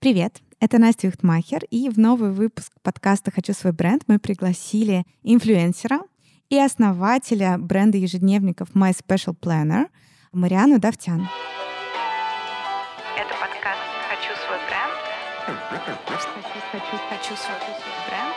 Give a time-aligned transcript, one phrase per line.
[0.00, 6.02] Привет, это Настя Юхтмахер, и в новый выпуск подкаста «Хочу свой бренд» мы пригласили инфлюенсера
[6.48, 9.86] и основателя бренда ежедневников My Special Planner
[10.30, 11.28] Мариану Давтян.
[13.16, 14.94] Это подкаст «Хочу свой бренд».
[16.06, 16.28] Хочу,
[16.70, 17.56] хочу, хочу свой
[18.06, 18.36] бренд.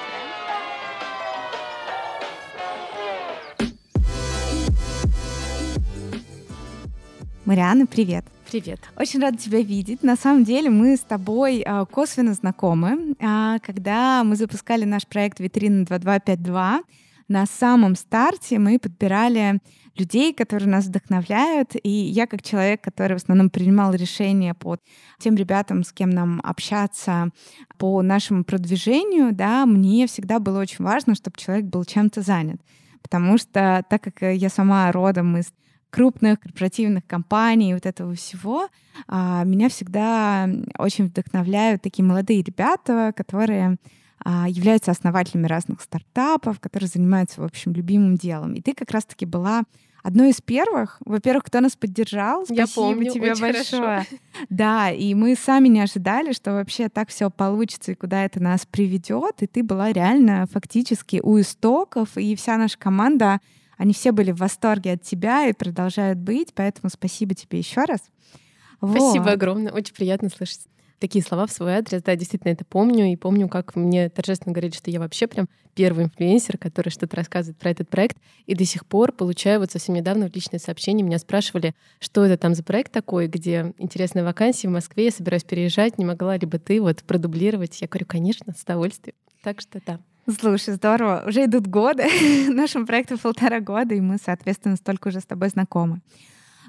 [7.46, 8.26] Мариана, привет.
[8.52, 8.82] Привет.
[8.98, 10.04] Очень рада тебя видеть.
[10.04, 13.16] На самом деле мы с тобой а, косвенно знакомы.
[13.22, 16.82] А, когда мы запускали наш проект «Витрина 2252»,
[17.30, 19.62] на самом старте мы подбирали
[19.96, 21.78] людей, которые нас вдохновляют.
[21.82, 24.80] И я, как человек, который в основном принимал решения по
[25.18, 27.30] тем ребятам, с кем нам общаться,
[27.78, 32.60] по нашему продвижению, да, мне всегда было очень важно, чтобы человек был чем-то занят.
[33.02, 35.54] Потому что, так как я сама родом из
[35.92, 38.70] крупных корпоративных компаний, вот этого всего,
[39.08, 43.78] а, меня всегда очень вдохновляют такие молодые ребята, которые
[44.24, 48.54] а, являются основателями разных стартапов, которые занимаются, в общем, любимым делом.
[48.54, 49.64] И ты как раз-таки была
[50.04, 50.98] одной из первых.
[51.06, 52.46] Во-первых, кто нас поддержал.
[52.46, 53.54] Спасибо Я помню, тебе большое.
[53.54, 54.06] хорошо.
[54.50, 58.66] Да, и мы сами не ожидали, что вообще так все получится и куда это нас
[58.66, 59.42] приведет.
[59.42, 63.40] И ты была реально фактически у истоков, и вся наша команда
[63.82, 68.02] они все были в восторге от тебя и продолжают быть, поэтому спасибо тебе еще раз.
[68.78, 69.34] Спасибо Вот.
[69.34, 69.72] огромное.
[69.72, 70.68] Очень приятно слышать
[71.00, 72.04] такие слова в свой адрес.
[72.04, 73.12] Да, действительно, это помню.
[73.12, 77.58] И помню, как мне торжественно говорили, что я вообще прям первый инфлюенсер, который что-то рассказывает
[77.58, 78.18] про этот проект.
[78.46, 81.02] И до сих пор получаю вот совсем недавно в личные сообщения.
[81.02, 85.44] Меня спрашивали, что это там за проект такой, где интересная вакансия в Москве, я собираюсь
[85.44, 87.82] переезжать, не могла ли бы ты вот продублировать?
[87.82, 89.16] Я говорю, конечно, с удовольствием.
[89.42, 90.00] Так что да.
[90.30, 91.24] Слушай, здорово.
[91.28, 92.04] Уже идут годы.
[92.50, 96.02] Нашему проекту полтора года, и мы, соответственно, столько уже с тобой знакомы.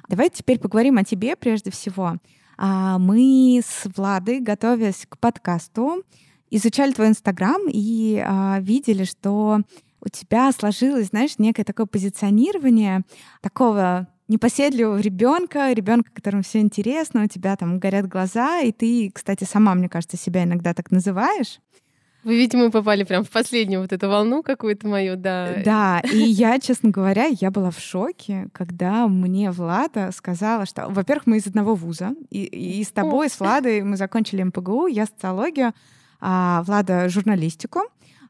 [0.09, 2.17] Давай теперь поговорим о тебе прежде всего.
[2.57, 6.03] А, Мы с Владой, готовясь к подкасту,
[6.51, 9.61] изучали твой Инстаграм и а, видели, что
[10.01, 13.03] у тебя сложилось, знаешь, некое такое позиционирование
[13.43, 19.45] такого непоседливого ребенка, ребенка, которому все интересно, у тебя там горят глаза, и ты, кстати,
[19.45, 21.61] сама, мне кажется, себя иногда так называешь.
[22.25, 25.57] Вы, видимо, попали прям в последнюю вот эту волну какую-то мою, да.
[25.65, 31.27] Да, и я, честно говоря, я была в шоке, когда мне Влада сказала, что, во-первых,
[31.27, 35.73] мы из одного вуза, и, и с тобой, с Владой мы закончили МПГУ, я социологию,
[36.21, 37.81] а Влада журналистику,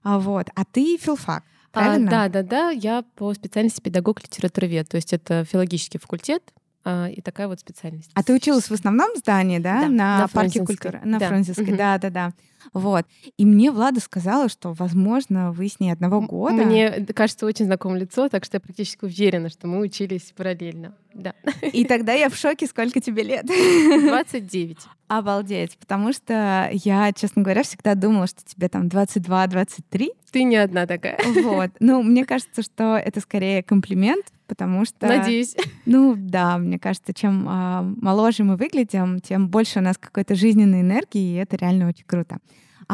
[0.03, 1.45] а вот, а ты филфак.
[1.75, 2.11] А, Правильно?
[2.11, 2.71] да, да, да.
[2.71, 6.43] Я по специальности педагог литературовед, то есть это филологический факультет
[6.85, 8.11] а, и такая вот специальность.
[8.15, 11.29] А ты училась в основном здании, да, Да, на, на парке культуры, на Да.
[11.29, 11.77] Фрунзенской, Мгм.
[11.77, 12.33] да, да, да.
[12.73, 13.07] Вот.
[13.37, 16.65] И мне Влада сказала, что, возможно, вы с ней одного года.
[16.65, 20.95] Мне кажется очень знакомое лицо, так что я практически уверена, что мы учились параллельно.
[21.15, 21.35] Да.
[21.73, 23.45] И тогда я в шоке, сколько тебе лет.
[23.47, 24.79] 29.
[25.09, 30.09] Обалдеть, потому что я, честно говоря, всегда думала, что тебе там 22-23.
[30.31, 31.19] Ты не одна такая.
[31.43, 31.71] Вот.
[31.81, 35.07] Ну, мне кажется, что это скорее комплимент, потому что...
[35.07, 35.55] Надеюсь.
[35.85, 40.81] Ну да, мне кажется, чем а, моложе мы выглядим, тем больше у нас какой-то жизненной
[40.81, 42.39] энергии, и это реально очень круто.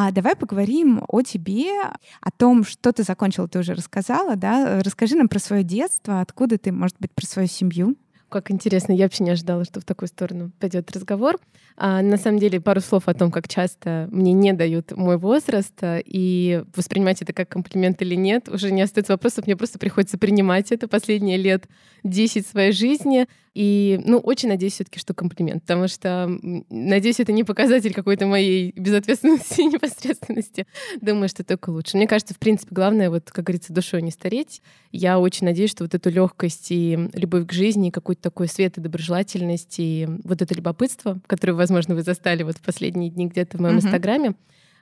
[0.00, 1.72] А давай поговорим о тебе,
[2.20, 4.81] о том, что ты закончила, ты уже рассказала, да?
[4.84, 7.97] Расскажи нам про свое детство, откуда ты, может быть, про свою семью.
[8.28, 11.39] Как интересно, я вообще не ожидала, что в такую сторону пойдет разговор.
[11.77, 15.72] А, на самом деле, пару слов о том, как часто мне не дают мой возраст,
[15.81, 20.19] а, и воспринимать это как комплимент или нет, уже не остается вопросов, мне просто приходится
[20.19, 21.69] принимать это последние лет
[22.05, 23.27] 10 своей жизни.
[23.55, 26.31] И, ну, очень надеюсь все таки что комплимент, потому что,
[26.71, 30.66] надеюсь, это не показатель какой-то моей безответственности и непосредственности.
[31.00, 31.97] Думаю, что только лучше.
[31.97, 34.62] Мне кажется, в принципе, главное, вот, как говорится, душой не стареть.
[34.93, 38.78] Я очень надеюсь, что вот эту легкость и любовь к жизни, и какой-то такой свет
[38.78, 43.56] и доброжелательность, и вот это любопытство, которое, возможно, вы застали вот в последние дни где-то
[43.56, 43.86] в моем Мгм.
[43.86, 44.34] инстаграме,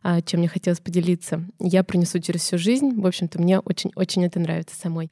[0.02, 3.00] а, чем мне хотелось поделиться, я пронесу через всю жизнь.
[3.00, 5.10] В общем-то, мне очень-очень это нравится самой.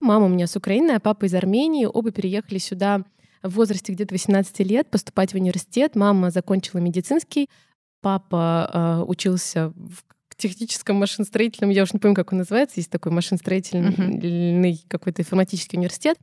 [0.00, 1.86] Мама у меня с Украины, а папа из Армении.
[1.86, 3.04] Оба переехали сюда
[3.42, 5.96] в возрасте где-то 18 лет поступать в университет.
[5.96, 7.48] Мама закончила медицинский,
[8.02, 13.10] папа э, учился в техническом машиностроительном, я уже не помню, как он называется, есть такой
[13.10, 16.18] машиностроительный какой-то информатический университет.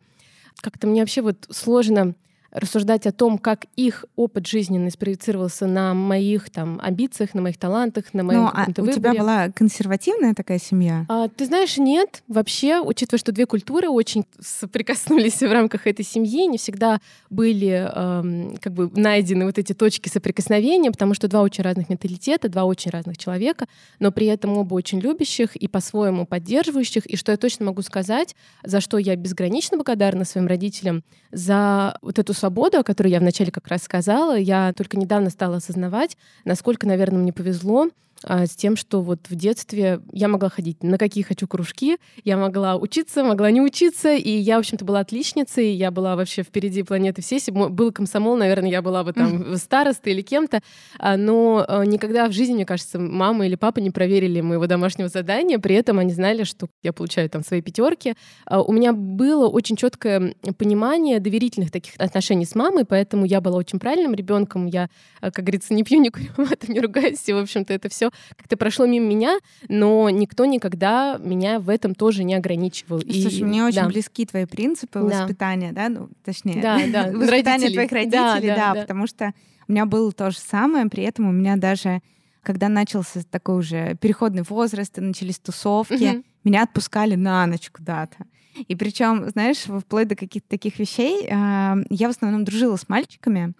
[0.61, 2.15] Как-то мне вообще вот сложно
[2.53, 8.13] рассуждать о том, как их опыт жизненный спроецировался на моих там амбициях, на моих талантах,
[8.13, 9.19] на моем Ну, а каком-то у тебя выборе.
[9.19, 11.05] была консервативная такая семья?
[11.09, 12.23] А, ты знаешь, нет.
[12.27, 18.57] Вообще, учитывая, что две культуры очень соприкоснулись в рамках этой семьи, не всегда были эм,
[18.57, 22.91] как бы найдены вот эти точки соприкосновения, потому что два очень разных менталитета, два очень
[22.91, 23.65] разных человека,
[23.99, 27.05] но при этом оба очень любящих и по-своему поддерживающих.
[27.07, 32.19] И что я точно могу сказать, за что я безгранично благодарна своим родителям, за вот
[32.19, 36.85] эту свободу, о которой я вначале как раз сказала, я только недавно стала осознавать, насколько,
[36.85, 37.87] наверное, мне повезло
[38.25, 42.77] с тем, что вот в детстве я могла ходить на какие хочу кружки, я могла
[42.77, 47.21] учиться, могла не учиться, и я, в общем-то, была отличницей, я была вообще впереди планеты
[47.21, 47.35] всей.
[47.35, 50.61] Если бы был комсомол, наверное, я была бы там старостой или кем-то,
[50.99, 55.09] а, но а, никогда в жизни, мне кажется, мама или папа не проверили моего домашнего
[55.09, 58.15] задания, при этом они знали, что я получаю там свои пятерки.
[58.49, 63.79] У меня было очень четкое понимание доверительных таких отношений с мамой, поэтому я была очень
[63.79, 64.89] правильным ребенком, я,
[65.19, 66.29] как говорится, не пью, не курю,
[66.67, 68.02] не ругаюсь, и, в общем-то, это все
[68.37, 73.01] как-то прошло мимо меня, но никто никогда меня в этом тоже не ограничивал.
[73.01, 73.87] Слушай, и, мне очень да.
[73.87, 75.21] близки твои принципы да.
[75.21, 77.11] воспитания, да, ну, точнее, да, да.
[77.17, 79.33] воспитания твоих родителей, да, да, да, потому что
[79.67, 82.01] у меня было то же самое, при этом у меня даже
[82.43, 86.25] когда начался такой уже переходный возраст, и начались тусовки, mm-hmm.
[86.43, 88.25] меня отпускали на ночь куда-то.
[88.67, 93.53] И причем, знаешь, вплоть до каких-то таких вещей, а, я в основном дружила с мальчиками,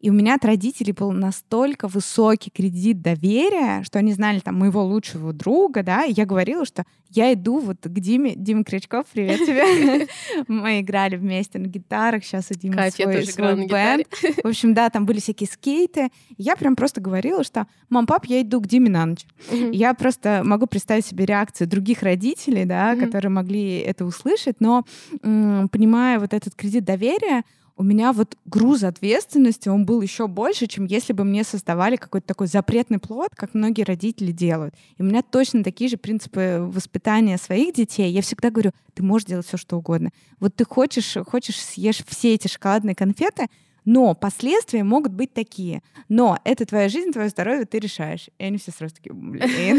[0.00, 4.84] и у меня от родителей был настолько высокий кредит доверия, что они знали там моего
[4.84, 9.40] лучшего друга, да, и я говорила, что я иду вот к Диме, Дима Крючков, привет
[9.40, 10.06] тебе.
[10.48, 14.06] Мы играли вместе на гитарах, сейчас у Димы свой, свой бэнд.
[14.44, 16.10] В общем, да, там были всякие скейты.
[16.36, 19.26] Я прям просто говорила, что мам, пап, я иду к Диме на ночь.
[19.50, 24.84] Я просто могу представить себе реакцию других родителей, да, которые могли это услышать, но
[25.22, 27.42] понимая вот этот кредит доверия,
[27.78, 32.26] у меня вот груз ответственности, он был еще больше, чем если бы мне создавали какой-то
[32.26, 34.74] такой запретный плод, как многие родители делают.
[34.96, 38.10] И у меня точно такие же принципы воспитания своих детей.
[38.10, 40.10] Я всегда говорю, ты можешь делать все, что угодно.
[40.40, 43.46] Вот ты хочешь, хочешь съешь все эти шоколадные конфеты,
[43.88, 45.82] но последствия могут быть такие.
[46.10, 48.28] Но это твоя жизнь, твое здоровье, ты решаешь.
[48.38, 49.78] И они все сразу такие, блин.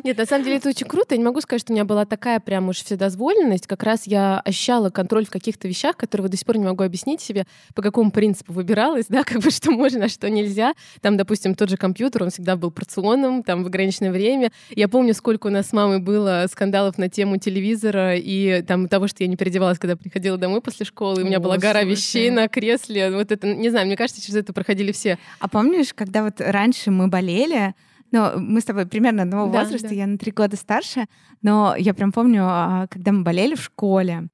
[0.02, 1.14] Нет, на самом деле это очень круто.
[1.14, 3.68] Я не могу сказать, что у меня была такая прям уж вседозволенность.
[3.68, 7.20] Как раз я ощущала контроль в каких-то вещах, которые до сих пор не могу объяснить
[7.20, 7.46] себе,
[7.76, 10.74] по какому принципу выбиралась, да, как бы что можно, а что нельзя.
[11.00, 14.50] Там, допустим, тот же компьютер, он всегда был порционным, там в ограниченное время.
[14.70, 19.06] Я помню, сколько у нас с мамой было скандалов на тему телевизора и там того,
[19.06, 21.20] что я не переодевалась, когда приходила домой после школы.
[21.20, 23.12] И у меня была гора вещей на кресле.
[23.12, 25.18] Вот это не знаю, мне кажется, через это проходили все.
[25.38, 27.74] А помнишь, когда вот раньше мы болели,
[28.10, 29.94] но мы с тобой примерно одного да, возраста, да.
[29.94, 31.06] я на три года старше,
[31.42, 34.28] но я прям помню, а, когда мы болели в школе,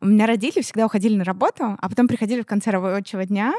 [0.00, 3.54] у меня родители всегда уходили на работу, а потом приходили в конце рабочего дня,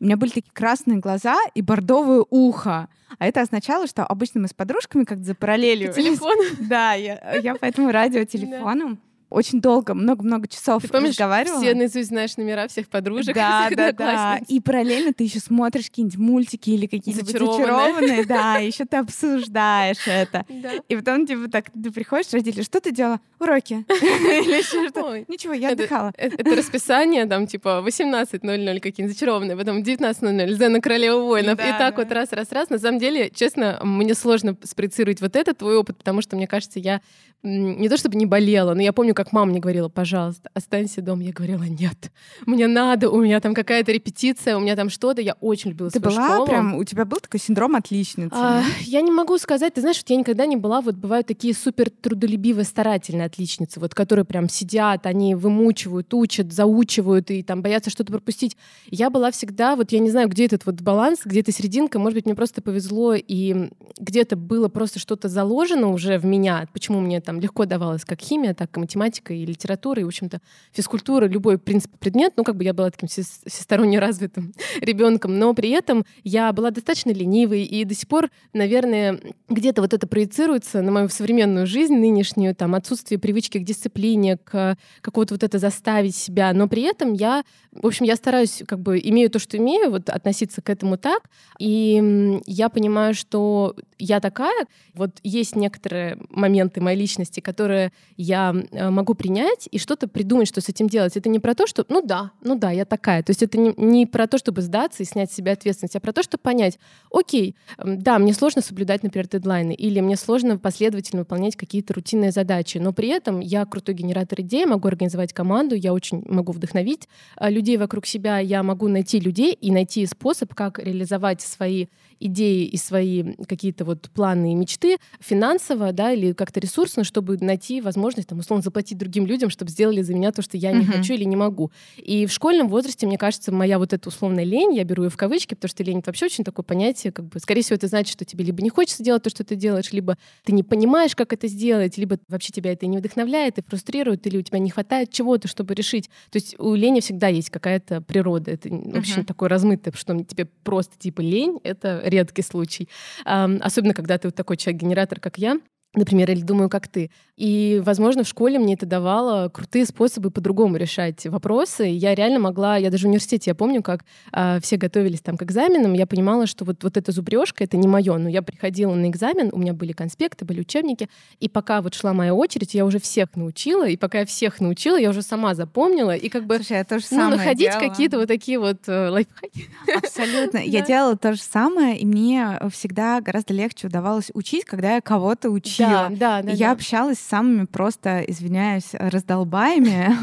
[0.00, 2.88] у меня были такие красные глаза и бордовое ухо.
[3.18, 5.92] А это означало, что обычно мы с подружками как-то за параллелью.
[5.92, 6.36] Телефон?
[6.60, 11.60] Да, я, я поэтому радиотелефоном очень долго, много-много часов ты помнишь, разговаривала.
[11.60, 13.34] Все наизусть знаешь номера всех подружек.
[13.34, 14.40] Да, всех да, да.
[14.48, 20.06] И параллельно ты еще смотришь какие-нибудь мультики или какие-нибудь зачарованные, зачарованные да, еще ты обсуждаешь
[20.06, 20.46] это.
[20.48, 20.70] Да.
[20.88, 23.20] И потом типа так ты приходишь, родители, что ты делала?
[23.38, 23.84] Уроки.
[23.88, 26.12] Или еще что Ничего, я отдыхала.
[26.16, 31.58] Это расписание, там типа 18.00 какие-нибудь зачарованные, потом 19.00 Зена Королева воинов.
[31.60, 32.70] И так вот раз-раз-раз.
[32.70, 36.78] На самом деле, честно, мне сложно спроецировать вот этот твой опыт, потому что, мне кажется,
[36.78, 37.00] я
[37.42, 41.24] не то чтобы не болела, но я помню, как мама мне говорила, пожалуйста, останься дома.
[41.24, 42.12] Я говорила, нет,
[42.46, 45.20] мне надо, у меня там какая-то репетиция, у меня там что-то.
[45.20, 46.46] Я очень любила Ты свою была школу.
[46.46, 48.30] прям, у тебя был такой синдром отличницы?
[48.32, 51.52] А, я не могу сказать, ты знаешь, вот я никогда не была, вот бывают такие
[51.52, 57.90] супер трудолюбивые, старательные отличницы, вот которые прям сидят, они вымучивают, учат, заучивают и там боятся
[57.90, 58.56] что-то пропустить.
[58.86, 62.14] Я была всегда, вот я не знаю, где этот вот баланс, где эта серединка, может
[62.14, 63.68] быть, мне просто повезло, и
[63.98, 68.54] где-то было просто что-то заложено уже в меня, почему мне там легко давалось как химия,
[68.54, 70.40] так и математика, и литература, и, в общем-то,
[70.72, 72.34] физкультура, любой, принцип, предмет.
[72.36, 77.10] Ну, как бы я была таким всесторонне развитым ребенком, но при этом я была достаточно
[77.10, 82.54] ленивой, и до сих пор, наверное, где-то вот это проецируется на мою современную жизнь нынешнюю,
[82.54, 87.44] там, отсутствие привычки к дисциплине, к какого-то вот это заставить себя, но при этом я,
[87.72, 91.22] в общем, я стараюсь, как бы, имею то, что имею, вот относиться к этому так,
[91.58, 98.90] и я понимаю, что я такая, вот есть некоторые моменты моей личности, которые я э,
[98.90, 101.16] могу принять и что-то придумать, что с этим делать.
[101.16, 103.22] Это не про то, что, ну да, ну да, я такая.
[103.22, 106.00] То есть это не, не про то, чтобы сдаться и снять с себя ответственность, а
[106.00, 106.78] про то, чтобы понять,
[107.12, 112.78] окей, да, мне сложно соблюдать, например, дедлайны, или мне сложно последовательно выполнять какие-то рутинные задачи,
[112.78, 117.50] но при этом я крутой генератор идей, могу организовать команду, я очень могу вдохновить э,
[117.50, 121.86] людей вокруг себя, я могу найти людей и найти способ, как реализовать свои
[122.20, 127.80] идеи и свои какие-то вот планы и мечты финансово, да, или как-то ресурсно, чтобы найти
[127.80, 130.98] возможность, там, условно, заплатить другим людям, чтобы сделали за меня то, что я не uh-huh.
[130.98, 131.70] хочу или не могу.
[131.96, 135.16] И в школьном возрасте, мне кажется, моя вот эта условная лень, я беру ее в
[135.16, 138.12] кавычки, потому что лень— это вообще очень такое понятие, как бы, скорее всего, это значит,
[138.12, 141.32] что тебе либо не хочется делать то, что ты делаешь, либо ты не понимаешь, как
[141.32, 145.10] это сделать, либо вообще тебя это не вдохновляет и фрустрирует, или у тебя не хватает
[145.10, 146.08] чего-то, чтобы решить.
[146.30, 148.52] То есть у лени всегда есть какая-то природа.
[148.52, 148.98] Это uh-huh.
[148.98, 152.88] очень такое размытое, что тебе просто типа лень— это редкий случай.
[153.24, 155.58] Особенно, когда ты вот такой человек-генератор, как я,
[155.98, 157.10] например, или думаю, как ты.
[157.36, 161.84] И, возможно, в школе мне это давало крутые способы по-другому решать вопросы.
[161.84, 165.42] Я реально могла, я даже в университете, я помню, как э, все готовились там к
[165.44, 168.16] экзаменам, я понимала, что вот, вот эта зубрежка это не мое.
[168.18, 172.12] Но я приходила на экзамен, у меня были конспекты, были учебники, и пока вот шла
[172.12, 176.16] моя очередь, я уже всех научила, и пока я всех научила, я уже сама запомнила,
[176.16, 179.68] и как бы Слушай, я тоже ну, находить какие-то вот такие вот э, лайфхаки.
[179.96, 180.58] Абсолютно.
[180.64, 185.50] Я делала то же самое, и мне всегда гораздо легче удавалось учить, когда я кого-то
[185.50, 185.87] учила.
[185.90, 186.52] Да, да, да.
[186.52, 186.72] Я да.
[186.72, 190.14] общалась с самыми просто, извиняюсь, раздолбаями,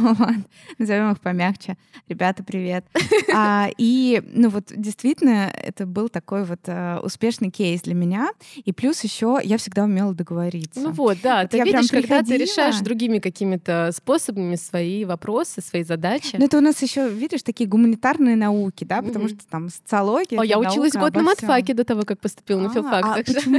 [0.78, 1.78] назовем их помягче.
[2.08, 2.86] Ребята, привет.
[3.38, 8.30] А, и, ну вот, действительно, это был такой вот э, успешный кейс для меня.
[8.64, 10.80] И плюс еще я всегда умела договориться.
[10.80, 15.84] Ну вот, да, Вот ты видишь, когда ты решаешь другими какими-то способами свои вопросы, свои
[15.84, 16.36] задачи.
[16.38, 20.40] Ну, это у нас еще, видишь, такие гуманитарные науки, да, потому что там социология.
[20.40, 23.06] О, я училась год на матфаке до того, как поступила на А, филфак.
[23.06, 23.14] а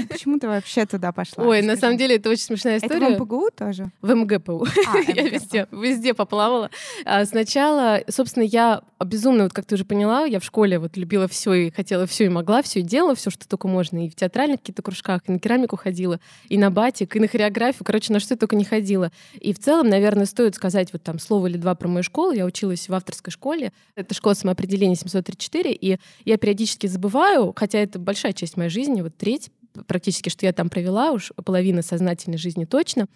[0.08, 1.44] почему, ты вообще туда пошла?
[1.44, 1.95] Ой, на Расскажи.
[1.96, 3.18] Самом деле это очень смешная Это в история.
[3.18, 3.90] МПГУ тоже?
[4.02, 4.66] В МГПУ.
[4.86, 5.34] А, Я МГПУ.
[5.34, 6.70] везде, везде поплавала.
[7.04, 11.28] А, Сначала, собственно, я безумно, вот как ты уже поняла, я в школе вот любила
[11.28, 14.06] все и хотела все и могла, все и делала, все, что только можно.
[14.06, 17.84] И в театральных каких-то кружках, и на керамику ходила, и на батик, и на хореографию.
[17.84, 19.10] Короче, на что я только не ходила.
[19.40, 22.32] И в целом, наверное, стоит сказать вот там слово или два про мою школу.
[22.32, 23.72] Я училась в авторской школе.
[23.94, 25.72] Это школа самоопределения 734.
[25.72, 29.50] И я периодически забываю, хотя это большая часть моей жизни, вот треть
[29.86, 33.06] практически, что я там провела, уж половина сознательной жизни точно.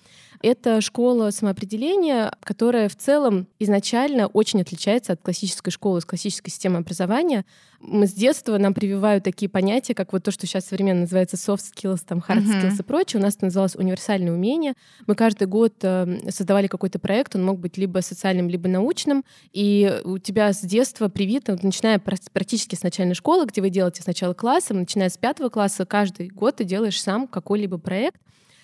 [0.43, 6.79] Это школа самоопределения, которая в целом изначально очень отличается от классической школы, с классической системы
[6.79, 7.45] образования.
[7.81, 11.65] Мы с детства нам прививают такие понятия, как вот то, что сейчас современно называется soft
[11.75, 13.21] skills, там hard skills и прочее.
[13.21, 14.75] У нас это называлось универсальные умения.
[15.07, 20.01] Мы каждый год э, создавали какой-то проект, он мог быть либо социальным, либо научным, и
[20.05, 24.03] у тебя с детства привито, вот начиная пр- практически с начальной школы, где вы делаете
[24.03, 28.21] сначала классы, начиная с пятого класса, каждый год ты делаешь сам какой-либо проект,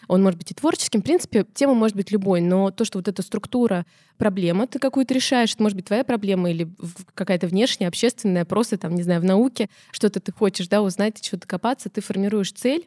[0.08, 1.00] он может быть и творческим.
[1.00, 3.86] В принципе, тема может быть любой, но то, что вот эта структура
[4.18, 6.68] проблема ты какую-то решаешь, это может быть твоя проблема или
[7.14, 11.46] какая-то внешняя, общественная, просто там, не знаю, в науке, что-то ты хочешь, да, узнать, что-то
[11.46, 12.86] копаться, ты формируешь цель,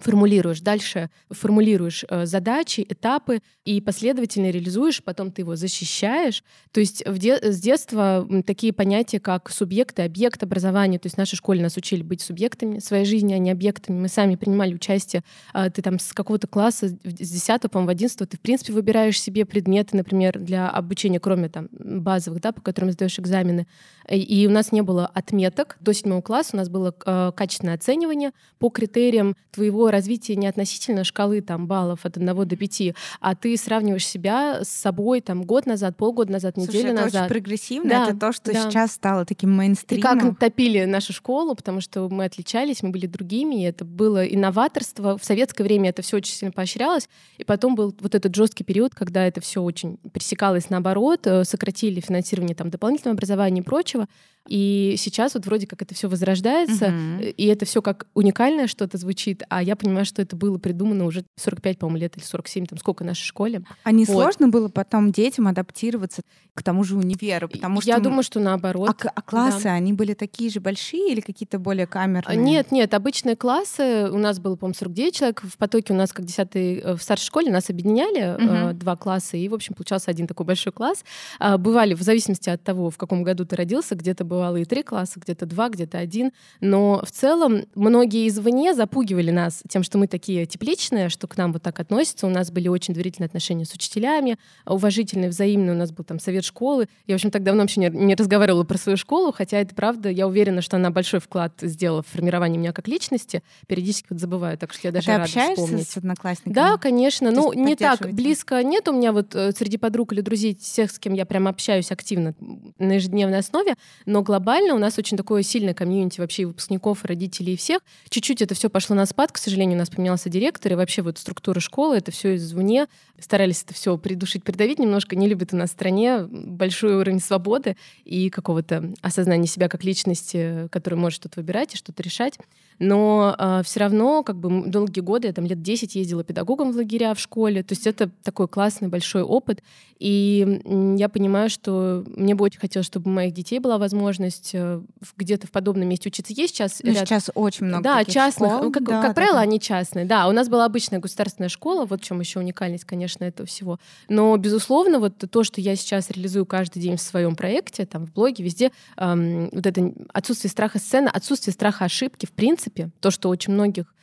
[0.00, 6.42] формулируешь, дальше формулируешь э, задачи, этапы и последовательно реализуешь, потом ты его защищаешь.
[6.72, 11.16] То есть в де- с детства такие понятия, как субъект и объект образования, то есть
[11.16, 14.00] в нашей школе нас учили быть субъектами своей жизни, а не объектами.
[14.00, 15.22] Мы сами принимали участие.
[15.52, 19.44] А, Ты там с какого-то класса, с 10 по 11 ты, в принципе, выбираешь себе
[19.44, 23.66] предметы, например, для обучения, кроме там базовых, да, по которым сдаешь экзамены.
[24.08, 25.76] И- И у нас не было отметок.
[25.80, 31.04] До седьмого класса у нас было э, качественное оценивание по критериям твоего развития не относительно
[31.04, 32.82] шкалы там, баллов от 1 до 5,
[33.20, 37.22] а ты сравниваешь себя с собой там, год назад, полгода назад, Слушай, неделю это назад.
[37.22, 37.90] очень прогрессивно.
[37.90, 38.62] Да, это то, что да.
[38.62, 40.20] сейчас стало таким И мейнстримом.
[40.20, 45.18] как топили нашу школу, потому что мы отличались, мы были другими, и это было инноваторство.
[45.18, 47.08] В советское время это все очень сильно поощрялось,
[47.38, 52.00] и потом был вот этот жесткий период, когда это все очень пересекалось наоборот, э, сократили
[52.00, 54.08] финансирование там дополнительного образования и прочего.
[54.48, 56.86] И сейчас вот вроде как это все возрождается,
[57.20, 61.04] э, и это все как уникальное что-то звучит, а я понимаю, что это было придумано
[61.04, 63.62] уже 45, по-моему, лет или 47, там сколько нашей школе.
[63.84, 64.14] А не Вот.
[64.14, 66.22] сложно было потом детям адаптироваться
[66.54, 67.48] к тому же универу?
[67.48, 68.90] Потому что я думаю, что наоборот.
[68.90, 72.36] А, а классы, они были такие же большие или какие-то более камерные?
[72.36, 74.10] Нет, нет, обычные классы.
[74.10, 75.42] У нас было, по-моему, 49 человек.
[75.42, 78.78] В потоке у нас, как 10 в старшей школе, нас объединяли э, Мгм.
[78.78, 81.04] два класса, и, в общем, получался один такой большой класс.
[81.38, 84.82] А, бывали, в зависимости от того, в каком году ты родился, где-то бывало и три
[84.82, 86.32] класса, где-то два, где-то один.
[86.60, 91.52] Но в целом многие извне запугивали нас тем, что мы такие тепличные, что к нам
[91.52, 92.26] вот так относятся.
[92.26, 95.72] У нас были очень доверительные отношения с учителями, уважительные, взаимные.
[95.74, 96.88] У нас был там совет школы.
[97.06, 100.08] Я, в общем, так давно вообще не, не разговаривала про свою школу, хотя это правда.
[100.08, 103.42] Я уверена, что она большой вклад сделала в формирование меня как личности.
[103.66, 105.88] Периодически вот забываю, так что я даже Ты рада общаешься вспомнить.
[105.88, 106.54] с одноклассниками?
[106.54, 107.30] Да, конечно.
[107.30, 110.90] То Ну, не так близко нет у меня вот э, среди подруг или друзей тех,
[110.90, 112.34] с кем я прям общаюсь активно
[112.78, 113.74] на ежедневной основе,
[114.06, 117.56] но Но глобально у нас очень такое сильное комьюнити вообще и выпускников, и родителей, и
[117.56, 117.80] всех.
[118.08, 121.18] Чуть-чуть это все пошло на спад, к сожалению, у нас поменялся директор, и вообще вот
[121.18, 122.86] структура школы, это все извне.
[123.18, 125.16] Старались это все придушить, придавить немножко.
[125.16, 130.68] Не любят у нас в стране большой уровень свободы и какого-то осознания себя как личности,
[130.70, 132.38] который может что-то выбирать и что-то решать.
[132.78, 136.72] Но э, а, все равно, как бы долгие годы, я там лет 10 ездила педагогом
[136.72, 137.62] в лагеря в школе.
[137.62, 139.62] То есть это такой классный большой опыт.
[139.98, 140.60] И
[140.98, 144.80] я понимаю, что мне бы очень хотелось, чтобы у моих детей была возможность э,
[145.16, 146.32] где-то в подобном месте учиться.
[146.32, 146.80] Есть сейчас...
[146.82, 147.06] Ну, ряд...
[147.06, 148.52] Сейчас очень много Да, частных.
[148.52, 148.72] Школ.
[148.72, 149.42] Как, да, как да, правило, да.
[149.42, 150.04] они частные.
[150.04, 153.78] Да, у нас была обычная государственная школа, вот в чем еще уникальность, конечно, этого всего.
[154.08, 158.12] Но, безусловно, вот то, что я сейчас реализую каждый день в своем проекте, там, в
[158.12, 163.28] блоге, везде, эм, вот это отсутствие страха сцены, отсутствие страха ошибки, в принципе, то, что
[163.28, 163.94] очень многих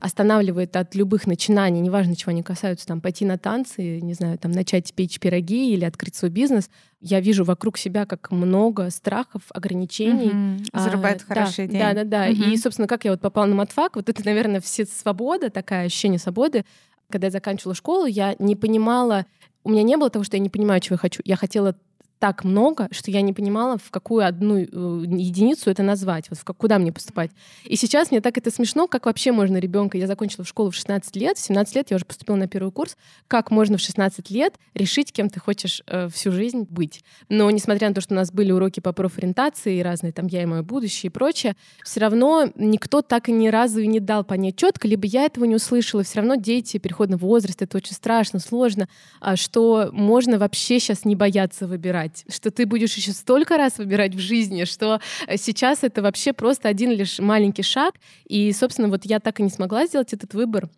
[0.00, 4.52] останавливает от любых начинаний, неважно, чего они касаются, там, пойти на танцы, не знаю, там,
[4.52, 6.70] начать печь пироги или открыть свой бизнес.
[7.00, 10.28] Я вижу вокруг себя как много страхов, ограничений.
[10.28, 10.80] Угу.
[10.80, 11.94] Зарубают а, хорошие да, деньги.
[11.94, 12.32] Да, да, да.
[12.32, 12.50] Угу.
[12.50, 16.18] И, собственно, как я вот попала на матфак, вот это, наверное, все свобода, такая ощущение
[16.18, 16.64] свободы.
[17.10, 19.26] Когда я заканчивала школу, я не понимала,
[19.64, 21.22] у меня не было того, что я не понимаю, чего я хочу.
[21.24, 21.76] Я хотела
[22.18, 26.44] так много, что я не понимала, в какую одну э, единицу это назвать, вот в
[26.44, 27.30] как, куда мне поступать.
[27.64, 29.98] И сейчас мне так это смешно, как вообще можно ребенка.
[29.98, 32.96] Я закончила школу в 16 лет, в 17 лет я уже поступила на первый курс.
[33.28, 37.04] Как можно в 16 лет решить, кем ты хочешь э, всю жизнь быть?
[37.28, 40.42] Но несмотря на то, что у нас были уроки по профориентации и разные, там я
[40.42, 44.24] и мое будущее и прочее, все равно никто так и ни разу и не дал
[44.24, 46.02] понять четко, либо я этого не услышала.
[46.02, 48.88] Все равно дети переходного возраста, это очень страшно, сложно,
[49.20, 53.78] а что можно вообще сейчас не бояться выбирать выбирать, что ты будешь еще столько раз
[53.78, 57.94] выбирать в жизни, что э, сейчас это вообще просто один лишь маленький шаг.
[58.26, 60.68] И, собственно, вот я так и не смогла сделать этот выбор.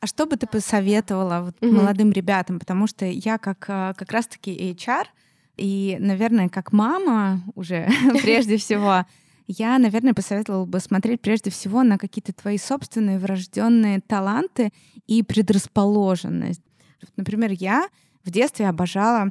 [0.00, 1.80] А что бы ты посоветовала вот угу.
[1.80, 2.58] молодым ребятам?
[2.58, 5.06] Потому что я как, э, как раз-таки HR,
[5.56, 7.88] и, наверное, как мама уже
[8.22, 9.04] прежде всего,
[9.46, 14.72] я, наверное, посоветовала бы смотреть прежде всего на какие-то твои собственные врожденные таланты
[15.06, 16.62] и предрасположенность.
[17.16, 17.88] Например, я
[18.24, 19.30] в детстве обожала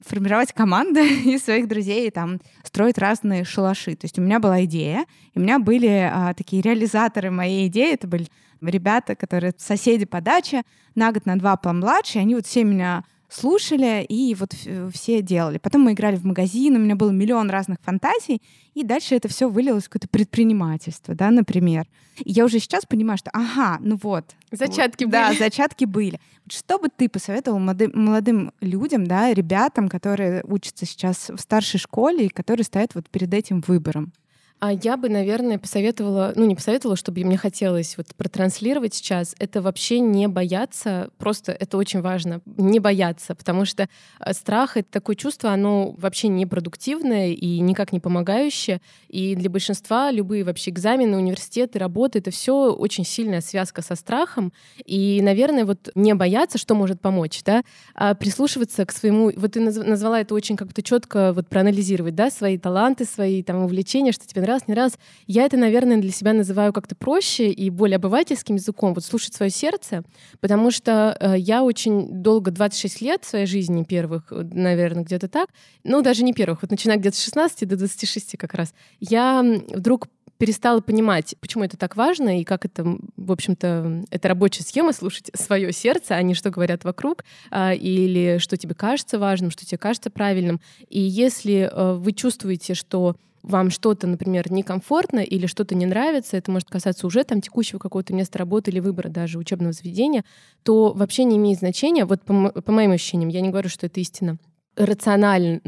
[0.00, 1.00] формировать команды
[1.34, 3.94] из своих друзей и там строить разные шалаши.
[3.96, 7.94] То есть у меня была идея, и у меня были а, такие реализаторы моей идеи.
[7.94, 8.26] Это были
[8.60, 10.62] ребята, которые соседи по даче,
[10.94, 14.54] на год, на два помладше, и они вот все меня слушали и вот
[14.92, 15.58] все делали.
[15.58, 18.42] Потом мы играли в магазин, у меня было миллион разных фантазий,
[18.74, 21.86] и дальше это все вылилось в какое-то предпринимательство, да, например.
[22.24, 24.24] И я уже сейчас понимаю, что ага, ну вот.
[24.50, 25.22] Зачатки вот, были.
[25.22, 26.20] Да, зачатки были.
[26.50, 32.26] Что бы ты посоветовал молодым, молодым людям, да, ребятам, которые учатся сейчас в старшей школе
[32.26, 34.12] и которые стоят вот перед этим выбором?
[34.60, 39.62] А я бы, наверное, посоветовала, ну не посоветовала, чтобы мне хотелось вот протранслировать сейчас, это
[39.62, 45.14] вообще не бояться, просто это очень важно, не бояться, потому что э, страх— это такое
[45.14, 51.78] чувство, оно вообще непродуктивное и никак не помогающее, и для большинства любые вообще экзамены, университеты,
[51.78, 54.52] работы— это все очень сильная связка со страхом,
[54.84, 57.62] и, наверное, вот не бояться, что может помочь, да,
[57.94, 62.58] а прислушиваться к своему, вот ты назвала это очень как-то четко вот проанализировать, да, свои
[62.58, 64.98] таланты, свои там увлечения, что тебе раз, не раз.
[65.26, 69.50] Я это, наверное, для себя называю как-то проще и более обывательским языком, вот слушать свое
[69.50, 70.02] сердце,
[70.40, 75.50] потому что э, я очень долго, 26 лет своей жизни первых, наверное, где-то так,
[75.84, 80.08] ну, даже не первых, вот начиная где-то с 16 до 26 как раз, я вдруг
[80.38, 85.30] перестала понимать, почему это так важно и как это, в общем-то, это рабочая схема слушать
[85.34, 89.78] свое сердце, а не что говорят вокруг, а, или что тебе кажется важным, что тебе
[89.78, 90.60] кажется правильным.
[90.88, 93.16] И если э, вы чувствуете, что
[93.48, 98.14] вам что-то, например, некомфортно или что-то не нравится, это может касаться уже там текущего какого-то
[98.14, 100.24] места работы или выбора даже учебного заведения,
[100.62, 104.00] то вообще не имеет значения, вот по, по моим ощущениям, я не говорю, что это
[104.00, 104.38] истина,
[104.78, 105.60] рациональное.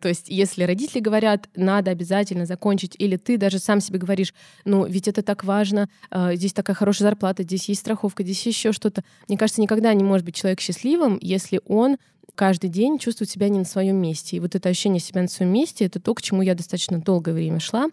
[0.00, 4.34] То есть если родители говорят, надо обязательно закончить, или ты даже сам себе говоришь,
[4.64, 8.72] ну ведь это так важно, а, здесь такая хорошая зарплата, здесь есть страховка, здесь еще
[8.72, 9.04] что-то.
[9.28, 11.96] Мне кажется, никогда не может быть человек счастливым, если он
[12.34, 14.36] каждый день чувствовать себя не на своем месте.
[14.36, 17.32] И вот это ощущение себя на своем месте— это то, к чему я достаточно долгое
[17.32, 17.88] время шла.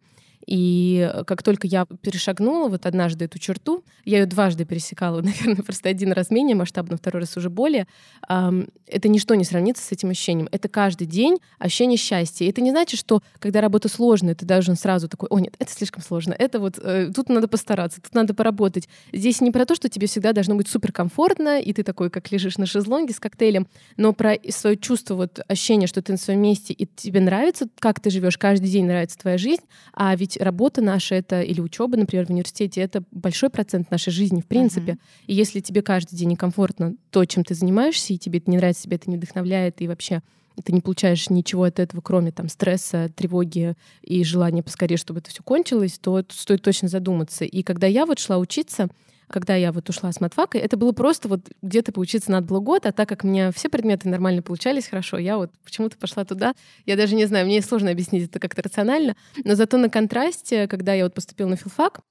[0.47, 5.89] И как только я перешагнула вот однажды эту черту, я ее дважды пересекала, наверное, просто
[5.89, 7.85] один раз менее масштабно, второй раз уже более,
[8.27, 10.47] это ничто не сравнится с этим ощущением.
[10.51, 12.45] Это каждый день ощущение счастья.
[12.45, 15.71] И это не значит, что когда работа сложная, ты должен сразу такой, о нет, это
[15.71, 18.87] слишком сложно, это вот э, тут надо постараться, тут надо поработать.
[19.11, 22.57] Здесь не про то, что тебе всегда должно быть суперкомфортно, и ты такой, как лежишь
[22.57, 26.73] на шезлонге с коктейлем, но про свое чувство, вот ощущение, что ты на своем месте,
[26.73, 31.15] и тебе нравится, как ты живешь, каждый день нравится твоя жизнь, а ведь работа наша
[31.15, 34.93] это или учеба, например, в университете, это большой процент нашей жизни, в принципе.
[34.93, 34.99] Uh-huh.
[35.27, 38.83] И если тебе каждый день некомфортно то, чем ты занимаешься, и тебе это не нравится,
[38.83, 40.21] тебе это не вдохновляет, и вообще
[40.63, 45.29] ты не получаешь ничего от этого, кроме там стресса, тревоги и желания поскорее, чтобы это
[45.29, 47.45] все кончилось, то стоит точно задуматься.
[47.45, 48.87] И когда я вот шла учиться,
[49.29, 52.85] когда я вот ушла с матфака, это было просто вот где-то поучиться надо было год,
[52.85, 56.53] а так как у меня все предметы нормально получались хорошо, я вот почему-то пошла туда.
[56.85, 60.93] Я даже не знаю, мне сложно объяснить это как-то рационально, но зато на контрасте, когда
[60.93, 62.01] я вот поступила на филфак,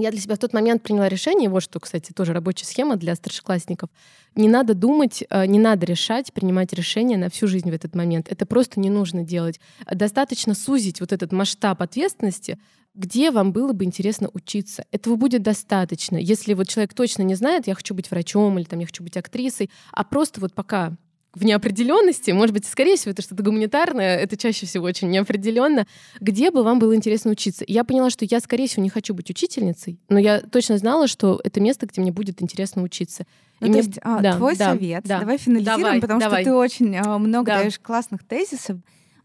[0.00, 3.16] я для себя в тот момент приняла решение, вот что, кстати, тоже рабочая схема для
[3.16, 3.90] старшеклассников.
[4.36, 8.30] Не надо думать, э, не надо решать, принимать решения на всю жизнь в этот момент.
[8.30, 9.58] Это просто не нужно делать.
[9.90, 12.60] Достаточно сузить вот этот масштаб ответственности,
[12.98, 14.84] где вам было бы интересно учиться.
[14.90, 16.16] Этого будет достаточно.
[16.16, 19.16] Если вот человек точно не знает, я хочу быть врачом или там я хочу быть
[19.16, 20.96] актрисой, а просто вот пока
[21.32, 25.86] в неопределенности, может быть, скорее всего, это что-то гуманитарное, это чаще всего очень неопределенно,
[26.20, 27.64] где бы вам было интересно учиться.
[27.68, 31.40] я поняла, что я, скорее всего, не хочу быть учительницей, но я точно знала, что
[31.44, 33.26] это место, где мне будет интересно учиться.
[33.60, 33.86] Ну, и то мне...
[33.86, 35.20] есть а, да, твой да, совет, да.
[35.20, 36.42] давай финализируем, давай, потому давай.
[36.42, 37.58] что ты очень а, много да.
[37.58, 38.78] даешь классных тезисов.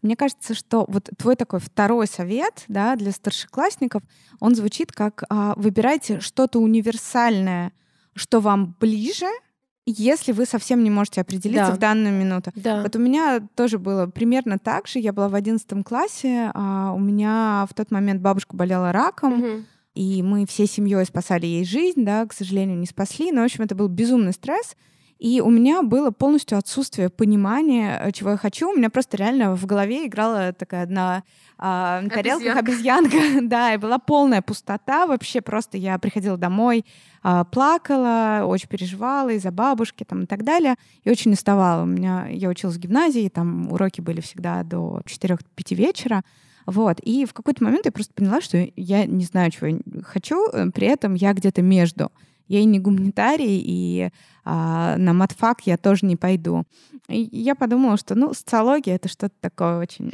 [0.04, 4.02] Мне кажется, что вот твой такой второй совет да, для старшеклассников,
[4.38, 7.72] он звучит как а, выбирайте что-то универсальное,
[8.14, 9.26] что вам ближе,
[9.86, 11.74] если вы совсем не можете определиться да.
[11.74, 12.52] в данную минуту.
[12.54, 12.82] Да.
[12.82, 14.98] Вот у меня тоже было примерно так же.
[14.98, 19.62] Я была в одиннадцатом классе, а у меня в тот момент бабушка болела раком, угу.
[19.94, 23.32] и мы всей семьей спасали ей жизнь, да, к сожалению, не спасли.
[23.32, 24.76] Но, в общем, это был безумный стресс.
[25.18, 28.70] И у меня было полностью отсутствие понимания, э, чего я хочу.
[28.70, 31.22] У меня просто реально в голове играла такая одна
[31.56, 35.40] а, тарелка обезьянка, да, и была полная пустота вообще.
[35.40, 36.84] Просто я приходила домой,
[37.22, 40.74] а, плакала, очень переживала из-за бабушки там и так далее,
[41.04, 41.84] и очень уставала.
[41.84, 46.24] У меня я училась в гимназии, там уроки были всегда до 4-5 вечера.
[46.66, 46.98] Вот.
[47.00, 50.70] И в какой-то момент я просто поняла, что я не знаю, чего я хочу, э,
[50.70, 52.10] при этом я где-то между.
[52.46, 54.10] Я и не гуманитарий, и
[54.44, 56.64] а, на матфак я тоже не пойду.
[57.08, 60.10] И я подумала, что, ну, социология— это что-то такое очень...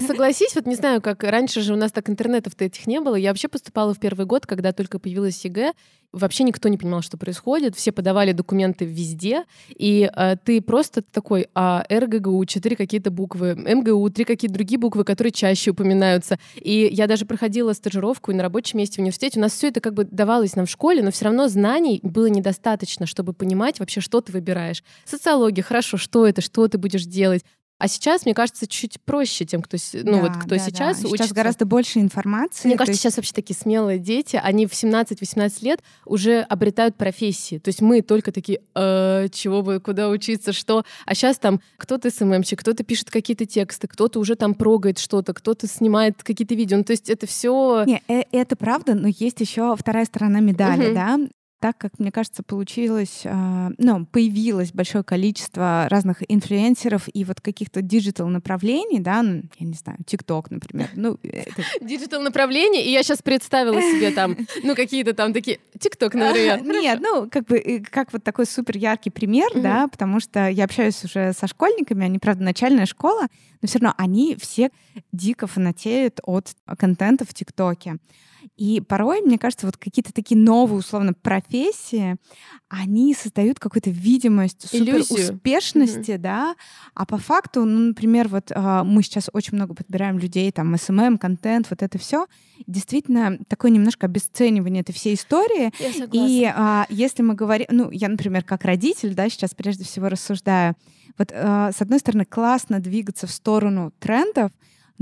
[0.06, 3.16] Согласись, вот не знаю, как раньше же у нас так интернетов-то этих не было.
[3.16, 5.72] Я вообще поступала в первый год, когда только появилась ЕГЭ,
[6.12, 11.48] вообще никто не понимал, что происходит, все подавали документы везде, и э, ты просто такой,
[11.54, 16.38] а РГГУ, четыре какие-то буквы, МГУ, три какие-то другие буквы, которые чаще упоминаются.
[16.56, 19.38] И я даже проходила стажировку и на рабочем месте в университете.
[19.38, 22.26] У нас все это как бы давалось нам в школе, но все равно знаний было
[22.26, 24.82] недостаточно, чтобы понимать вообще, что ты выбираешь.
[25.04, 27.44] Социология, хорошо, что это, что ты будешь делать,
[27.82, 31.08] а сейчас, мне кажется, чуть проще тем, кто, ну, да, вот, кто да, сейчас да.
[31.08, 32.68] Сейчас гораздо больше информации.
[32.68, 33.02] Мне кажется, есть...
[33.02, 37.58] сейчас вообще такие смелые дети, они в 17-18 лет уже обретают профессии.
[37.58, 40.84] То есть мы только такие, э, чего бы, куда учиться, что.
[41.06, 45.66] А сейчас там кто-то СММщик, кто-то пишет какие-то тексты, кто-то уже там прогает что-то, кто-то
[45.66, 46.76] снимает какие-то видео.
[46.76, 47.82] Ну, то есть это все.
[47.84, 50.94] Не, э, это правда, но есть еще вторая сторона медали, угу.
[50.94, 51.18] да
[51.62, 57.82] так как, мне кажется, получилось, а, ну, появилось большое количество разных инфлюенсеров и вот каких-то
[57.82, 60.88] digital направлений, да, ну, я не знаю, ТикТок, например.
[60.96, 61.20] Ну,
[61.80, 66.64] digital направления, и я сейчас представила себе там, ну, какие-то там такие, ТикТок, например.
[66.64, 70.64] Нет, ну, как бы, э, как вот такой супер яркий пример, да, потому что я
[70.64, 73.28] общаюсь уже со школьниками, они, правда, начальная школа,
[73.60, 74.72] но все равно они все
[75.12, 77.98] дико фанатеют от контента в ТикТоке.
[78.56, 82.16] И порой, мне кажется, вот какие-то такие новые, условно, профессии,
[82.68, 84.64] они создают какую-то видимость
[85.10, 86.18] успешности, mm-hmm.
[86.18, 86.56] да,
[86.94, 91.18] а по факту, ну, например, вот э, мы сейчас очень много подбираем людей, там, SMM,
[91.18, 92.26] контент, вот это все,
[92.66, 95.72] действительно такое немножко обесценивание этой всей истории.
[96.12, 100.74] И э, если мы говорим, ну, я, например, как родитель, да, сейчас прежде всего рассуждаю,
[101.18, 104.50] вот э, с одной стороны классно двигаться в сторону трендов,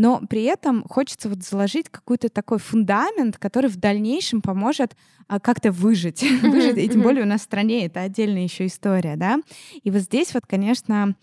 [0.00, 4.96] но при этом хочется вот заложить какой-то такой фундамент, который в дальнейшем поможет
[5.28, 9.16] а, как-то выжить, выжить, и тем более у нас в стране это отдельная еще история,
[9.16, 9.40] да.
[9.82, 11.14] И вот здесь вот, конечно,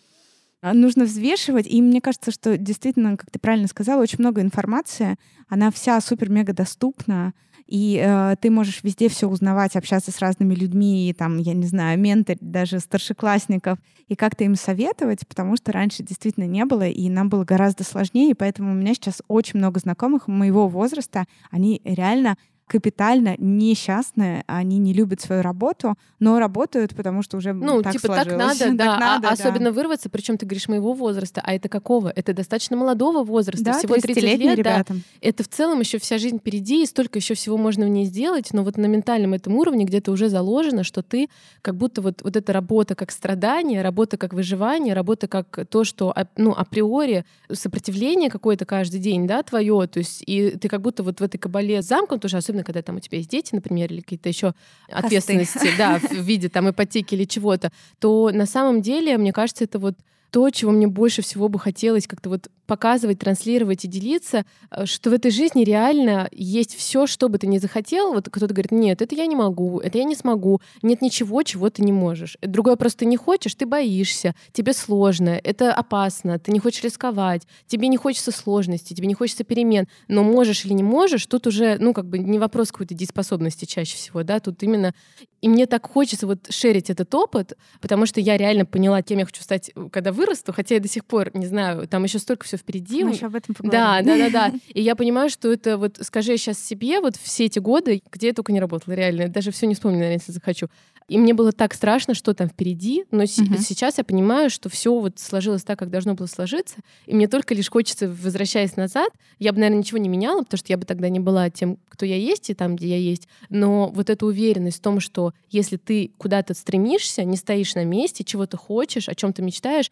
[0.61, 5.17] нужно взвешивать, и мне кажется, что действительно, как ты правильно сказала, очень много информации,
[5.47, 7.33] она вся супер-мега доступна,
[7.67, 11.65] и э, ты можешь везде все узнавать, общаться с разными людьми, и, там, я не
[11.65, 17.09] знаю, менторить даже старшеклассников, и как-то им советовать, потому что раньше действительно не было, и
[17.09, 21.81] нам было гораздо сложнее, и поэтому у меня сейчас очень много знакомых моего возраста, они
[21.83, 27.93] реально капитально несчастные, они не любят свою работу, но работают, потому что уже ну, так
[27.93, 28.27] типа сложилось.
[28.59, 29.43] так надо, да, так надо, а, да.
[29.43, 32.11] особенно вырваться, причем ты говоришь моего возраста, а это какого?
[32.13, 34.93] Это достаточно молодого возраста, да, всего 30 лет, ребята.
[34.93, 34.99] да.
[35.21, 38.49] Это в целом еще вся жизнь впереди, и столько еще всего можно в ней сделать,
[38.51, 41.29] но вот на ментальном этом уровне где-то уже заложено, что ты
[41.61, 46.13] как будто вот, вот эта работа как страдание, работа как выживание, работа как то, что
[46.35, 51.21] ну, априори сопротивление какое-то каждый день, да, твое, то есть и ты как будто вот
[51.21, 54.29] в этой кабале замкнут уже, особенно когда там у тебя есть дети, например, или какие-то
[54.29, 54.53] еще
[54.89, 59.79] ответственности, да, в виде там ипотеки или чего-то, то на самом деле, мне кажется, это
[59.79, 59.95] вот
[60.31, 65.09] то, чего мне больше всего бы хотелось как-то вот показывать, транслировать и делиться, э, что
[65.09, 68.13] в этой жизни реально есть все, что бы ты ни захотел.
[68.13, 71.69] Вот кто-то говорит, нет, это я не могу, это я не смогу, нет ничего, чего
[71.69, 72.37] ты не можешь.
[72.41, 77.87] Другое просто не хочешь, ты боишься, тебе сложно, это опасно, ты не хочешь рисковать, тебе
[77.87, 81.93] не хочется сложности, тебе не хочется перемен, но можешь или не можешь, тут уже, ну,
[81.93, 84.93] как бы не вопрос какой-то дееспособности чаще всего, да, тут именно
[85.41, 89.25] и мне так хочется вот шерить этот опыт, потому что я реально поняла, кем я
[89.25, 92.57] хочу стать, когда вырасту, хотя я до сих пор не знаю, там еще столько все
[92.57, 93.03] впереди.
[93.03, 93.79] Мы еще об этом поговорим.
[93.79, 94.53] Да, да, да, да.
[94.73, 98.27] И я понимаю, что это вот, скажи я сейчас себе, вот все эти годы, где
[98.27, 100.67] я только не работала, реально, даже все не вспомню, наверное, если захочу.
[101.07, 103.27] И мне было так страшно, что там впереди, но угу.
[103.59, 107.55] сейчас я понимаю, что все вот сложилось так, как должно было сложиться, и мне только
[107.55, 111.07] лишь хочется, возвращаясь назад, я бы, наверное, ничего не меняла, потому что я бы тогда
[111.07, 114.79] не была тем, кто я есть, и там, где я есть, но вот эта уверенность
[114.79, 119.31] в том, что если ты куда-то стремишься, не стоишь на месте, чего-то хочешь, о чем
[119.31, 119.91] то мечтаешь,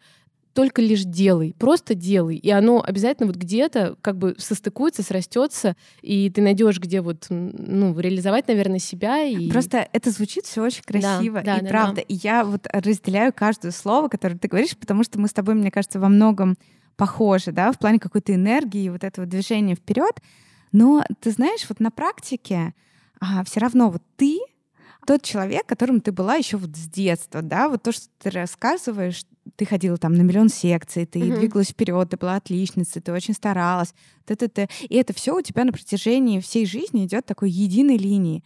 [0.56, 6.30] только лишь делай, просто делай, и оно обязательно вот где-то как бы состыкуется, срастется, и
[6.30, 9.22] ты найдешь, где вот ну реализовать, наверное, себя.
[9.22, 9.50] И...
[9.50, 11.96] Просто это звучит все очень красиво да, и да, правда.
[11.96, 12.00] Да.
[12.00, 15.70] И я вот разделяю каждое слово, которое ты говоришь, потому что мы с тобой, мне
[15.70, 16.56] кажется, во многом
[16.96, 20.22] похожи, да, в плане какой-то энергии, вот этого движения вперед.
[20.72, 22.72] Но ты знаешь, вот на практике
[23.20, 24.38] а, все равно вот ты
[25.06, 29.22] тот человек, которым ты была еще вот с детства, да, вот то, что ты рассказываешь,
[29.56, 31.38] ты ходила там на миллион секций, ты mm-hmm.
[31.38, 34.70] двигалась вперед, ты была отличницей, ты очень старалась, т -т -т.
[34.88, 38.42] и это все у тебя на протяжении всей жизни идет такой единой линии.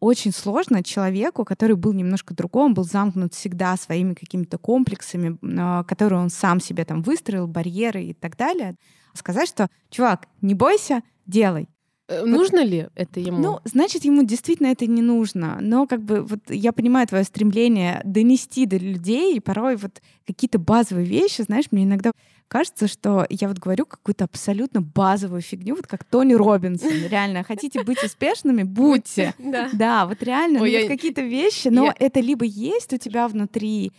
[0.00, 6.20] Очень сложно человеку, который был немножко другом, был замкнут всегда своими какими-то комплексами, а, которые
[6.20, 8.76] он сам себе там выстроил, барьеры и так далее,
[9.14, 11.68] сказать, что, чувак, не бойся, делай.
[12.08, 13.38] Э, нужно вот, ли это ему?
[13.38, 15.58] Ну, значит, ему действительно это не нужно.
[15.60, 20.58] Но как бы вот я понимаю твое стремление донести до людей, и порой вот какие-то
[20.58, 22.12] базовые вещи, знаешь, мне иногда
[22.48, 26.90] кажется, что я вот говорю какую-то абсолютно базовую фигню, вот как Тони Робинсон.
[27.10, 29.34] Реально, хотите быть успешными, будьте.
[29.72, 33.92] Да, вот реально, ну, какие-то вещи, но это либо есть у тебя внутри,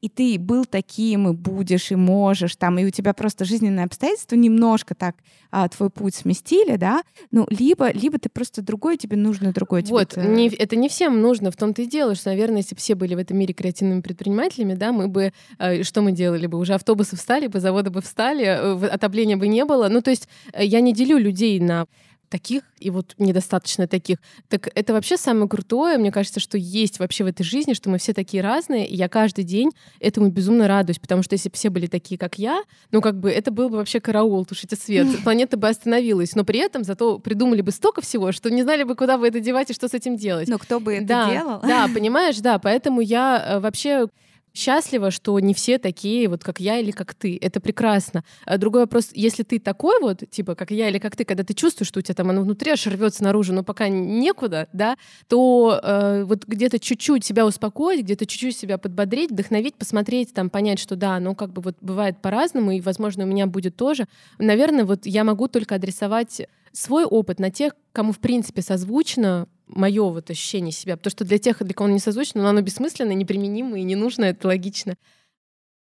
[0.00, 4.36] и ты был таким, и будешь, и можешь, там, и у тебя просто жизненные обстоятельства
[4.36, 5.16] немножко так
[5.50, 9.82] а, твой путь сместили, да, ну, либо, либо ты просто другой, тебе нужно другой.
[9.84, 10.24] Вот, тебе...
[10.24, 13.14] не, это не всем нужно, в том-то и дело, что, наверное, если бы все были
[13.14, 16.58] в этом мире креативными предпринимателями, да, мы бы, э, что мы делали бы?
[16.58, 19.88] Уже автобусы встали бы, заводы бы встали, э, отопления бы не было.
[19.88, 21.86] Ну, то есть э, я не делю людей на
[22.28, 24.18] таких и вот недостаточно таких.
[24.48, 27.98] Так это вообще самое крутое, мне кажется, что есть вообще в этой жизни, что мы
[27.98, 31.70] все такие разные, и я каждый день этому безумно радуюсь, потому что если бы все
[31.70, 35.56] были такие, как я, ну как бы это был бы вообще караул, тушите свет, планета
[35.56, 39.18] бы остановилась, но при этом зато придумали бы столько всего, что не знали бы, куда
[39.18, 40.48] бы это девать и что с этим делать.
[40.48, 41.60] Но кто бы это да, делал?
[41.62, 44.08] Да, понимаешь, да, поэтому я э, вообще
[44.54, 47.38] счастлива, что не все такие, вот как я или как ты.
[47.40, 48.24] Это прекрасно.
[48.44, 51.54] А другой вопрос, если ты такой вот, типа, как я или как ты, когда ты
[51.54, 54.96] чувствуешь, что у тебя там оно внутри аж рвется наружу, но пока некуда, да,
[55.28, 60.78] то э, вот где-то чуть-чуть себя успокоить, где-то чуть-чуть себя подбодрить, вдохновить, посмотреть, там, понять,
[60.78, 64.06] что да, ну как бы вот бывает по-разному, и, возможно, у меня будет тоже.
[64.38, 70.02] Наверное, вот я могу только адресовать свой опыт на тех, кому, в принципе, созвучно мое
[70.04, 70.96] вот ощущение себя.
[70.96, 73.96] Потому что для тех, для кого оно не созвучно, но оно бессмысленно, неприменимо и не
[73.96, 74.96] нужно, это логично.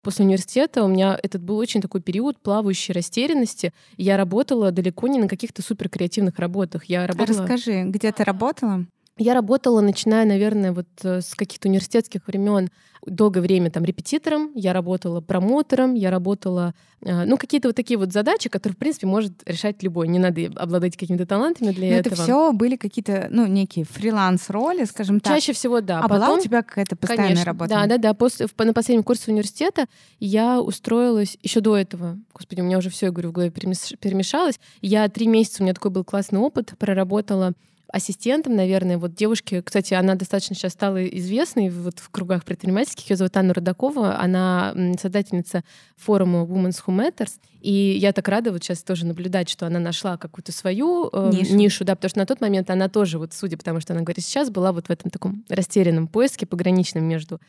[0.03, 3.71] После университета у меня этот был очень такой период плавающей растерянности.
[3.97, 6.85] Я работала далеко не на каких-то суперкреативных работах.
[6.85, 7.39] Я работала...
[7.39, 8.85] Расскажи, где ты работала?
[9.21, 12.69] Я работала, начиная, наверное, вот э, с каких-то университетских времен,
[13.05, 18.11] долгое время там репетитором, я работала промотором, я работала, э, ну, какие-то вот такие вот
[18.11, 20.07] задачи, которые, в принципе, может решать любой.
[20.07, 22.13] Не надо обладать какими-то талантами для Но этого.
[22.15, 25.35] Это все были какие-то, ну, некие фриланс-роли, скажем так.
[25.35, 25.99] Чаще всего, да.
[25.99, 27.69] А Потом, была у тебя какая-то постоянная конечно, работа?
[27.69, 28.13] Да, да, да.
[28.15, 29.85] После, на последнем курсе университета
[30.19, 32.17] я устроилась еще до этого.
[32.33, 34.59] Господи, у меня уже все, я говорю, в голове перемешалось.
[34.81, 37.53] Я три месяца, у меня такой был классный опыт, проработала
[37.91, 43.15] ассистентом, наверное, вот девушки, кстати, она достаточно сейчас стала известной вот в кругах предпринимательских, ее
[43.15, 45.63] зовут Анна Рудакова, она создательница
[45.97, 50.17] форума Women's Who Matters, и я так рада вот сейчас тоже наблюдать, что она нашла
[50.17, 51.55] какую-то свою э, нишу.
[51.55, 54.23] нишу, да, потому что на тот момент она тоже, вот судя потому что она говорит
[54.23, 57.39] сейчас, была вот в этом таком растерянном поиске пограничном между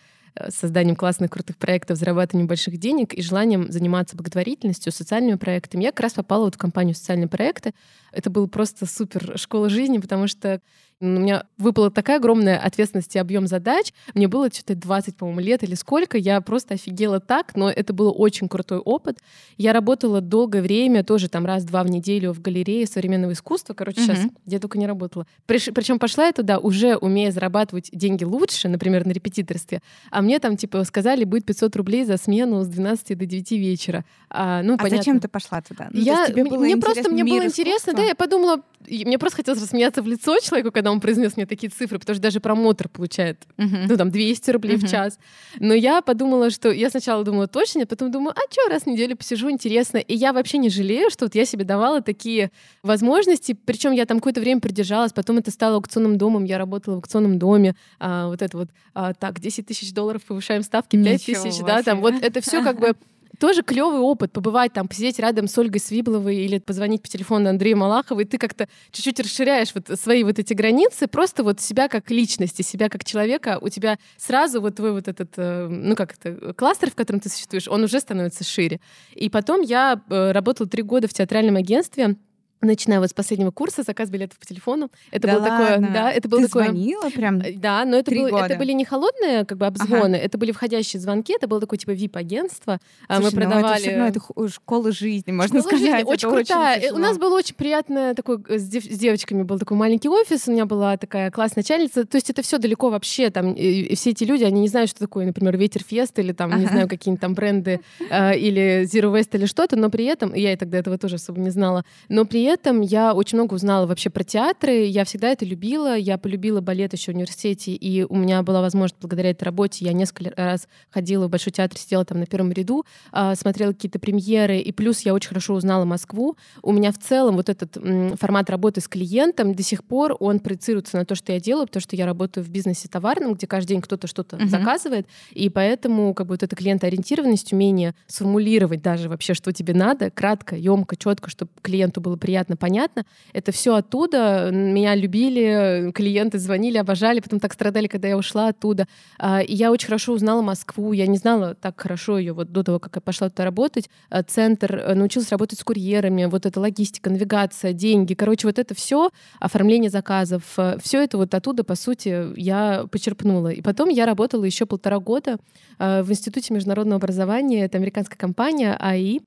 [0.49, 5.85] созданием классных, крутых проектов, зарабатыванием больших денег и желанием заниматься благотворительностью, социальными проектами.
[5.85, 7.73] Я как раз попала вот в компанию «Социальные проекты».
[8.13, 10.61] Это был просто супер школа жизни, потому что
[11.03, 13.93] у меня выпала такая огромная ответственность и объем задач.
[14.15, 16.17] Мне было что-то 20, по-моему, лет или сколько.
[16.17, 19.19] Я просто офигела так, но это был очень крутой опыт.
[19.57, 23.75] Я работала долгое время, тоже там раз-два в неделю в галерее современного искусства.
[23.75, 24.05] Короче, mm-hmm.
[24.05, 25.27] сейчас я только не работала.
[25.47, 29.83] Причем пошла я туда, уже умея зарабатывать деньги лучше, например, на репетиторстве.
[30.13, 34.05] А мне там, типа, сказали, будет 500 рублей за смену с 12 до 9 вечера.
[34.31, 34.99] А, ну, а понятно.
[34.99, 35.89] зачем ты пошла туда?
[35.91, 40.03] Ну, я, было мне просто мне было интересно, да, я подумала, мне просто хотелось рассмеяться
[40.03, 43.87] в лицо человеку, когда он произнес мне такие цифры, потому что даже промоутер получает, uh-huh.
[43.89, 44.87] ну, там, 200 рублей uh-huh.
[44.87, 45.19] в час.
[45.59, 46.71] Но я подумала, что...
[46.71, 49.99] Я сначала думала, точно, а потом думаю, а что, раз в неделю посижу, интересно.
[49.99, 52.51] И я вообще не жалею, что вот я себе давала такие
[52.83, 56.97] возможности, причем я там какое-то время придержалась, потом это стало аукционным домом, я работала в
[56.99, 61.59] аукционном доме, а, вот это вот, а, так, 10 тысяч долларов повышаем ставки, 5 тысяч,
[61.65, 62.95] да, там вот это все как бы
[63.43, 67.77] тоже клевый опыт побывать там, посидеть рядом с Ольгой Свибловой или позвонить по телефону Андрею
[67.77, 72.09] Малахову, и ты как-то чуть-чуть расширяешь вот свои вот эти границы, просто вот себя как
[72.13, 76.55] личности, себя как человека, у тебя сразу вот твой вот этот, э, ну как это,
[76.55, 78.79] кластер, в котором ты существуешь, он уже становится шире.
[79.13, 82.15] И потом я э, работала три года в театральном агентстве,
[82.63, 84.91] начиная вот с последнего курса, заказ билетов по телефону.
[85.11, 85.59] Это да было ладно?
[85.59, 86.65] такое, да, это было Ты такое.
[86.65, 87.41] звонила прям.
[87.41, 88.47] Э, да, но это, было, года.
[88.47, 90.25] это были не холодные как бы обзвоны, ага.
[90.25, 92.79] это были входящие звонки, это было такое типа VIP агентство.
[93.09, 93.85] А Слушай, мы продавали.
[93.97, 96.01] Ну это, ну, это школа жизни, можно школа сказать.
[96.01, 96.11] Жизни.
[96.11, 96.79] Очень крутая.
[96.79, 100.09] Очень У нас было очень приятное такой э, с, дев, с девочками был такой маленький
[100.09, 102.07] офис, у меня была такая классная начальница.
[102.07, 104.91] То есть это все далеко вообще там и, и все эти люди, они не знают,
[104.91, 106.61] что такое, например, Ветер Фест или там ага.
[106.61, 110.53] не знаю какие-нибудь там бренды э, или Zero Waste или что-то, но при этом я
[110.53, 112.52] и тогда этого тоже особо не знала, но при этом
[112.83, 114.85] я очень очень много узнала вообще про театры.
[114.85, 115.97] Я всегда это любила.
[115.97, 119.87] Я полюбила балет еще в университете, и у меня была возможность благодаря этой работе.
[119.87, 123.99] Я несколько раз ходила в Большой театр, сидела там на первом ряду, а, смотрела какие-то
[123.99, 126.37] премьеры, и плюс я очень хорошо узнала Москву.
[126.63, 127.79] У меня в целом вот этот
[128.21, 131.81] формат работы с клиентом до сих пор он проецируется на то, что я делаю, потому
[131.81, 134.49] что я работаю в бизнесе товарном, где каждый день кто-то что-то uh-huh.
[134.49, 140.11] заказывает, и поэтому как бы вот эта клиентоориентированность, умение сформулировать даже вообще, что тебе надо,
[140.11, 144.51] кратко, емко, четко, чтобы клиенту было приятно, понятно, это все оттуда.
[144.53, 148.87] Меня любили, клиенты звонили, обожали, потом так страдали, когда я ушла оттуда.
[149.19, 150.93] А, и я очень хорошо узнала Москву.
[150.93, 153.89] Я не знала так хорошо ее вот до того, как я пошла туда работать.
[154.11, 158.15] А, центр, э, научилась работать с курьерами, вот эта логистика, навигация, деньги.
[158.15, 163.49] Короче, вот это все, оформление заказов, э, все это вот оттуда, по сути, я почерпнула.
[163.49, 165.39] И потом я работала еще полтора года
[165.79, 167.65] э, в Институте международного образования.
[167.65, 169.21] Это американская компания АИ.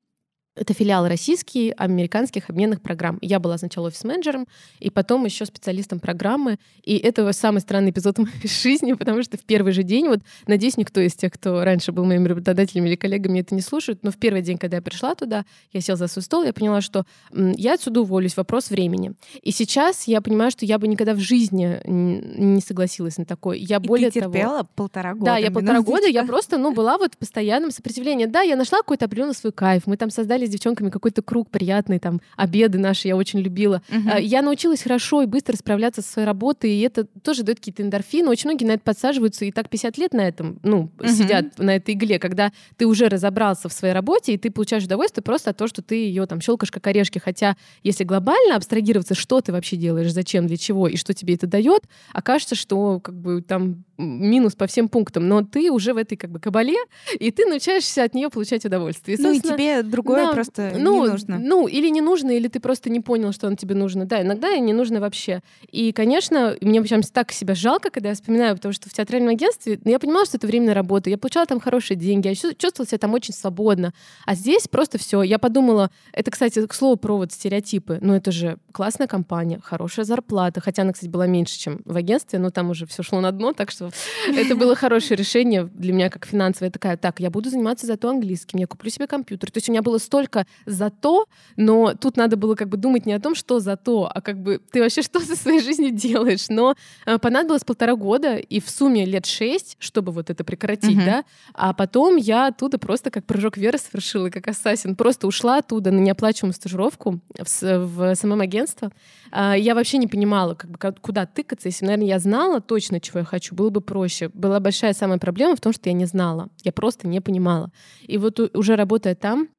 [0.55, 3.17] Это филиал российский американских обменных программ.
[3.21, 4.47] Я была сначала офис-менеджером,
[4.79, 6.57] и потом еще специалистом программы.
[6.83, 10.77] И это самый странный эпизод моей жизни, потому что в первый же день, вот, надеюсь,
[10.77, 14.17] никто из тех, кто раньше был моими работодателями или коллегами, это не слушает, но в
[14.17, 17.73] первый день, когда я пришла туда, я села за свой стол, я поняла, что я
[17.73, 19.13] отсюда уволюсь, вопрос времени.
[19.41, 23.57] И сейчас я понимаю, что я бы никогда в жизни не согласилась на такое.
[23.57, 25.25] Я и более ты терпела того, полтора года.
[25.25, 28.25] Да, я полтора года, я просто, ну, была вот в постоянном сопротивлении.
[28.25, 29.83] Да, я нашла какой-то определенный свой кайф.
[29.85, 33.81] Мы там создали с девчонками какой-то круг приятный, там, обеды наши я очень любила.
[33.89, 34.21] Uh-huh.
[34.21, 38.29] Я научилась хорошо и быстро справляться со своей работой, и это тоже дает какие-то эндорфины.
[38.29, 41.09] Очень многие на это подсаживаются, и так 50 лет на этом, ну, uh-huh.
[41.09, 45.23] сидят на этой игле, когда ты уже разобрался в своей работе, и ты получаешь удовольствие
[45.23, 47.19] просто от того, что ты ее там щелкаешь как орешки.
[47.19, 51.47] Хотя, если глобально абстрагироваться, что ты вообще делаешь, зачем, для чего, и что тебе это
[51.47, 56.15] дает, окажется, что как бы там минус по всем пунктам, но ты уже в этой
[56.15, 56.77] как бы кабале,
[57.19, 59.17] и ты научаешься от нее получать удовольствие.
[59.17, 61.39] И, ну и тебе другое да, просто ну, не нужно.
[61.39, 64.05] Ну, или не нужно, или ты просто не понял, что оно тебе нужно.
[64.05, 65.41] Да, иногда и не нужно вообще.
[65.71, 69.79] И, конечно, мне прям так себя жалко, когда я вспоминаю, потому что в театральном агентстве
[69.83, 72.97] ну, я понимала, что это временная работа, я получала там хорошие деньги, я чувствовала себя
[72.97, 73.93] там очень свободно.
[74.25, 75.21] А здесь просто все.
[75.21, 77.99] Я подумала, это, кстати, к слову про вот стереотипы.
[78.01, 82.39] Ну, это же классная компания, хорошая зарплата, хотя она, кстати, была меньше, чем в агентстве,
[82.39, 83.91] но там уже все шло на дно, так что
[84.27, 86.67] это было хорошее решение для меня как финансовое.
[86.67, 89.51] Я такая, так, я буду заниматься зато английским, я куплю себе компьютер.
[89.51, 90.24] То есть у меня было столько
[90.65, 94.41] зато, но тут надо было как бы думать не о том, что зато, а как
[94.41, 96.49] бы ты вообще что со своей жизнью делаешь.
[96.49, 101.05] Но э, понадобилось полтора года и в сумме лет шесть, чтобы вот это прекратить, uh-huh.
[101.05, 101.23] да.
[101.53, 104.95] А потом я оттуда просто как прыжок веры совершила, как ассасин.
[104.95, 108.91] Просто ушла оттуда на неоплачиваемую стажировку в, в самом агентство.
[109.31, 111.67] А, я вообще не понимала, как бы, куда тыкаться.
[111.67, 114.29] Если, наверное, я знала точно, чего я хочу, было бы проще.
[114.33, 116.49] Была большая самая проблема в том, что я не знала.
[116.63, 117.71] Я просто не понимала.
[118.01, 119.49] И вот уже работая там,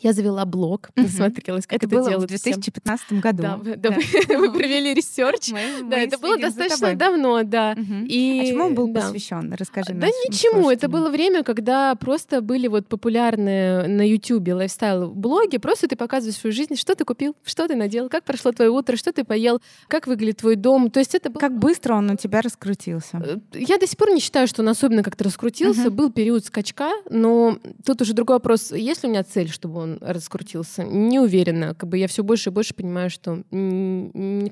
[0.00, 2.42] Я завела блог, смотрелась, как Это это, было в делают все.
[2.54, 3.42] 2015 году.
[3.42, 3.90] Да, вы, да,
[4.38, 5.50] вы- провели research.
[5.52, 7.74] Мы- Да, мы это было достаточно давно, да.
[7.76, 8.06] Мгм.
[8.06, 9.02] И, А чему он был да.
[9.02, 9.52] посвящен?
[9.52, 10.70] Расскажи Да ничему.
[10.70, 15.58] Это было время, когда просто были вот популярные на Ютубе лайфстайл-блоги.
[15.58, 18.96] Просто ты показываешь свою жизнь, что ты купил, что ты надел, как прошло твое утро,
[18.96, 20.90] что ты поел, как выглядит твой дом.
[20.90, 21.38] То есть это было...
[21.40, 23.22] Как быстро он у тебя раскрутился?
[23.24, 25.82] Э, Я до сих пор не считаю, что он особенно как-то раскрутился.
[25.88, 25.96] Мгм.
[25.96, 28.72] Был период скачка, но тут уже другой вопрос.
[28.72, 30.84] Есть ли у меня цель, чтобы он раскрутился?
[30.84, 31.74] Не уверена.
[31.74, 33.42] Как бы я все больше и больше понимаю, что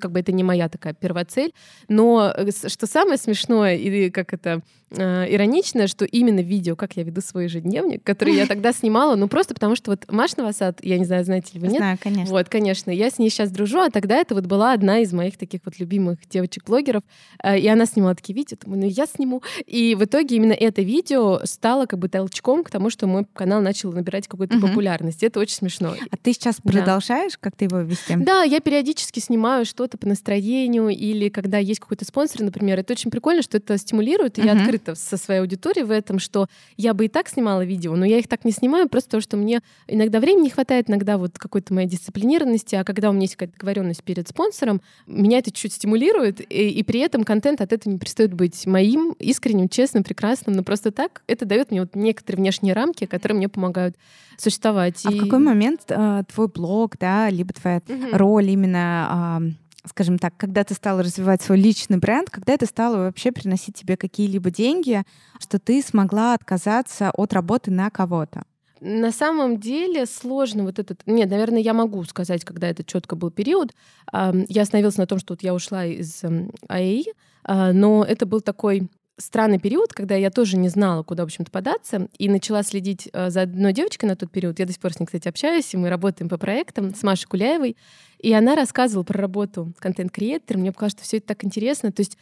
[0.01, 1.53] как бы это не моя такая первоцель.
[1.89, 7.03] Но э, что самое смешное и как это э, ироничное, что именно видео, как я
[7.03, 10.99] веду свой ежедневник, который я тогда снимала, ну просто потому что вот Маш Новосад, я
[10.99, 11.77] не знаю, знаете ли вы, нет?
[11.79, 12.33] Знаю, конечно.
[12.35, 15.37] Вот, конечно, я с ней сейчас дружу, а тогда это вот была одна из моих
[15.37, 17.03] таких вот любимых девочек-блогеров,
[17.43, 19.43] э, и она снимала такие видео, думаю, ну я сниму.
[19.67, 23.61] И в итоге именно это видео стало как бы толчком к тому, что мой канал
[23.61, 24.69] начал набирать какую-то Мгм.
[24.69, 25.20] популярность.
[25.23, 25.95] Это очень смешно.
[26.11, 26.73] А ты сейчас Да.
[26.73, 28.17] продолжаешь как-то его вести?
[28.17, 32.79] Да, я периодически снимаю что-то по настроению или когда есть какой-то спонсор, например.
[32.79, 34.63] Это очень прикольно, что это стимулирует, и я Мгм.
[34.63, 36.47] открыта со своей аудиторией в этом, что
[36.77, 39.37] я бы и так снимала видео, но я их так не снимаю, просто потому что
[39.37, 43.37] мне иногда времени не хватает, иногда вот какой-то моей дисциплинированности, а когда у меня есть
[43.37, 47.93] какая-то договоренность перед спонсором, меня это чуть стимулирует, и, и при этом контент от этого
[47.93, 52.39] не перестает быть моим, искренним, честным, прекрасным, но просто так это дает мне вот некоторые
[52.41, 53.97] внешние рамки, которые мне помогают
[54.39, 55.05] существовать.
[55.05, 58.15] А в И- какой момент э, твой блог, да, либо твоя Мгм.
[58.17, 59.43] роль именно, а,
[59.87, 63.97] скажем так, когда ты стала развивать свой личный бренд, когда это стало вообще приносить тебе
[63.97, 65.03] какие-либо деньги,
[65.39, 68.43] что ты смогла отказаться от работы на кого-то?
[68.83, 71.03] На самом деле сложно вот этот...
[71.07, 73.73] Нет, наверное, я могу сказать, когда это четко был период.
[74.11, 76.23] Я остановилась на том, что вот я ушла из
[76.69, 77.05] АЭИ,
[77.45, 78.89] а, но это был такой
[79.21, 83.31] странный период, когда я тоже не знала, куда, в общем-то, податься, и начала следить э,
[83.31, 84.59] за одной девочкой на тот период.
[84.59, 87.29] Я до сих пор с ней, кстати, общаюсь, и мы работаем по проектам с Машей
[87.29, 87.77] Куляевой.
[88.19, 90.61] И она рассказывала про работу контент-креатором.
[90.61, 91.91] Мне показалось, что все это так интересно.
[91.93, 92.19] То есть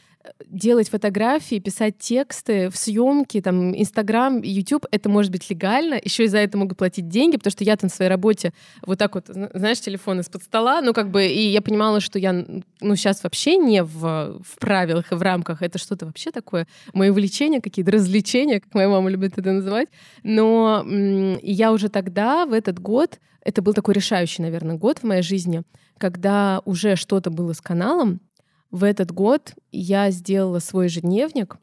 [0.46, 6.00] делать фотографии, писать тексты в съемки, там, Инстаграм, YouTube, это может быть легально.
[6.02, 8.52] Еще и за это могут платить деньги, потому что я-то на своей работе
[8.82, 12.18] вот так вот, зна- знаешь, телефон из-под стола, ну, как бы, и я понимала, что
[12.18, 15.62] я, ну, сейчас вообще не в, в правилах и в рамках.
[15.62, 19.88] Это что-то вообще такое, мои увлечения, какие-то развлечения, как моя мама любит это называть.
[20.22, 20.84] Но
[21.42, 25.62] я уже тогда, в этот год, это был такой решающий, наверное, год в моей жизни,
[25.96, 28.20] когда уже что-то было с каналом.
[28.70, 31.56] В этот год я сделала свой ежедневник.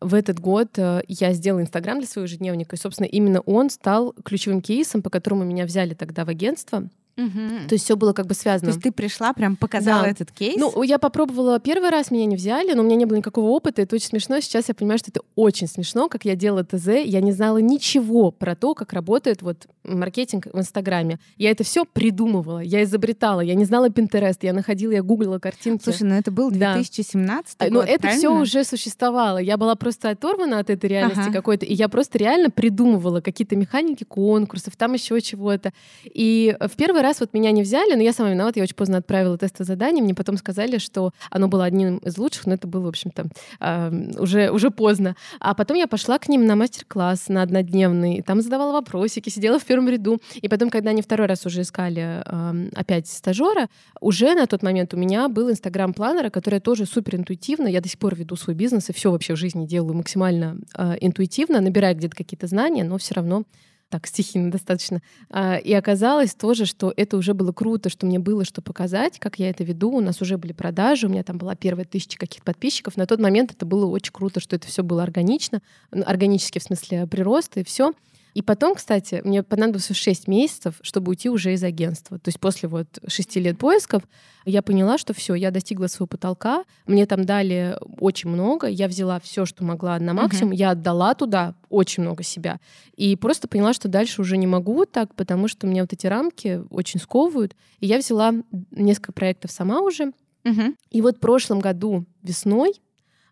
[0.00, 2.74] В этот год э, я сделала Инстаграм для своего ежедневника.
[2.74, 6.88] И, собственно, именно он стал ключевым кейсом, по которому меня взяли тогда в агентство.
[7.16, 8.68] То есть все было как бы То связано.
[8.70, 10.08] есть ты пришла, прям показала Да.
[10.10, 10.56] этот кейс?
[10.56, 13.82] Ну, я попробовала первый раз, меня не взяли, но у меня не было никакого опыта,
[13.82, 14.40] это очень смешно.
[14.40, 16.88] Сейчас я понимаю, что это очень смешно, как я делала ТЗ.
[17.04, 21.18] Я не знала ничего про то, как работает вот маркетинг в Инстаграме.
[21.36, 25.84] Я это все придумывала, я изобретала, я не знала Pinterest, я находила, я гуглила картинки.
[25.84, 26.74] Слушай, ну это был Да.
[26.74, 29.38] 2017 А, год, Но это все уже существовало.
[29.38, 31.32] Я была просто оторвана от этой реальности Ага.
[31.32, 35.72] какой-то, и я просто реально придумывала какие-то механики конкурсов, там еще чего-то.
[36.04, 38.98] И в первый раз вот меня не взяли, но я сама виновата, я очень поздно
[38.98, 42.82] отправила тестовое задание, мне потом сказали, что оно было одним из лучших, но это было,
[42.82, 43.26] в общем-то,
[43.60, 45.16] а, уже, уже поздно.
[45.40, 49.64] А потом я пошла к ним на мастер-класс на однодневный, там задавала вопросики, сидела в
[49.64, 50.20] первом ряду.
[50.34, 53.68] И потом, когда они второй раз уже искали а, опять стажера,
[54.00, 57.68] уже на тот момент у меня был инстаграм-планера, который тоже супер интуитивно.
[57.68, 60.96] Я до сих пор веду свой бизнес и все вообще в жизни делаю максимально э,
[61.00, 63.44] интуитивно, набирая где-то какие-то знания, но все равно
[63.92, 65.02] так стихийно достаточно.
[65.30, 69.38] А, И оказалось тоже, что это уже было круто, что мне было что показать, как
[69.38, 69.90] я это веду.
[69.92, 72.96] У нас уже были продажи, у меня там была первая тысяча каких-то подписчиков.
[72.96, 77.06] На тот момент это было очень круто, что это все было органично, органически в смысле
[77.06, 77.92] прироста и все.
[78.34, 82.18] И потом, кстати, мне понадобилось 6 месяцев, чтобы уйти уже из агентства.
[82.18, 84.02] То есть после вот 6 лет поисков
[84.44, 86.64] я поняла, что все, я достигла своего потолка.
[86.86, 88.66] Мне там дали очень много.
[88.66, 90.52] Я взяла все, что могла на максимум.
[90.52, 92.58] Я отдала туда очень много себя.
[92.96, 96.62] И просто поняла, что дальше уже не могу так, потому что меня вот эти рамки
[96.70, 97.54] очень сковывают.
[97.80, 98.34] И я взяла
[98.70, 100.12] несколько проектов сама уже.
[100.44, 100.76] Мгм.
[100.90, 102.74] И вот в прошлом году весной,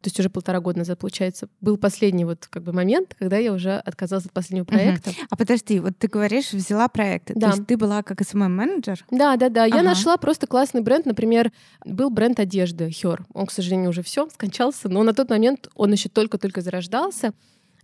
[0.01, 3.53] то есть уже полтора года назад, получается, был последний вот как бы момент, когда я
[3.53, 5.11] уже отказалась от последнего проекта.
[5.29, 7.35] А подожди, вот ты говоришь, взяла проекты.
[7.37, 7.51] Да.
[7.51, 9.05] То есть ты была как SMM-менеджер?
[9.11, 9.65] Да, да, да.
[9.67, 9.83] Я Ага.
[9.83, 11.05] нашла просто классный бренд.
[11.07, 11.53] Например,
[11.85, 13.25] был бренд одежды Хер.
[13.35, 17.35] Он, к сожалению, уже все скончался, но на тот момент он еще только-только зарождался.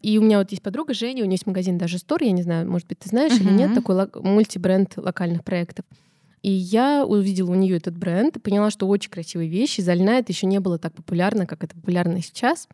[0.01, 2.43] И у меня вот есть подруга Женя, у нее есть магазин даже Стор, я не
[2.43, 5.85] знаю, может быть, ты знаешь или нет, такой лок- мультибренд локальных проектов.
[6.47, 9.81] И я увидела у нее этот бренд и поняла, что очень красивые вещи.
[9.81, 12.69] Зальна это еще не было так популярно, как это популярно сейчас.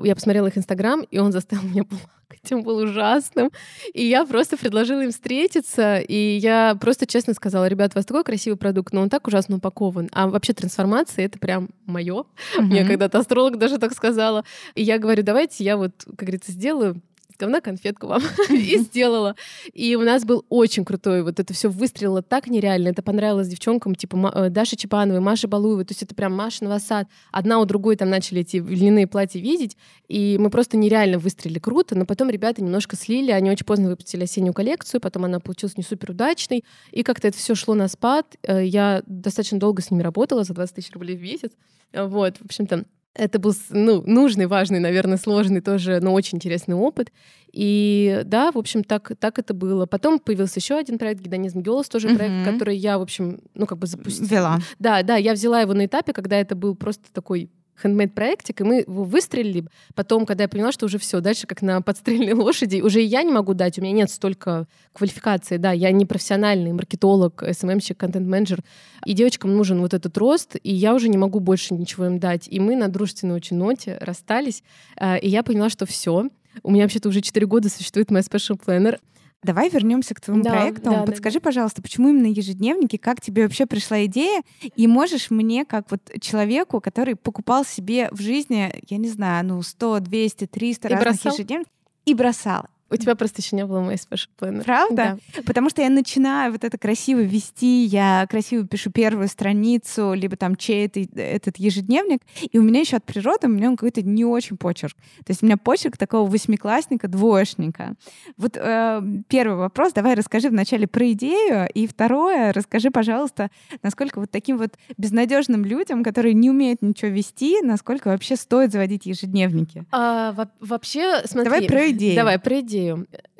[0.00, 2.52] Я посмотрела их Инстаграм, и он заставил меня плакать.
[2.52, 3.50] Он был ужасным.
[3.92, 8.22] И я просто предложила им встретиться, и я просто честно сказала, ребят, у вас такой
[8.22, 10.08] красивый продукт, но он так ужасно упакован.
[10.12, 12.22] А вообще трансформация— это прям мое.
[12.22, 12.60] Mm-hmm.
[12.60, 14.44] Мне когда-то астролог даже так сказала.
[14.76, 17.02] И я говорю, давайте я вот, как говорится, сделаю
[17.42, 19.34] говна конфетку вам и сделала.
[19.72, 23.96] И у нас был очень крутой, вот это все выстрелило так нереально, это понравилось девчонкам,
[23.96, 27.08] типа э, Даше Чапановой, Маше Балуевой, то есть это прям Маша Новосад.
[27.32, 29.76] Одна у другой там начали эти льняные платья видеть,
[30.08, 34.22] и мы просто нереально выстрелили круто, но потом ребята немножко слили, они очень поздно выпустили
[34.22, 38.36] осеннюю коллекцию, потом она получилась не супер удачной, и как-то это все шло на спад.
[38.44, 41.50] Э, я достаточно долго с ними работала, за 20 тысяч рублей в месяц.
[41.92, 42.84] Вот, в общем-то,
[43.14, 47.12] это был ну, нужный, важный, наверное, сложный тоже, но очень интересный опыт.
[47.52, 49.84] И да, в общем, так, так это было.
[49.84, 52.16] Потом появился еще один проект «Гедонизм Гелос», тоже uh-huh.
[52.16, 54.26] проект, который я, в общем, ну, как бы запустила.
[54.26, 54.58] Вела.
[54.78, 57.50] Да, да, я взяла его на этапе, когда это был просто такой
[57.80, 59.64] хендмейд проектик, и мы его выстрелили.
[59.94, 63.22] Потом, когда я поняла, что уже все, дальше как на подстрельной лошади, уже и я
[63.22, 68.60] не могу дать, у меня нет столько квалификации, да, я не профессиональный маркетолог, СММщик, контент-менеджер,
[69.04, 72.46] и девочкам нужен вот этот рост, и я уже не могу больше ничего им дать.
[72.48, 74.62] И мы на дружественной очень ноте расстались,
[74.96, 76.28] э, и я поняла, что все,
[76.62, 78.98] у меня вообще-то уже 4 года существует мой special planner.
[79.42, 80.82] Давай вернемся к твоему Да, проекту.
[80.84, 82.96] да, да, Подскажи, пожалуйста, почему именно ежедневники?
[82.96, 84.42] Как тебе вообще пришла идея?
[84.76, 89.62] И можешь мне, как вот человеку, который покупал себе в жизни, я не знаю, ну
[89.62, 91.32] 100, 200, 300 И разных бросал?
[91.32, 91.72] ежедневников
[92.04, 92.66] и бросал.
[92.92, 94.64] У тебя просто еще не было моей special planner.
[94.64, 95.18] Правда?
[95.46, 100.56] Потому что я начинаю вот это красиво вести, я красиво пишу первую страницу, либо там
[100.56, 102.20] чей-то этот ежедневник,
[102.50, 104.96] и у меня еще от природы, у меня он какой-то не очень почерк.
[105.24, 107.94] То есть у меня почерк такого восьмиклассника, двоечника.
[108.36, 113.50] Вот э, первый вопрос, давай расскажи вначале про идею, и второе, расскажи, пожалуйста,
[113.82, 119.06] насколько вот таким вот безнадежным людям, которые не умеют ничего вести, насколько вообще стоит заводить
[119.06, 119.84] ежедневники.
[119.90, 121.44] А, во- вообще, смотри.
[121.50, 122.16] Давай про идею.
[122.16, 122.81] Давай про идею.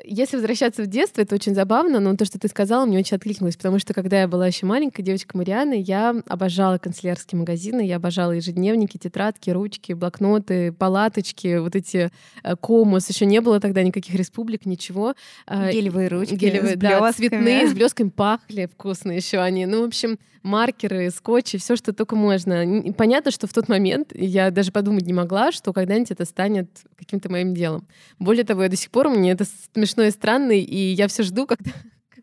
[0.05, 3.55] Если возвращаться в детство, это очень забавно, но то, что ты сказала, мне очень откликнулось,
[3.55, 8.31] потому что когда я была еще маленькая девочка Марианы, я обожала канцелярские магазины, я обожала
[8.31, 12.11] ежедневники, тетрадки, ручки, блокноты, палаточки, вот эти
[12.43, 13.07] э, комус.
[13.07, 15.13] Еще не было тогда никаких республик, ничего.
[15.47, 19.65] А, Гелевые ручки Гелевые, да, цветные, с блесками пахли, вкусные еще они.
[19.65, 22.83] Ну, в общем, маркеры, скотчи, все, что только можно.
[22.97, 27.31] Понятно, что в тот момент я даже подумать не могла, что когда-нибудь это станет каким-то
[27.31, 27.87] моим делом.
[28.19, 31.45] Более того, я до сих пор, мне это смешно и странно, и я все жду,
[31.47, 31.71] когда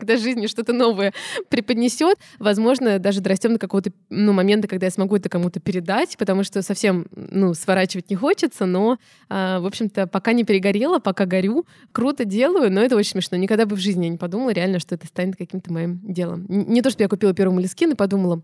[0.01, 1.13] когда жизнь что-то новое
[1.51, 6.43] преподнесет, возможно, даже дорастем до какого-то ну, момента, когда я смогу это кому-то передать, потому
[6.43, 8.99] что совсем ну, сворачивать не хочется, но,
[9.29, 13.37] а, в общем-то, пока не перегорела, пока горю, круто делаю, но это очень смешно.
[13.37, 16.47] Никогда бы в жизни я не подумала реально, что это станет каким-то моим делом.
[16.49, 18.43] Не то, что я купила первый молескин и подумала,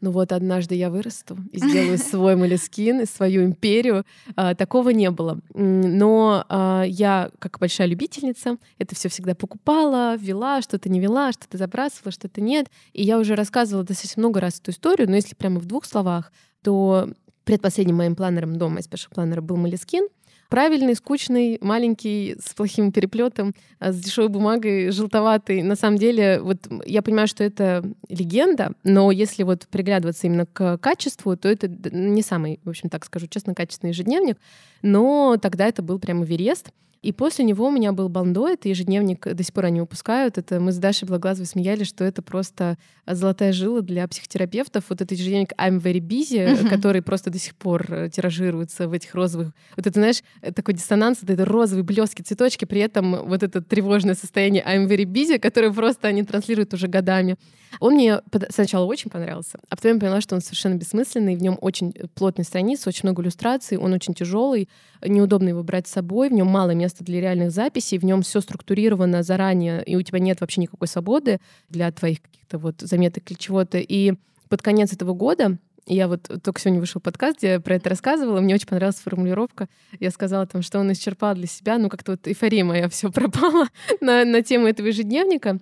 [0.00, 4.04] ну вот однажды я вырасту и сделаю свой молескин, и свою империю.
[4.36, 5.40] А, такого не было.
[5.54, 11.58] Но а, я, как большая любительница, это все всегда покупала, вела, что-то не вела, что-то
[11.58, 12.66] забрасывала, что-то нет.
[12.92, 16.32] И я уже рассказывала достаточно много раз эту историю, но если прямо в двух словах,
[16.62, 17.08] то
[17.44, 20.08] предпоследним моим планером дома из спешл планера был молескин.
[20.54, 25.64] Правильный, скучный, маленький, с плохим переплетом, а, с дешевой бумагой, желтоватый.
[25.64, 30.78] На самом деле, вот я понимаю, что это легенда, но если вот приглядываться именно к
[30.78, 34.36] качеству, то это не самый, в общем, так скажу честно, качественный ежедневник,
[34.80, 36.70] но тогда это был прям Эверест.
[37.04, 40.38] И после него у меня был Бандо, это ежедневник, до сих пор они выпускают.
[40.38, 44.84] Это мы с Дашей Благлазовой смеялись, что это просто золотая жила для психотерапевтов.
[44.88, 46.70] Вот этот ежедневник I'm very busy, Мгм.
[46.70, 49.52] который просто до сих пор э, тиражируется в этих розовых...
[49.76, 53.60] Вот это, знаешь, э, такой диссонанс, вот это розовые блески, цветочки, при этом вот это
[53.60, 57.36] тревожное состояние I'm very busy, которое просто они транслируют уже годами.
[57.80, 58.20] Он мне
[58.50, 62.44] сначала очень понравился, а потом я поняла, что он совершенно бессмысленный, в нем очень плотные
[62.44, 64.68] страницы, очень много иллюстраций, он очень тяжелый,
[65.04, 68.40] неудобно его брать с собой, в нем мало места для реальных записей, в нем все
[68.40, 73.38] структурировано заранее, и у тебя нет вообще никакой свободы для твоих каких-то вот заметок или
[73.38, 73.78] чего-то.
[73.78, 74.14] И
[74.48, 78.40] под конец этого года я вот только сегодня вышел подкаст, где я про это рассказывала,
[78.40, 79.68] мне очень понравилась формулировка.
[80.00, 83.68] Я сказала там, что он исчерпал для себя, ну как-то вот эйфория моя все пропала
[84.00, 85.58] на, на тему этого ежедневника.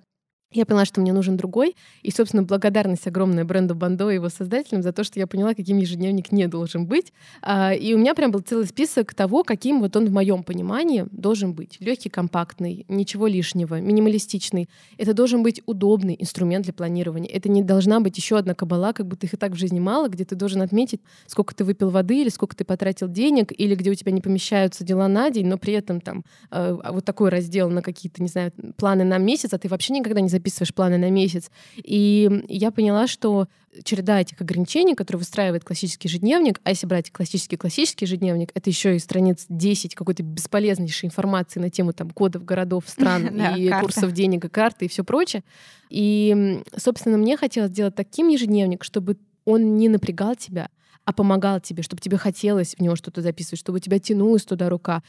[0.52, 1.74] Я поняла, что мне нужен другой.
[2.02, 5.78] И, собственно, благодарность огромная бренду Бандо и его создателям за то, что я поняла, каким
[5.78, 7.12] ежедневник не должен быть.
[7.42, 11.06] А, И у меня прям был целый список того, каким вот он в моем понимании
[11.10, 11.76] должен быть.
[11.80, 14.68] Легкий, компактный, ничего лишнего, минималистичный.
[14.98, 17.30] Это должен быть удобный инструмент для планирования.
[17.30, 20.08] Это не должна быть еще одна кабала, как будто их и так в жизни мало,
[20.08, 23.90] где ты должен отметить, сколько ты выпил воды или сколько ты потратил денег, или где
[23.90, 27.70] у тебя не помещаются дела на день, но при этом там э, вот такой раздел
[27.70, 31.10] на какие-то, не знаю, планы на месяц, а ты вообще никогда не записываешь планы на
[31.10, 31.50] месяц.
[31.76, 33.46] И я поняла, что
[33.84, 38.96] череда этих ограничений, которые выстраивает классический ежедневник, а если брать классический классический ежедневник, это еще
[38.96, 44.44] и страниц 10 какой-то бесполезнейшей информации на тему там кодов, городов, стран и курсов денег,
[44.44, 45.42] и карты и все прочее.
[45.88, 50.68] И, собственно, мне хотелось сделать таким ежедневник, чтобы он не напрягал тебя,
[51.04, 54.68] а помогал тебе, чтобы тебе хотелось в него что-то записывать, чтобы у тебя тянулась туда
[54.68, 55.02] рука.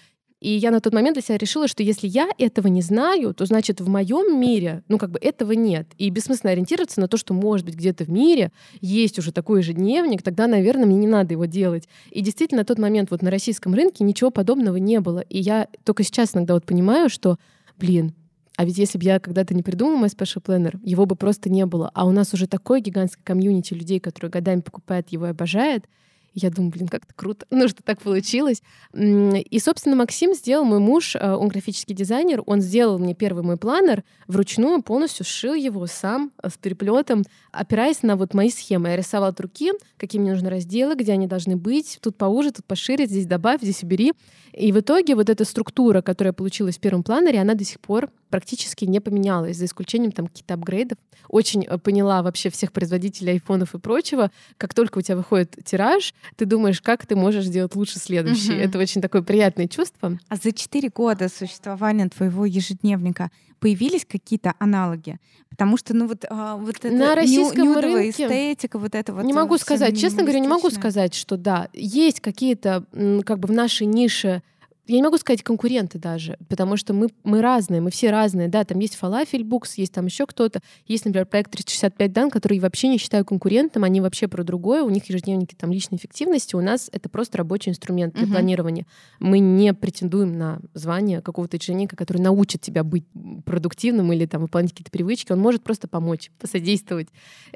[0.44, 3.46] И я на тот момент для себя решила, что если я этого не знаю, то
[3.46, 5.88] значит в моем мире, ну как бы этого нет.
[5.98, 10.22] И бессмысленно ориентироваться на то, что может быть где-то в мире есть уже такой ежедневник,
[10.22, 11.88] тогда, наверное, мне не надо его делать.
[12.12, 15.22] И действительно, на тот момент вот на российском рынке ничего подобного не было.
[15.22, 17.38] И я только сейчас иногда вот понимаю, что,
[17.78, 18.14] блин,
[18.58, 21.66] а ведь если бы я когда-то не придумала мой Special Planner, его бы просто не
[21.66, 21.90] было.
[21.94, 25.86] А у нас уже такой гигантский комьюнити людей, которые годами покупают его и обожают.
[26.34, 28.62] Я думаю, блин, как это круто, ну что так получилось.
[28.94, 33.58] И, собственно, Максим сделал, мой муж, э, он графический дизайнер, он сделал мне первый мой
[33.58, 38.90] планер, вручную полностью сшил его сам э, с переплетом, опираясь на вот мои схемы.
[38.90, 42.66] Я рисовала от руки, какие мне нужны разделы, где они должны быть, тут поуже, тут
[42.66, 44.14] пошире, здесь добавь, здесь убери.
[44.54, 48.12] И в итоге вот эта структура, которая получилась в первом планере, она до сих пор
[48.34, 50.98] практически не поменялась, за исключением там каких-то апгрейдов.
[51.28, 54.32] Очень э, поняла вообще всех производителей айфонов и прочего.
[54.58, 58.54] Как только у тебя выходит тираж, ты думаешь, как ты можешь сделать лучше следующий.
[58.54, 58.60] Угу.
[58.60, 60.18] Это очень такое приятное чувство.
[60.30, 63.30] А за четыре года существования твоего ежедневника
[63.60, 65.20] появились какие-то аналоги?
[65.52, 69.26] Потому что, ну вот, а, вот это на российском ню- рынке эстетика, вот это вот.
[69.26, 72.84] Не могу сказать, честно говоря, не могу сказать, что да, есть какие-то
[73.24, 74.42] как бы в нашей нише
[74.86, 78.50] я не могу сказать конкуренты даже, потому что мы, мы разные, мы все разные.
[78.50, 80.60] Да, там есть Falafel Books, есть там еще кто-то.
[80.88, 84.90] Есть, например, проект 365 дан, который вообще не считаю конкурентом, они вообще про другое, у
[84.90, 88.32] них ежедневники там личной эффективности, у нас это просто рабочий инструмент для uh-huh.
[88.32, 88.86] планирования.
[89.20, 93.06] Мы не претендуем на звание какого-то ежедневника, который научит тебя быть
[93.46, 97.08] продуктивным или там выполнять какие-то привычки, он может просто помочь, посодействовать.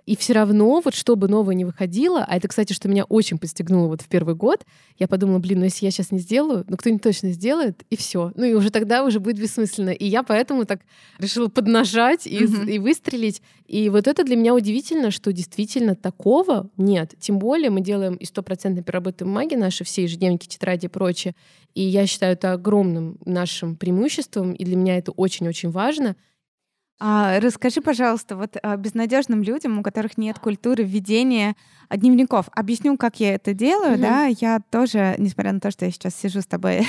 [0.06, 3.88] И все равно, вот чтобы новое не выходило, а это, кстати, что меня очень подстегнуло
[3.88, 4.66] вот в первый год,
[4.98, 8.32] я подумала, блин, ну если я сейчас не сделаю, ну кто-нибудь точно сделает, и все.
[8.36, 9.90] Ну и уже тогда уже будет бессмысленно.
[9.90, 10.82] И я поэтому так
[11.18, 12.72] решила поднажать и, mm-hmm.
[12.72, 13.42] и выстрелить.
[13.68, 17.16] И вот это для меня удивительно, что действительно такого нет.
[17.20, 21.36] Тем более мы делаем и стопроцентно переработанные бумаги, наши все ежедневники, тетради и прочее.
[21.74, 26.16] И я считаю это огромным нашим преимуществом, и для меня это очень-очень важно.
[27.00, 31.56] А, расскажи, пожалуйста, вот а, безнадежным людям, у которых нет культуры ведения
[31.92, 34.02] дневников, объясню, как я это делаю, угу.
[34.02, 36.88] да, я тоже, несмотря на то, что я сейчас сижу с тобой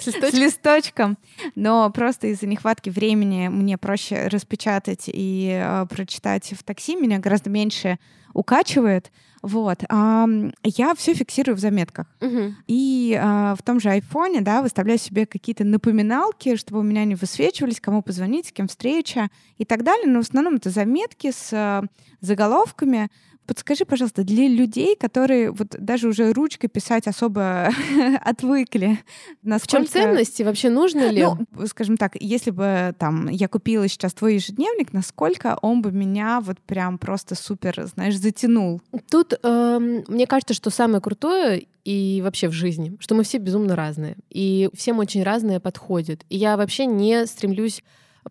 [0.00, 1.18] с листочком, с листочком
[1.54, 7.50] но просто из-за нехватки времени мне проще распечатать и а, прочитать в такси, меня гораздо
[7.50, 7.98] меньше
[8.32, 9.10] укачивает.
[9.42, 9.84] Вот.
[9.88, 10.26] А,
[10.62, 12.06] я все фиксирую в заметках.
[12.20, 12.54] Угу.
[12.66, 17.14] И а, в том же айфоне, да, выставляю себе какие-то напоминалки, чтобы у меня не
[17.14, 20.06] высвечивались, кому позвонить, с кем встреча и так далее.
[20.06, 21.82] Но в основном это заметки с а,
[22.20, 23.08] заголовками.
[23.50, 27.70] Подскажи, пожалуйста, для людей, которые вот даже уже ручкой писать особо
[28.24, 29.00] отвыкли,
[29.42, 29.86] насколько...
[29.86, 30.44] В чем ценности?
[30.44, 31.24] Вообще нужно ли?
[31.24, 36.40] Ну, скажем так, если бы там я купила сейчас твой ежедневник, насколько он бы меня
[36.40, 38.82] вот прям просто супер, знаешь, затянул?
[39.10, 43.74] Тут э, мне кажется, что самое крутое и вообще в жизни, что мы все безумно
[43.74, 46.24] разные, и всем очень разное подходит.
[46.28, 47.82] И я вообще не стремлюсь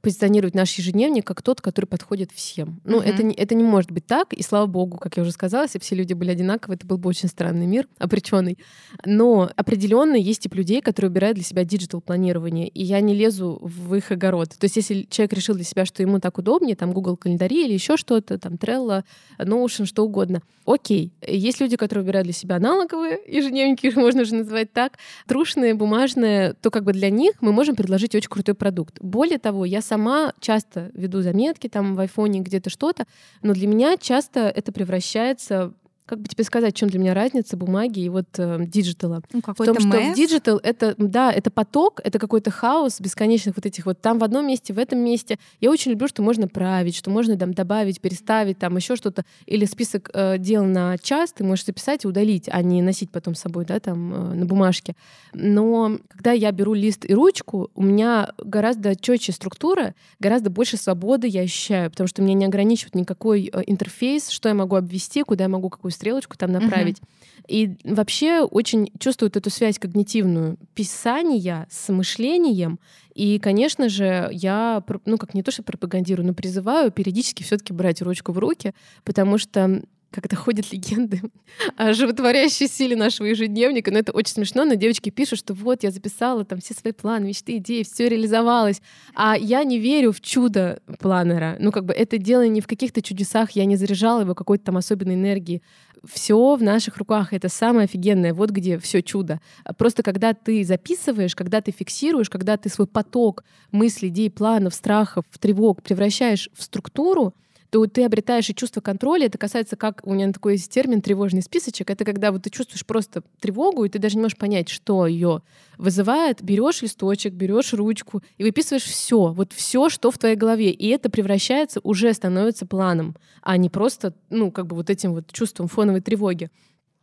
[0.01, 2.81] позиционировать наш ежедневник как тот, который подходит всем.
[2.83, 3.05] Ну, mm-hmm.
[3.05, 5.79] это, не, это не может быть так, и слава богу, как я уже сказала, если
[5.79, 8.57] все люди были одинаковы, это был бы очень странный мир, обреченный.
[9.05, 13.59] Но определенно есть тип людей, которые выбирают для себя digital планирование, и я не лезу
[13.61, 14.49] в их огород.
[14.49, 17.73] То есть если человек решил для себя, что ему так удобнее, там Google календари или
[17.73, 19.03] еще что-то, там Trello,
[19.37, 21.13] Notion, что угодно, окей.
[21.25, 24.97] Есть люди, которые выбирают для себя аналоговые ежедневники, их можно уже назвать так,
[25.27, 28.97] трушные, бумажные, то как бы для них мы можем предложить очень крутой продукт.
[29.01, 33.05] Более того, я сама часто веду заметки там в айфоне где-то что-то,
[33.41, 35.73] но для меня часто это превращается
[36.10, 39.21] как бы тебе сказать, в чем для меня разница бумаги и вот э, digital а?
[39.32, 43.68] Ну, в том, что в digital это, да, это поток, это какой-то хаос бесконечных вот
[43.68, 45.38] этих вот там в одном месте, в этом месте.
[45.62, 49.24] Я очень люблю, что можно править, что можно там добавить, переставить, там еще что-то.
[49.45, 53.36] Или список э, дел на час ты можешь записать и удалить, а не носить потом
[53.36, 54.95] с собой, да, там э, на бумажке.
[55.34, 61.28] Но когда я беру лист и ручку, у меня гораздо четче структура, гораздо больше свободы
[61.28, 65.43] я ощущаю, потому что меня не ограничивает никакой э, интерфейс, что я могу обвести, куда
[65.43, 66.99] я могу какую стрелочку там направить.
[66.99, 67.45] Uh-huh.
[67.47, 72.79] И вообще очень чувствуют эту связь когнитивную писания с мышлением.
[73.13, 77.73] И, конечно же, я, ну, как не то, что пропагандирую, но призываю периодически все таки
[77.73, 78.73] брать ручку в руки,
[79.03, 79.81] потому что
[80.11, 81.21] как это ходят легенды
[81.75, 83.91] о животворящей силе нашего ежедневника.
[83.91, 87.27] Но это очень смешно, но девочки пишут, что вот я записала там все свои планы,
[87.27, 88.81] мечты, идеи, все реализовалось.
[89.13, 91.57] А я не верю в чудо планера.
[91.59, 94.77] Ну, как бы это дело не в каких-то чудесах, я не заряжала его какой-то там
[94.77, 95.61] особенной энергией.
[96.05, 99.41] Все в наших руках, это самое офигенное, вот где все чудо.
[99.77, 105.25] Просто когда ты записываешь, когда ты фиксируешь, когда ты свой поток мыслей, идей, планов, страхов,
[105.39, 107.33] тревог превращаешь в структуру,
[107.70, 109.28] то ты обретаешь и чувство контроля.
[109.28, 111.89] Это касается, как у меня такой есть термин тревожный списочек.
[111.89, 115.41] Это когда вот ты чувствуешь просто тревогу, и ты даже не можешь понять, что ее
[115.78, 116.41] вызывает.
[116.41, 120.72] Берешь листочек, берешь ручку и выписываешь все, вот все, что в твоей голове.
[120.72, 125.32] И это превращается, уже становится планом, а не просто, ну, как бы вот этим вот
[125.32, 126.49] чувством фоновой тревоги.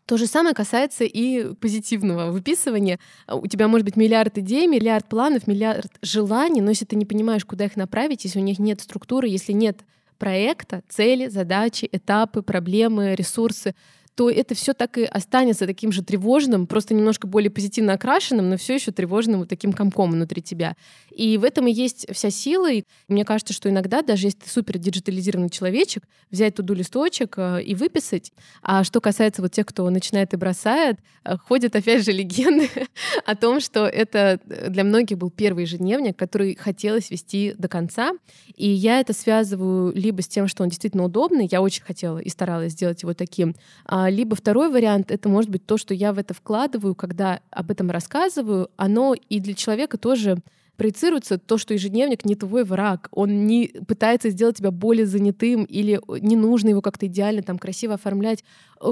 [0.06, 3.00] То же самое касается и позитивного выписывания.
[3.28, 7.44] У тебя может быть миллиард идей, миллиард планов, миллиард желаний, но если ты не понимаешь,
[7.44, 9.80] куда их направить, если у них нет структуры, если нет
[10.18, 13.74] проекта, цели, задачи, этапы, проблемы, ресурсы,
[14.16, 18.56] то это все так и останется таким же тревожным, просто немножко более позитивно окрашенным, но
[18.56, 20.74] все еще тревожным вот таким комком внутри тебя.
[21.10, 22.72] И в этом и есть вся сила.
[22.72, 27.62] И мне кажется, что иногда, даже если ты супер диджитализированный человечек, взять туду листочек э,
[27.62, 28.32] и выписать.
[28.62, 32.70] А что касается вот тех, кто начинает и бросает, э, ходят опять же легенды
[33.26, 38.12] о том, что это для многих был первый ежедневник, который хотелось вести до конца.
[38.54, 42.30] И я это связываю либо с тем, что он действительно удобный, я очень хотела и
[42.30, 43.54] старалась сделать его таким,
[43.84, 47.70] а, либо второй вариант— это может быть то, что я в это вкладываю, когда об
[47.70, 50.38] этом рассказываю, оно и для человека тоже
[50.76, 53.08] проецируется то, что ежедневник не твой враг.
[53.10, 57.94] Он не пытается сделать тебя более занятым или не нужно его как-то идеально там красиво
[57.94, 58.44] оформлять.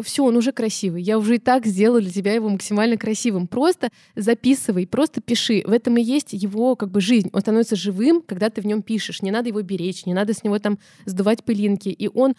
[0.02, 1.02] Все, он уже красивый.
[1.02, 3.46] Я уже и так сделала для тебя его максимально красивым.
[3.46, 5.62] Просто записывай, просто пиши.
[5.66, 7.28] В этом и есть его как бы жизнь.
[7.32, 9.20] Он становится живым, когда ты в нем пишешь.
[9.20, 11.90] Не надо его беречь, не надо с него там сдувать пылинки.
[11.90, 12.34] И он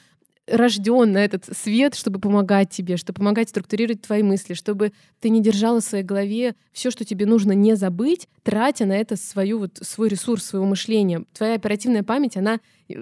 [0.47, 5.41] рожден на этот свет, чтобы помогать тебе, чтобы помогать структурировать твои мысли, чтобы ты не
[5.41, 9.79] держала в своей голове все, что тебе нужно не забыть, тратя на это свою, вот,
[9.81, 11.23] свой ресурс, своего мышления.
[11.33, 12.59] Твоя оперативная память, она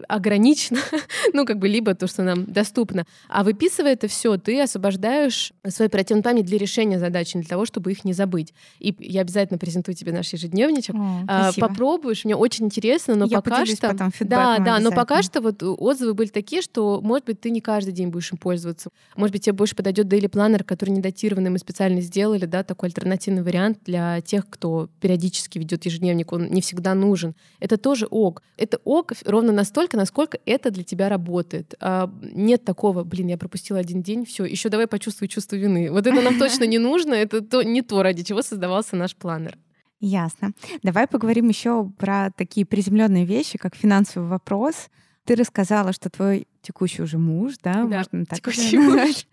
[0.08, 0.80] ограничено,
[1.34, 3.06] ну, как бы либо то, что нам доступно.
[3.30, 7.92] А выписывая это все, ты освобождаешь свою оперативную память для решения задач, для того, чтобы
[7.92, 8.54] их не забыть.
[8.80, 10.96] И я обязательно презентую тебе наш ежедневничек.
[10.96, 13.90] О, а, попробуешь, мне очень интересно, но я пока что...
[13.90, 17.62] Потом да, да, но пока что вот отзывы были такие, что, может быть, ты не
[17.62, 18.90] каждый день будешь им пользоваться.
[19.16, 22.90] Может быть, тебе больше подойдет Daily Planner, который не датированный, мы специально сделали, да, такой
[22.90, 27.36] альтернативный вариант для тех, кто периодически ведет ежедневник, он не всегда нужен.
[27.60, 28.42] Это тоже ок.
[28.58, 31.74] Это ок ровно на настолько, насколько это для тебя работает.
[31.80, 35.92] А, нет такого, блин, я пропустила один день, все, еще давай почувствуй чувство вины.
[35.92, 39.58] Вот это нам точно не нужно, это то, не то, ради чего создавался наш планер.
[40.00, 40.52] Ясно.
[40.84, 44.90] Давай поговорим еще про такие приземленные вещи, как финансовый вопрос.
[45.26, 49.26] Ты рассказала, что твой текущий уже муж, да, да можно так текущий муж.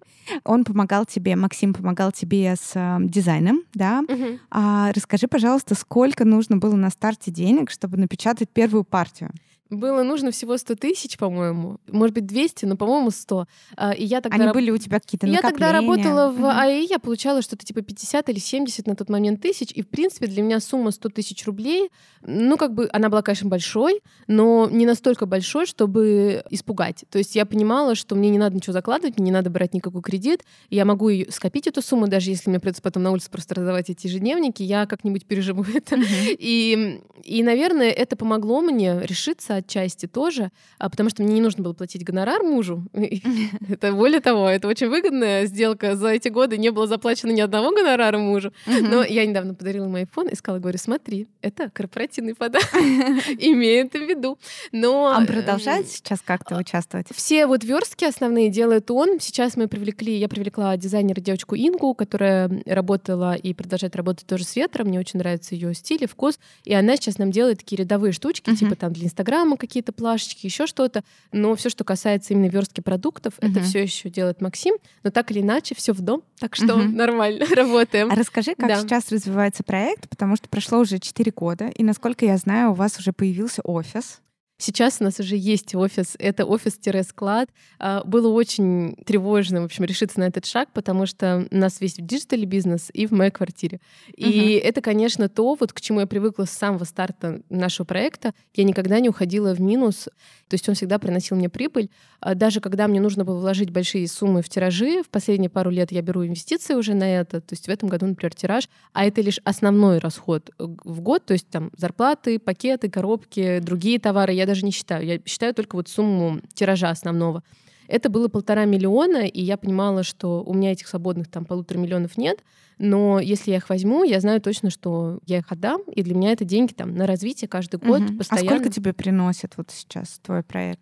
[0.44, 4.02] Он помогал тебе, Максим помогал тебе с э, дизайном, да.
[4.08, 4.38] Угу.
[4.50, 9.32] А, расскажи, пожалуйста, сколько нужно было на старте денег, чтобы напечатать первую партию?
[9.70, 11.78] Было нужно всего 100 тысяч, по-моему.
[11.86, 13.46] Может быть, 200, но, по-моему, 100.
[13.76, 14.54] А, и я тогда Они раб...
[14.54, 16.44] были у тебя какие-то Я тогда работала в.
[16.44, 19.70] АИ, я получала что-то типа 50 или 70 на тот момент тысяч.
[19.72, 21.90] И, в принципе, для меня сумма 100 тысяч рублей,
[22.22, 27.04] ну, как бы, она была, конечно, большой, но не настолько большой, чтобы испугать.
[27.08, 30.02] То есть я понимала, что мне не надо ничего закладывать, мне не надо брать никакой
[30.02, 30.44] кредит.
[30.68, 34.08] Я могу скопить эту сумму, даже если мне придется потом на улице просто раздавать эти
[34.08, 35.94] ежедневники, я как-нибудь переживу это.
[35.94, 36.36] Mm-hmm.
[36.38, 41.62] И, и, наверное, это помогло мне решиться отчасти тоже, а, потому что мне не нужно
[41.62, 42.84] было платить гонорар мужу.
[43.68, 45.96] Это более того, это очень выгодная сделка.
[45.96, 48.52] За эти годы не было заплачено ни одного гонорара мужу.
[48.66, 52.68] Но я недавно подарила ему iPhone и сказала, говорю, смотри, это корпоративный подарок.
[52.74, 54.38] Имей это в виду.
[54.72, 55.02] Но...
[55.02, 57.08] Он продолжает сейчас как-то участвовать?
[57.14, 59.20] Все вот верстки основные делает он.
[59.20, 64.56] Сейчас мы привлекли, я привлекла дизайнера девочку Ингу, которая работала и продолжает работать тоже с
[64.56, 64.88] ветром.
[64.88, 66.38] Мне очень нравится ее стиль и вкус.
[66.64, 70.46] И она сейчас нам делает такие рядовые штучки, типа там для Инстаграма какие-то плашки, чашечки,
[70.46, 71.02] еще что-то.
[71.32, 73.50] Но все, что касается именно верстки продуктов, uh-huh.
[73.50, 74.74] это все еще делает Максим.
[75.02, 76.22] Но так или иначе, все в дом.
[76.38, 76.88] Так что uh-huh.
[76.88, 78.10] нормально, работаем.
[78.10, 78.80] А расскажи, как да.
[78.80, 82.98] сейчас развивается проект, потому что прошло уже 4 года, и насколько я знаю, у вас
[82.98, 84.20] уже появился офис.
[84.60, 87.48] Сейчас у нас уже есть офис, это офис-склад.
[87.78, 91.94] А, было очень тревожно, в общем, решиться на этот шаг, потому что у нас весь
[91.94, 93.80] в диджитале бизнес и в моей квартире.
[94.14, 94.60] И uh-huh.
[94.60, 98.34] это, конечно, то, вот к чему я привыкла с самого старта нашего проекта.
[98.54, 100.08] Я никогда не уходила в минус,
[100.48, 101.88] то есть он всегда приносил мне прибыль.
[102.20, 105.90] А даже когда мне нужно было вложить большие суммы в тиражи, в последние пару лет
[105.90, 109.22] я беру инвестиции уже на это, то есть в этом году, например, тираж, а это
[109.22, 114.64] лишь основной расход в год, то есть там зарплаты, пакеты, коробки, другие товары, я даже
[114.64, 115.06] не считаю.
[115.06, 117.42] Я считаю только вот сумму тиража основного.
[117.86, 122.16] Это было полтора миллиона, и я понимала, что у меня этих свободных там полутора миллионов
[122.16, 122.38] нет,
[122.78, 126.32] но если я их возьму, я знаю точно, что я их отдам, и для меня
[126.32, 128.18] это деньги там на развитие каждый год Мгм.
[128.18, 128.50] постоянно.
[128.50, 130.80] А сколько тебе приносит вот сейчас твой проект?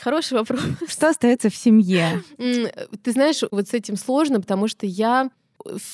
[0.00, 0.60] Хороший вопрос.
[0.88, 2.20] Что остается в семье?
[2.38, 5.30] Ты знаешь, вот с этим сложно, потому что я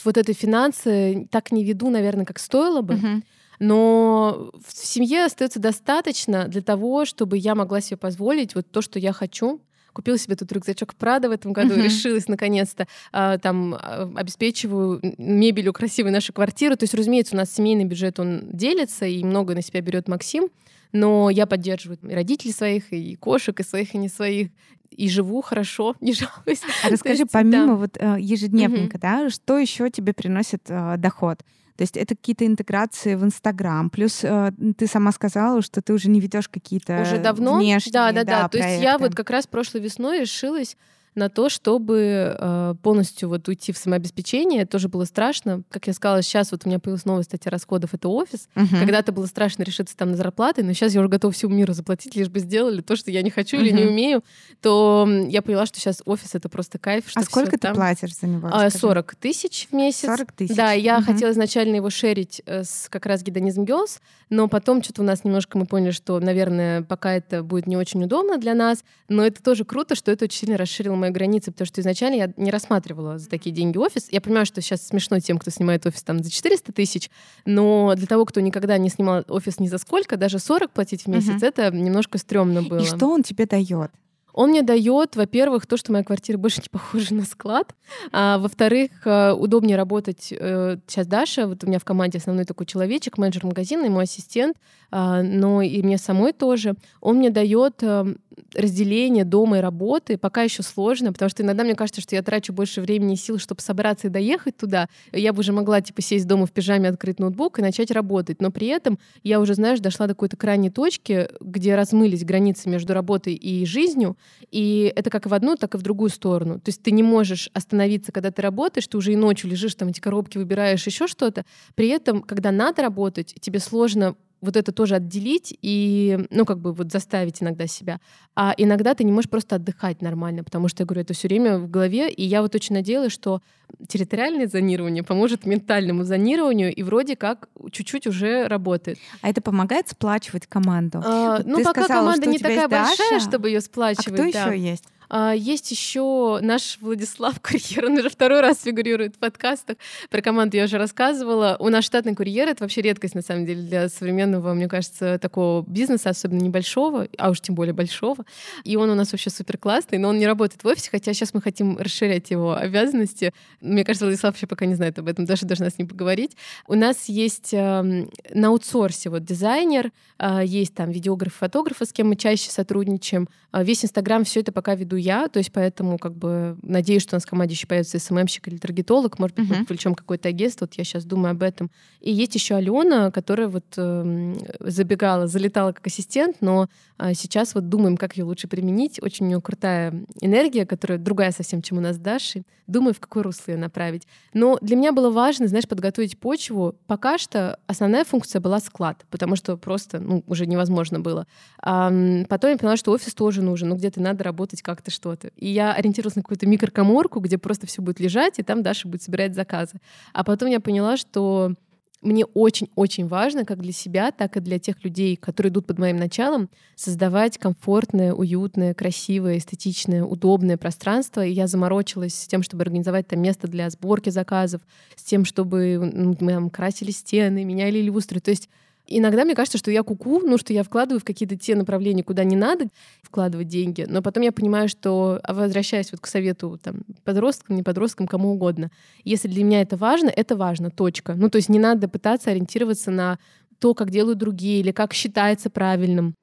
[0.04, 2.94] вот этой финансы так не веду, наверное, как стоило бы.
[2.94, 3.24] Мгм.
[3.60, 8.98] Но в семье остается достаточно для того, чтобы я могла себе позволить вот то, что
[8.98, 9.60] я хочу.
[9.92, 11.82] Купила себе тут рюкзачок Прада в этом году, Мгм.
[11.84, 12.86] решилась наконец-то.
[13.12, 16.76] А, Там а, обеспечиваю мебелью красивой нашу квартиру.
[16.76, 20.48] То есть, разумеется, у нас семейный бюджет, он делится, и много на себя берет Максим.
[20.92, 24.50] Но я поддерживаю и родителей своих, и кошек, и своих, и не своих.
[24.90, 26.62] И живу хорошо, не жалуюсь.
[26.84, 27.74] А расскажи, есть, помимо да.
[27.74, 31.40] вот э, ежедневника, да, что еще тебе приносит э, доход?
[31.80, 36.10] То есть это какие-то интеграции в Инстаграм, плюс э, ты сама сказала, что ты уже
[36.10, 37.56] не ведешь какие-то уже давно.
[37.56, 38.48] внешние, да, да, да.
[38.50, 40.76] То есть я вот как раз прошлой весной решилась
[41.14, 44.62] на то, чтобы э, полностью вот уйти в самообеспечение.
[44.62, 45.62] Это тоже было страшно.
[45.70, 48.48] Как я сказала, сейчас вот у меня появилась новая статья расходов— это офис.
[48.54, 48.78] Мгм.
[48.78, 52.14] Когда-то было страшно решиться там на зарплаты, но сейчас я уже готова всему миру заплатить,
[52.16, 54.22] лишь бы сделали то, что я не хочу или не умею.
[54.60, 57.04] То я поняла, что сейчас офис— это просто кайф.
[57.08, 57.74] Что А сколько ты там.
[57.74, 58.48] платишь за него?
[58.52, 58.78] А, расскажи.
[58.78, 60.06] 40 тысяч в месяц.
[60.06, 60.54] 40 тысяч.
[60.56, 61.06] Да, я Мгм.
[61.06, 65.24] хотела изначально его шерить э, с как раз Гедонизм Girls, но потом что-то у нас
[65.24, 69.42] немножко мы поняли, что, наверное, пока это будет не очень удобно для нас, но это
[69.42, 73.18] тоже круто, что это очень сильно расширило мои границы, потому что изначально я не рассматривала
[73.18, 74.08] за такие деньги офис.
[74.10, 77.10] Я понимаю, что сейчас смешно тем, кто снимает офис там за 400 тысяч,
[77.44, 81.06] но для того, кто никогда не снимал офис ни за сколько, даже 40 платить в
[81.08, 81.44] месяц, Мгм.
[81.44, 82.80] это немножко стрёмно было.
[82.80, 83.90] И что он тебе дает?
[84.32, 87.74] Он мне дает, во-первых, то, что моя квартира больше не похожа на склад,
[88.12, 90.28] а во-вторых, э, удобнее работать.
[90.30, 94.04] э, Сейчас Даша, вот у меня в команде основной такой человечек, менеджер магазина, и мой
[94.04, 94.56] ассистент,
[94.90, 96.74] а, но и мне самой тоже.
[97.00, 98.14] Он мне дает э,
[98.54, 100.18] разделение дома и работы.
[100.18, 103.38] Пока еще сложно, потому что иногда мне кажется, что я трачу больше времени и сил,
[103.38, 104.88] чтобы собраться и доехать туда.
[105.12, 108.40] Я бы уже могла типа сесть дома в пижаме, открыть ноутбук и начать работать.
[108.40, 112.94] Но при этом я уже, знаешь, дошла до какой-то крайней точки, где размылись границы между
[112.94, 114.16] работой и жизнью,
[114.50, 116.60] и это как в одну, так и в другую сторону.
[116.60, 119.88] То есть ты не можешь остановиться, когда ты работаешь, ты уже и ночью лежишь, там
[119.88, 121.44] эти коробки выбираешь, еще что-то.
[121.74, 126.72] При этом, когда надо работать, тебе сложно вот это тоже отделить и, ну, как бы
[126.72, 128.00] вот заставить иногда себя.
[128.34, 131.58] А иногда ты не можешь просто отдыхать нормально, потому что, я говорю, это все время
[131.58, 132.10] в голове.
[132.10, 133.42] И я вот очень надеялась, что
[133.88, 138.98] территориальное зонирование поможет ментальному зонированию и вроде как чуть-чуть уже работает.
[139.20, 141.02] А это помогает сплачивать команду?
[141.04, 143.20] А, Вот ну, пока сказала, команда не такая большая, Даша.
[143.28, 144.14] чтобы ее А сплачивать.
[144.20, 144.46] кто да.
[144.52, 144.84] еще есть?
[145.12, 149.76] А, Есть еще наш Владислав Курьер, он уже второй раз фигурирует в подкастах.
[150.08, 151.56] Про команду я уже рассказывала.
[151.58, 155.64] У нас штатный курьер— это вообще редкость, на самом деле, для современного, мне кажется, такого
[155.66, 158.24] бизнеса, особенно небольшого, а уж тем более большого.
[158.62, 161.34] И он у нас вообще супер классный, но он не работает в офисе, хотя сейчас
[161.34, 163.34] мы хотим расширять его обязанности.
[163.60, 166.36] Мне кажется, Владислав вообще пока не знает об этом, даже должна с ним поговорить.
[166.68, 172.10] У нас есть эм, на аутсорсе вот дизайнер, а, есть там видеограф, фотографы, с кем
[172.10, 173.28] мы чаще сотрудничаем.
[173.50, 177.14] А, Весь Инстаграм, все это пока веду я, то есть поэтому как бы надеюсь, что
[177.14, 179.66] у нас в команде еще появится СММщик или таргетолог, может быть, мы Мгм.
[179.66, 181.70] привлечем какое-то агентство, вот я сейчас думаю об этом.
[182.00, 187.68] И есть еще Алена, которая вот эм, забегала, залетала как ассистент, но а, сейчас вот
[187.68, 189.02] думаем, как ее лучше применить.
[189.02, 192.42] Очень у нее крутая энергия, которая другая совсем, чем у нас с Дашей.
[192.66, 194.06] Думаю, в какое русло ее направить.
[194.34, 196.76] Но для меня было важно, знаешь, подготовить почву.
[196.86, 201.26] Пока что основная функция была склад, потому что просто ну, уже невозможно было.
[201.62, 201.90] А,
[202.28, 205.28] потом я поняла, что офис тоже нужен, ну где-то надо работать как-то что-то.
[205.36, 209.02] И я ориентировалась на какую-то микрокоморку, где просто все будет лежать, и там Даша будет
[209.02, 209.80] собирать заказы.
[210.12, 211.54] А потом я поняла, что
[212.02, 215.98] мне очень-очень важно, как для себя, так и для тех людей, которые идут под моим
[215.98, 221.24] началом, создавать комфортное, уютное, красивое, эстетичное, удобное пространство.
[221.24, 224.62] И я заморочилась с тем, чтобы организовать там место для сборки заказов,
[224.96, 228.20] с тем, чтобы мы там красили стены, меняли люстры.
[228.20, 228.48] То есть
[228.90, 232.24] Иногда мне кажется, что я куку, ну, что я вкладываю в какие-то те направления, куда
[232.24, 232.66] не надо
[233.02, 237.62] вкладывать деньги, но потом я понимаю, что, а возвращаясь вот к совету там, подросткам, не
[237.62, 238.70] подросткам, кому угодно,
[239.04, 241.14] если для меня это важно, это важно, точка.
[241.14, 243.18] Ну, то есть не надо пытаться ориентироваться на
[243.60, 246.14] то, как делают другие или как считается правильным.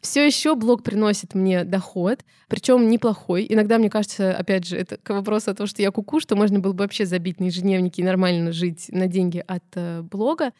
[0.00, 3.46] Все еще блог приносит мне доход, причем неплохой.
[3.48, 6.58] Иногда мне кажется, опять же, это к вопросу о том, что я куку, что можно
[6.58, 10.52] было бы вообще забить на ежедневники и нормально жить на деньги от э, блога.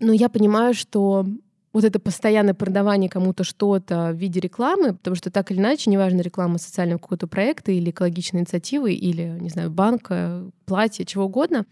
[0.00, 1.26] Но я понимаю, что
[1.72, 6.20] вот это постоянное продавание кому-то что-то в виде рекламы, потому что так или иначе, неважно,
[6.22, 11.66] реклама социального какого-то проекта или экологичной инициативы, или, не знаю, банка, платье, чего угодно,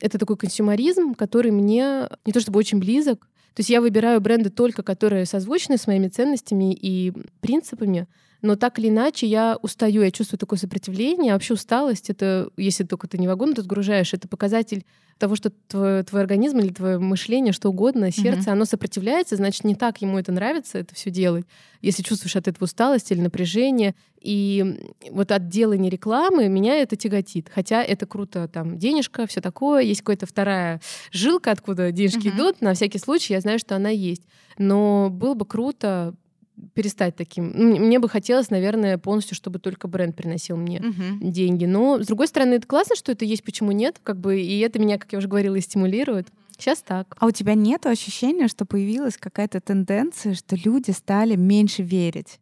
[0.00, 3.28] это такой консюмеризм, который мне не то чтобы очень близок.
[3.54, 8.06] То есть я выбираю бренды только, которые созвучны с моими ценностями и принципами,
[8.42, 11.32] но так или иначе я устаю, я чувствую такое сопротивление.
[11.32, 14.84] А вообще усталость— это, если только ты не вагон ты сгружаешь, это показатель
[15.18, 18.52] того, что твой, твой организм или твое мышление, что угодно, сердце, mm-hmm.
[18.52, 21.46] оно сопротивляется, значит, не так ему это нравится, это все делать.
[21.80, 24.80] Если чувствуешь от этого усталость или напряжение, и
[25.12, 27.48] вот от делания рекламы меня это тяготит.
[27.54, 30.80] Хотя это круто, там, денежка, все такое, есть какая-то вторая
[31.12, 32.36] жилка, откуда денежки mm-hmm.
[32.36, 34.22] идут, на всякий случай я знаю, что она есть.
[34.58, 36.14] Но было бы круто
[36.74, 37.50] перестать таким.
[37.54, 41.18] Мне бы хотелось, наверное, полностью, чтобы только бренд приносил мне uh-huh.
[41.20, 41.64] деньги.
[41.64, 44.78] Но, с другой стороны, это классно, что это есть, почему нет, как бы, и это
[44.78, 46.28] меня, как я уже говорила, и стимулирует.
[46.58, 47.16] Сейчас так.
[47.18, 52.38] А у тебя нет ощущения, что появилась какая-то тенденция, что люди стали меньше верить?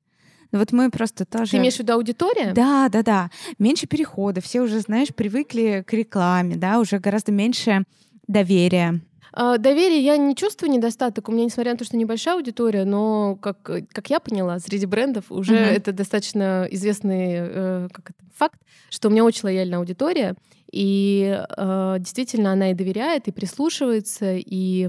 [0.52, 1.52] Ну вот мы просто тоже...
[1.52, 2.52] Ты имеешь в виду аудитория?
[2.52, 3.30] Да, да, да.
[3.58, 4.44] Меньше переходов.
[4.44, 7.84] Все уже, знаешь, привыкли к рекламе, да, уже гораздо меньше
[8.26, 9.00] доверия.
[9.32, 11.28] А, доверие я не чувствую недостаток.
[11.28, 15.26] У меня, несмотря на то, что небольшая аудитория, но, как, как я поняла, среди брендов
[15.30, 15.76] уже uh-huh.
[15.76, 20.34] это достаточно известный э, как это, факт, что у меня очень лояльная аудитория,
[20.72, 24.88] и э, действительно она и доверяет, и прислушивается, и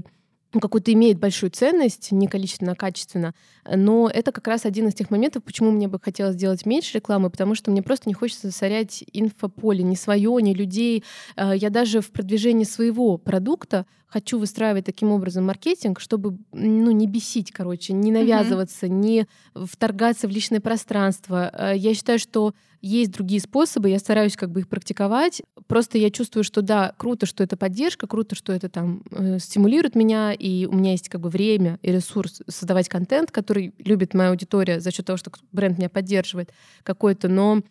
[0.54, 3.34] ну, какую-то имеет большую ценность, не количественно, а качественно.
[3.70, 7.30] Но это как раз один из тех моментов, почему мне бы хотелось сделать меньше рекламы,
[7.30, 11.04] потому что мне просто не хочется засорять инфополе, ни свое, ни людей.
[11.36, 17.06] Э, я даже в продвижении своего продукта хочу выстраивать таким образом маркетинг, чтобы ну, не
[17.06, 18.90] бесить, короче, не навязываться, mm-hmm.
[18.90, 21.50] не вторгаться в личное пространство.
[21.52, 25.42] Э, я считаю, что есть другие способы, я стараюсь как бы их практиковать.
[25.68, 29.94] Просто я чувствую, что да, круто, что это поддержка, круто, что это там э, стимулирует
[29.94, 34.30] меня, и у меня есть как бы время и ресурс создавать контент, который любит моя
[34.30, 37.62] аудитория за счет того, что бренд меня поддерживает какой-то, но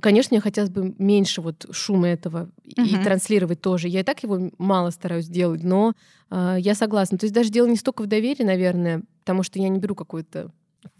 [0.00, 2.86] Конечно, мне хотелось бы меньше вот шума этого uh-huh.
[2.86, 3.88] и транслировать тоже.
[3.88, 5.94] Я и так его мало стараюсь делать, но
[6.30, 7.18] э, я согласна.
[7.18, 10.52] То есть даже дело не столько в доверии, наверное, потому что я не беру какой-то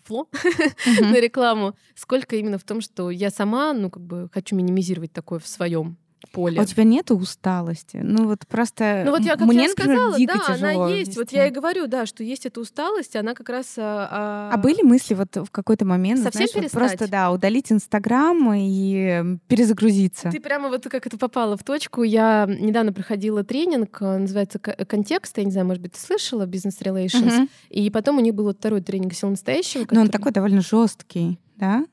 [0.03, 1.05] фло uh-huh.
[1.05, 5.39] на рекламу, сколько именно в том, что я сама, ну, как бы хочу минимизировать такое
[5.39, 5.97] в своем
[6.33, 6.59] поле.
[6.59, 8.01] А у тебя нет усталости?
[8.03, 10.95] Ну вот просто ну, вот я, как мне, я например, сказала, дико да, тяжело она
[10.95, 11.17] есть.
[11.17, 13.75] Вот я и говорю, да, что есть эта усталость, она как раз...
[13.79, 18.53] А, а были мысли вот в какой-то момент, совсем знаешь, вот просто, да, удалить Инстаграм
[18.55, 20.31] и перезагрузиться?
[20.31, 22.03] Ты прямо вот как это попала в точку.
[22.03, 26.83] Я недавно проходила тренинг, э, называется «Контекст», я не знаю, может быть, ты слышала, «Business
[26.83, 27.49] Relations», угу.
[27.71, 29.83] и потом у них был вот второй тренинг «Сила настоящего».
[29.83, 29.97] Который...
[29.97, 31.85] Но он такой довольно жесткий, да?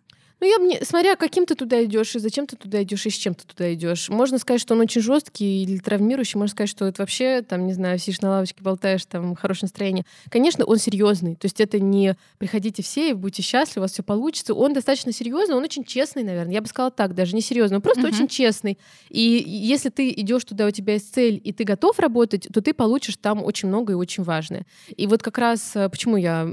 [0.43, 3.13] Ну, я мне, смотря каким ты туда идешь, и зачем ты туда идешь, и с
[3.13, 4.09] чем ты туда идешь.
[4.09, 7.71] Можно сказать, что он очень жесткий или травмирующий, можно сказать, что это вообще, там, не
[7.71, 10.03] знаю, сидишь на лавочке, болтаешь, там, хорошее настроение.
[10.29, 11.35] Конечно, он серьезный.
[11.35, 14.53] То есть это не приходите все и будьте счастливы, у вас все получится.
[14.53, 16.55] Он достаточно серьезный, он очень честный, наверное.
[16.55, 18.13] Я бы сказала так, даже не серьезный, он просто uh-huh.
[18.13, 18.77] очень честный.
[19.07, 22.73] И если ты идешь туда, у тебя есть цель, и ты готов работать, то ты
[22.73, 24.65] получишь там очень много и очень важное.
[24.97, 26.43] И вот как раз э, почему я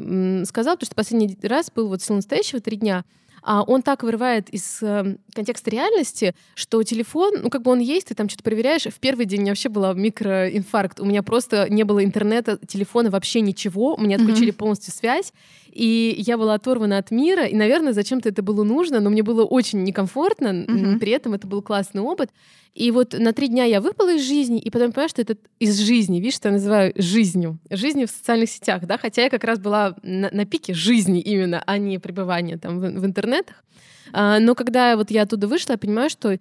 [0.45, 3.05] сказала, потому что последний раз был вот сил настоящего три дня,
[3.43, 8.15] он так вырывает из э, контекста реальности, что телефон, ну как бы он есть, ты
[8.15, 8.85] там что-то проверяешь.
[8.85, 11.01] В первый день у меня вообще был микроинфаркт.
[11.01, 13.97] У меня просто не было интернета, телефона, вообще ничего.
[13.97, 14.57] Меня отключили mm-hmm.
[14.57, 15.33] полностью связь.
[15.73, 19.45] И я была оторвана от мира, и, наверное, зачем-то это было нужно, но мне было
[19.45, 20.99] очень некомфортно, mm-hmm.
[20.99, 22.31] при этом это был классный опыт.
[22.75, 25.79] И вот на три дня я выпала из жизни, и потом поняла, что это из
[25.79, 29.59] жизни, видишь, что я называю жизнью, жизнью в социальных сетях, да, хотя я как раз
[29.59, 33.65] была на, на пике жизни именно, а не пребывания там в, в интернетах.
[34.13, 36.39] А, но когда вот я оттуда вышла, я понимаю, что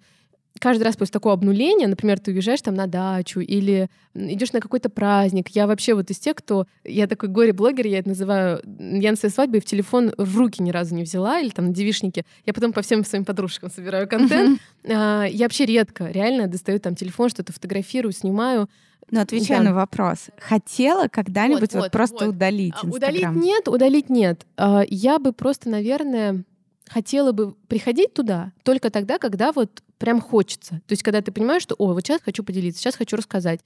[0.60, 4.90] каждый раз после такого обнуления, например, ты уезжаешь там на дачу или идешь на какой-то
[4.90, 5.48] праздник.
[5.48, 6.66] Я вообще вот из тех, кто...
[6.84, 8.60] Я такой горе-блогер, я это называю.
[8.64, 11.74] Я на своей свадьбе в телефон в руки ни разу не взяла, или там на
[11.74, 12.24] девишнике.
[12.44, 14.60] Я потом по всем своим подружкам собираю контент.
[14.84, 15.30] Uh-huh.
[15.30, 18.68] Я вообще редко реально достаю там телефон, что-то фотографирую, снимаю.
[19.10, 19.64] Но отвечая да.
[19.64, 22.34] на вопрос, хотела когда-нибудь вот, вот, вот просто вот.
[22.36, 22.92] удалить Инстаграм?
[22.92, 24.46] Удалить нет, удалить нет.
[24.56, 26.44] А, я бы просто, наверное,
[26.88, 30.80] хотела бы приходить туда только тогда, когда вот прям хочется.
[30.86, 33.60] То есть, когда ты понимаешь, что, о, вот сейчас хочу поделиться, сейчас хочу рассказать.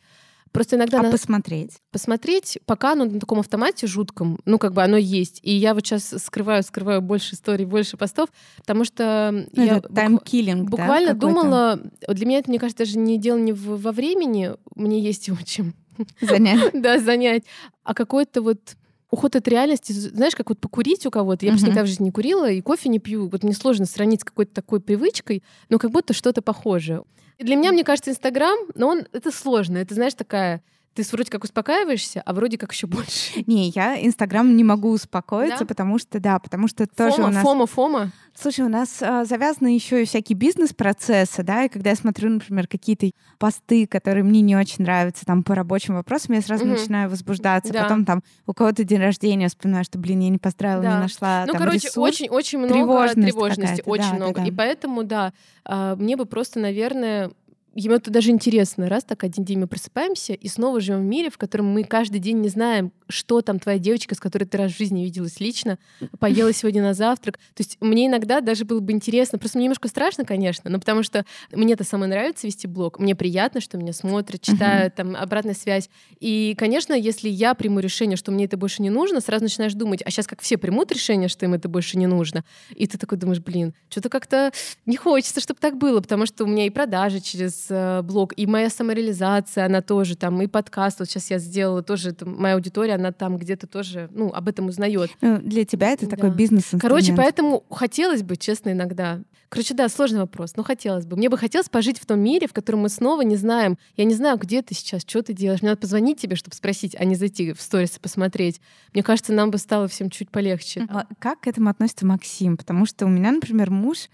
[0.50, 1.00] Просто иногда...
[1.00, 1.10] А на...
[1.10, 1.78] посмотреть?
[1.90, 5.40] Посмотреть, пока оно на таком автомате жутком, ну, как бы оно есть.
[5.42, 8.28] И я вот сейчас скрываю, скрываю больше историй, больше постов,
[8.58, 10.70] потому что ну, я букв...
[10.70, 11.80] буквально да, думала...
[12.08, 15.74] Для меня это, мне кажется, даже не дело не во времени, мне есть его чем
[16.20, 16.70] занять.
[16.74, 17.44] да, занять,
[17.84, 18.76] а какой-то вот
[19.14, 21.46] уход от реальности, знаешь, как вот покурить у кого-то.
[21.46, 21.54] Я uh-huh.
[21.54, 23.28] просто никогда в жизни не курила и кофе не пью.
[23.28, 27.04] Вот мне сложно сравнить с какой-то такой привычкой, но как будто что-то похожее.
[27.38, 29.78] И для меня, мне кажется, Инстаграм, но он это сложно.
[29.78, 30.62] Это, знаешь, такая
[30.94, 33.42] ты вроде как успокаиваешься, а вроде как еще больше.
[33.46, 35.66] Не, я Инстаграм не могу успокоиться, Да?
[35.66, 37.42] потому что, да, потому что тоже Фома, у нас...
[37.42, 38.12] фома, фома.
[38.36, 42.66] Слушай, у нас а, завязаны еще и всякие бизнес-процессы, да, и когда я смотрю, например,
[42.66, 46.74] какие-то посты, которые мне не очень нравятся, там, по рабочим вопросам, я сразу Мгм.
[46.74, 47.72] начинаю возбуждаться.
[47.72, 47.82] Да.
[47.82, 51.00] Потом там у кого-то день рождения, вспоминаю, что, блин, я не поздравила, не Да.
[51.00, 54.40] нашла Ну, там короче, очень-очень много тревожности, какая-то, очень да, да, много.
[54.40, 54.46] да.
[54.46, 55.32] И поэтому, да,
[55.64, 57.30] а, мне бы просто, наверное,
[57.74, 61.28] Ему это даже интересно, раз так один день мы просыпаемся и снова живем в мире,
[61.28, 64.72] в котором мы каждый день не знаем, что там твоя девочка, с которой ты раз
[64.72, 65.78] в жизни виделась лично,
[66.18, 67.38] поела сегодня на завтрак.
[67.54, 71.02] То есть мне иногда даже было бы интересно, просто мне немножко страшно, конечно, но потому
[71.02, 75.54] что мне это самое нравится вести блог, мне приятно, что меня смотрят, читают, там обратная
[75.54, 75.90] связь.
[76.20, 80.02] И, конечно, если я приму решение, что мне это больше не нужно, сразу начинаешь думать,
[80.04, 82.44] а сейчас как все примут решение, что им это больше не нужно,
[82.74, 84.52] и ты такой думаешь, блин, что-то как-то
[84.86, 88.46] не хочется, чтобы так было, потому что у меня и продажи через э, блог, и
[88.46, 92.93] моя самореализация, она тоже там, и подкаст, вот сейчас я сделала тоже, это моя аудитория,
[92.94, 95.10] она там где-то тоже, ну, об этом узнает.
[95.20, 96.36] Ну, для тебя это такой Да.
[96.36, 99.20] бизнес Короче, поэтому хотелось бы, честно, иногда.
[99.48, 101.16] Короче, да, сложный вопрос, но хотелось бы.
[101.16, 103.78] Мне бы хотелось пожить в том мире, в котором мы снова не знаем.
[103.96, 105.62] Я не знаю, где ты сейчас, что ты делаешь.
[105.62, 108.60] Мне надо позвонить тебе, чтобы спросить, а не зайти в сторис и посмотреть.
[108.92, 110.86] Мне кажется, нам бы стало всем чуть полегче.
[110.88, 112.56] А Как к этому относится Максим?
[112.56, 114.08] Потому что у меня, например, муж,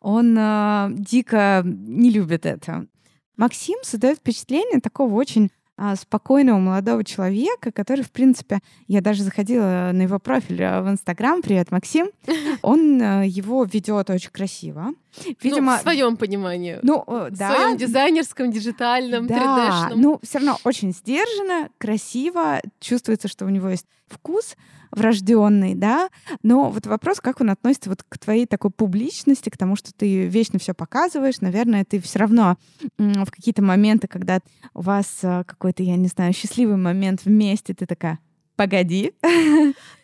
[0.00, 2.86] он а, дико не любит это.
[3.36, 5.50] Максим создает впечатление такого очень
[5.96, 11.40] спокойного молодого человека, который, в принципе, я даже заходила на его профиль а, в Инстаграм.
[11.40, 12.10] Привет, Максим.
[12.62, 14.94] Он а, его ведет очень красиво.
[15.42, 16.78] Видимо, ну, в своем понимании.
[16.82, 19.96] ну, э, в да, своем дизайнерском, диджитальном, да, 3D-шном.
[19.96, 24.56] ну все равно очень сдержанно, красиво, чувствуется, что у него есть вкус
[24.90, 26.08] врожденный, да.
[26.42, 30.26] Но вот вопрос, как он относится вот к твоей такой публичности, к тому, что ты
[30.26, 32.56] вечно все показываешь, наверное, ты все равно
[32.98, 34.40] в какие-то моменты, когда
[34.74, 38.18] у вас э, какой-то, я не знаю, счастливый момент вместе, ты такая,
[38.56, 39.12] погоди.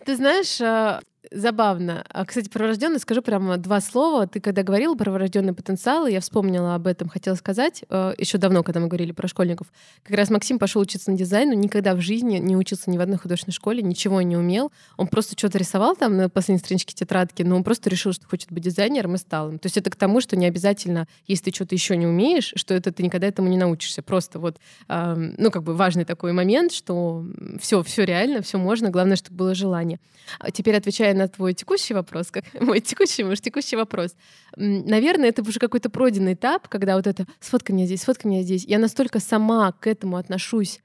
[0.04, 1.00] Ты знаешь, а,
[1.34, 2.04] забавно.
[2.08, 4.26] А, Кстати, про врожденный скажу прямо два слова.
[4.26, 7.84] Ты когда говорила про врожденный потенциал, я вспомнила об этом, хотела сказать
[8.18, 9.66] еще давно, когда мы говорили про школьников.
[10.02, 13.00] Как раз Максим пошел учиться на дизайн, но никогда в жизни не учился ни в
[13.00, 14.72] одной художественной школе, ничего не умел.
[14.96, 18.50] Он просто что-то рисовал там на последней страничке тетрадки, но он просто решил, что хочет
[18.50, 19.58] быть дизайнером и стал им.
[19.58, 22.74] То есть это к тому, что не обязательно, если ты что-то еще не умеешь, что
[22.74, 24.02] это ты никогда этому не научишься.
[24.02, 24.58] Просто вот,
[24.88, 27.24] ну как бы важный такой момент, что
[27.60, 29.98] все, все реально, все можно, главное, чтобы было желание.
[30.38, 34.14] А Теперь отвечая на твой текущий вопрос, как мой текущий муж, текущий вопрос.
[34.56, 38.64] Наверное, это уже какой-то пройденный этап, когда вот это «сфоткай меня здесь, сфоткай меня здесь».
[38.64, 40.80] Я настолько сама к этому отношусь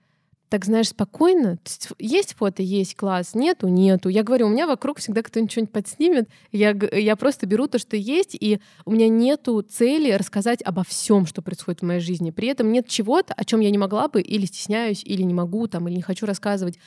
[0.50, 1.60] так, знаешь, спокойно.
[2.00, 4.10] Есть фото, есть класс, нету, нету.
[4.10, 6.28] Я говорю, у меня вокруг всегда кто-нибудь что-нибудь подснимет.
[6.52, 11.28] Я, я просто беру то, что есть, и у меня нету цели рассказать обо всем,
[11.28, 12.32] что происходит в моей жизни.
[12.32, 15.68] При этом нет чего-то, о чем я не могла бы, или стесняюсь, или не могу,
[15.68, 16.80] там, или не хочу рассказывать.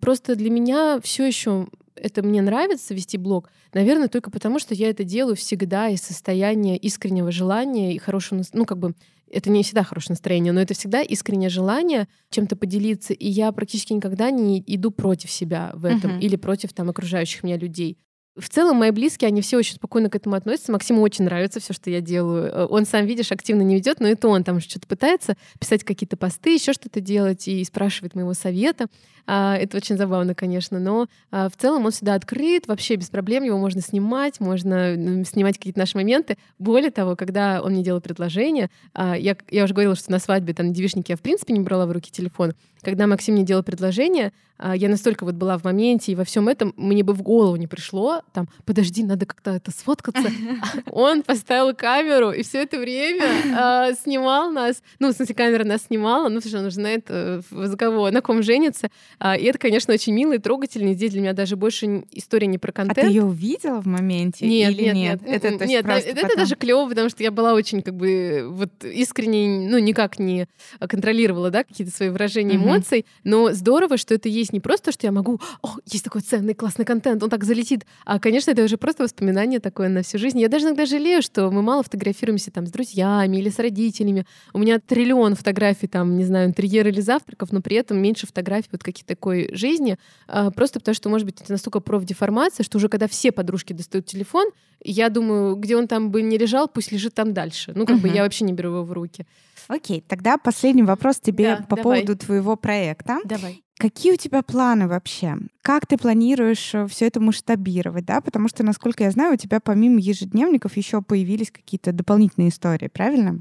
[0.00, 4.90] Просто для меня все еще это мне нравится вести блог, наверное, только потому, что я
[4.90, 8.94] это делаю всегда из состояния искреннего желания и хорошего, ну как бы
[9.30, 13.92] это не всегда хорошее настроение, но это всегда искреннее желание чем-то поделиться, и я практически
[13.94, 16.20] никогда не иду против себя в этом Мгм.
[16.20, 17.96] или против там окружающих меня людей.
[18.34, 20.72] В целом, мои близкие, они все очень спокойно к этому относятся.
[20.72, 22.44] Максиму очень нравится все, что я делаю.
[22.46, 26.16] Э, Он сам, видишь, активно не ведет, но это он там что-то пытается писать какие-то
[26.16, 28.86] посты, еще что-то делать и спрашивает моего совета.
[29.26, 33.44] А, Это очень забавно, конечно, но а, в целом он всегда открыт, вообще без проблем,
[33.44, 36.36] его можно снимать, можно снимать какие-то наши моменты.
[36.58, 40.54] Более того, когда он мне делал предложение, а, я, я уже говорила, что на свадьбе,
[40.54, 42.52] там, на девичнике я, в принципе, не брала в руки телефон.
[42.82, 44.32] Когда Максим мне делал предложение,
[44.74, 47.68] я настолько вот была в моменте и во всем этом, мне бы в голову не
[47.68, 50.28] пришло, там, подожди, надо как-то это сфоткаться.
[50.90, 54.82] Он поставил камеру и все это время снимал нас.
[54.98, 58.10] Ну, в смысле, камера нас снимала, ну, потому что он уже знает, э, за кого,
[58.10, 58.90] на ком женится.
[59.24, 60.88] А, И это, конечно, очень мило и трогательно.
[60.90, 62.98] И Здесь для меня даже больше история не про А контент.
[62.98, 65.22] ты ее увидела в моменте Нет, или нет, нет?
[65.22, 66.36] нет, Это, нет, это потом?
[66.36, 70.48] даже клево, потому что я была очень как бы вот искренне, ну никак не
[70.80, 72.64] контролировала, да, какие-то свои выражения Мгм.
[72.66, 76.54] эмоций, но здорово, что это есть не просто, что я могу, о, есть такой ценный
[76.54, 80.40] классный контент, он так залетит, а, конечно, это уже просто воспоминание такое на всю жизнь.
[80.40, 84.26] Я даже иногда жалею, что мы мало фотографируемся там с друзьями или с родителями.
[84.52, 88.68] У меня триллион фотографий там, не знаю, интерьера или завтраков, но при этом меньше фотографий
[88.72, 89.96] вот каких-то такой жизни,
[90.28, 94.06] а, просто потому что, может быть, это настолько профдеформация, что уже когда все подружки достают
[94.06, 94.46] телефон,
[94.84, 97.72] я думаю, где он там бы не лежал, пусть лежит там дальше.
[97.74, 98.16] Ну, как бы Мгм.
[98.16, 99.26] я вообще не беру его в руки.
[99.68, 102.02] Окей, тогда последний вопрос тебе Да, по давай.
[102.02, 103.18] поводу твоего проекта.
[103.24, 103.62] Давай.
[103.78, 105.36] Какие у тебя планы вообще?
[105.62, 108.20] Как ты планируешь все это масштабировать, да?
[108.20, 113.40] Потому что, насколько я знаю, у тебя помимо ежедневников еще появились какие-то дополнительные истории, правильно?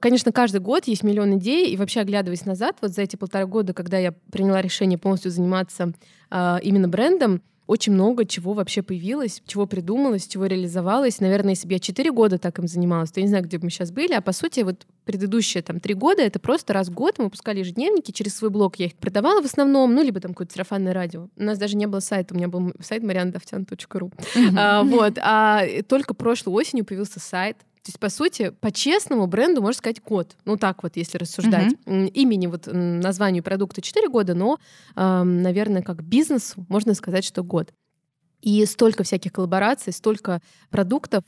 [0.00, 3.72] Конечно, каждый год есть миллион идей, и вообще оглядываясь назад, вот за эти полтора года,
[3.72, 5.92] когда я приняла решение полностью заниматься
[6.30, 11.20] э, именно брендом, очень много чего вообще появилось, чего придумалось, чего реализовалось.
[11.20, 13.64] Наверное, если бы я 4 года так им занималась, то я не знаю, где бы
[13.64, 14.12] мы сейчас были.
[14.12, 17.58] А по сути, вот предыдущие там три года это просто раз в год мы выпускали
[17.60, 18.76] ежедневники через свой блог.
[18.76, 21.28] Я их продавала в основном, ну, либо там какое-то сарафанное радио.
[21.36, 24.12] У нас даже не было сайта, у меня был сайт marianadovтян.ру.
[24.56, 25.18] А, вот.
[25.20, 27.56] А только прошлой осенью появился сайт,
[27.86, 30.34] то есть, по сути, по-честному бренду можно сказать год.
[30.44, 31.72] Ну, так вот, если рассуждать.
[31.86, 32.08] Mm-hmm.
[32.08, 34.58] Имени, вот названию продукта 4 года, но,
[34.96, 37.72] э, наверное, как бизнесу можно сказать, что год.
[38.40, 41.22] И столько всяких коллабораций, столько продуктов.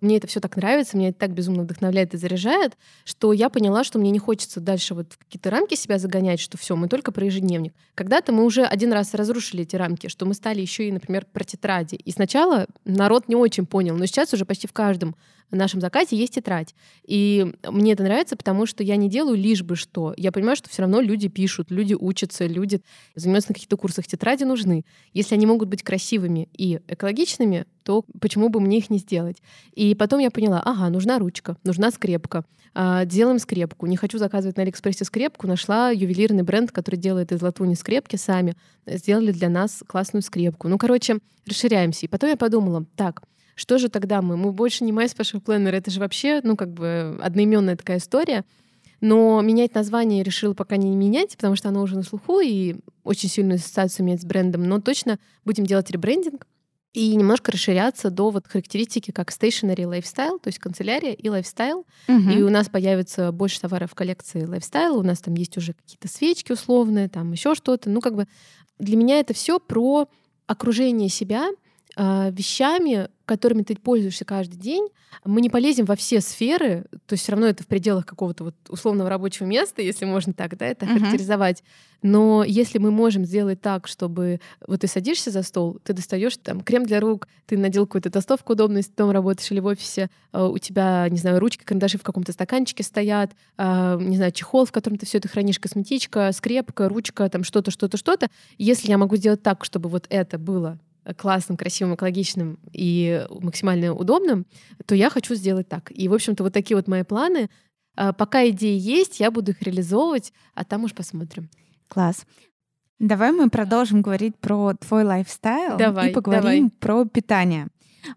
[0.00, 3.84] Мне это все так нравится, меня это так безумно вдохновляет и заряжает, что я поняла,
[3.84, 7.12] что мне не хочется дальше вот в какие-то рамки себя загонять, что все, мы только
[7.12, 7.74] про ежедневник.
[7.94, 11.44] Когда-то мы уже один раз разрушили эти рамки, что мы стали еще и, например, про
[11.44, 11.96] тетради.
[11.96, 15.16] И сначала народ не очень понял, но сейчас уже почти в каждом
[15.50, 16.74] в нашем заказе есть тетрадь.
[17.04, 20.14] И мне это нравится, потому что я не делаю лишь бы что.
[20.16, 22.80] Я понимаю, что все равно люди пишут, люди учатся, люди
[23.14, 24.06] занимаются на каких-то курсах.
[24.06, 24.84] Тетради нужны.
[25.12, 29.38] Если они могут быть красивыми и экологичными, то почему бы мне их не сделать?
[29.72, 32.44] И потом я поняла, ага, нужна ручка, нужна скрепка.
[32.74, 33.86] А, делаем скрепку.
[33.86, 35.46] Не хочу заказывать на Алиэкспрессе скрепку.
[35.46, 38.54] Нашла ювелирный бренд, который делает из латуни скрепки сами.
[38.86, 40.68] Сделали для нас классную скрепку.
[40.68, 42.06] Ну, короче, расширяемся.
[42.06, 43.22] И потом я подумала, так,
[43.58, 44.36] что же тогда мы?
[44.36, 48.44] Мы больше не My Special Planner, это же вообще, ну, как бы одноименная такая история.
[49.00, 53.28] Но менять название решила пока не менять, потому что оно уже на слуху и очень
[53.28, 54.62] сильную ассоциацию имеет с брендом.
[54.62, 56.46] Но точно будем делать ребрендинг
[56.92, 61.84] и немножко расширяться до вот характеристики как stationary lifestyle, то есть канцелярия и lifestyle.
[62.08, 62.30] Угу.
[62.30, 64.96] И у нас появится больше товаров в коллекции lifestyle.
[64.96, 67.90] У нас там есть уже какие-то свечки условные, там еще что-то.
[67.90, 68.26] Ну, как бы
[68.78, 70.08] для меня это все про
[70.46, 71.48] окружение себя
[71.96, 74.88] э, вещами, которыми ты пользуешься каждый день,
[75.24, 78.54] мы не полезем во все сферы, то есть все равно это в пределах какого-то вот
[78.68, 80.98] условного рабочего места, если можно так, да, это uh-huh.
[80.98, 81.62] характеризовать.
[82.00, 86.60] Но если мы можем сделать так, чтобы вот ты садишься за стол, ты достаешь там
[86.60, 90.08] крем для рук, ты надел какую-то толстовку удобную, если ты дома работаешь или в офисе,
[90.32, 94.64] а, у тебя, не знаю, ручки, карандаши в каком-то стаканчике стоят, а, не знаю, чехол,
[94.64, 98.28] в котором ты все это хранишь, косметичка, скрепка, ручка, там что-то, что-то, что-то.
[98.56, 100.78] Если я могу сделать так, чтобы вот это было
[101.16, 104.46] классным, красивым, экологичным и максимально удобным,
[104.86, 105.90] то я хочу сделать так.
[105.94, 107.50] И, в общем-то, вот такие вот мои планы.
[107.96, 111.50] А, пока идеи есть, я буду их реализовывать, а там уж посмотрим.
[111.88, 112.26] Класс.
[112.98, 116.70] Давай мы продолжим говорить про твой лайфстайл давай, и поговорим давай.
[116.80, 117.68] про питание.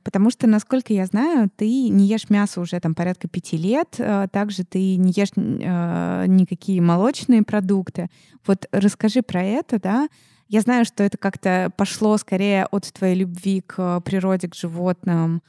[0.03, 4.27] Потому что, насколько я знаю, ты не ешь мясо уже там порядка пяти лет, а,
[4.27, 8.09] также ты не ешь э, никакие молочные продукты.
[8.45, 10.07] Вот расскажи про это, да,
[10.51, 15.41] я знаю, что это как-то пошло скорее от твоей любви к природе, к животным.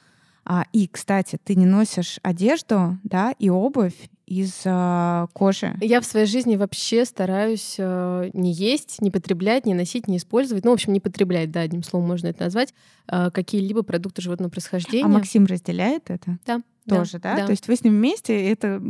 [0.45, 5.75] А, и, кстати, ты не носишь одежду, да, и обувь из э, кожи.
[5.81, 10.63] Я в своей жизни вообще стараюсь э, не есть, не потреблять, не носить, не использовать.
[10.63, 12.73] Ну, в общем, не потреблять, да, одним словом можно это назвать,
[13.09, 15.03] э, какие-либо продукты животного происхождения.
[15.03, 16.37] А Максим разделяет это?
[16.45, 17.45] Да тоже, да, да?
[17.45, 18.81] То есть вы с ним вместе, это,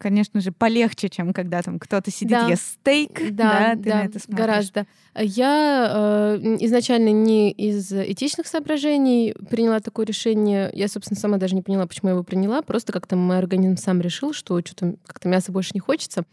[0.00, 2.48] конечно же, полегче, чем когда там кто-то сидит, да.
[2.48, 4.46] ест стейк, да, да, ты да, на это смотришь.
[4.46, 4.86] гораздо.
[5.14, 10.70] Я э, изначально не из этичных соображений приняла такое решение.
[10.72, 12.62] Я, собственно, сама даже не поняла, почему я его приняла.
[12.62, 16.24] Просто как-то мой организм сам решил, что что-то как-то мяса больше не хочется.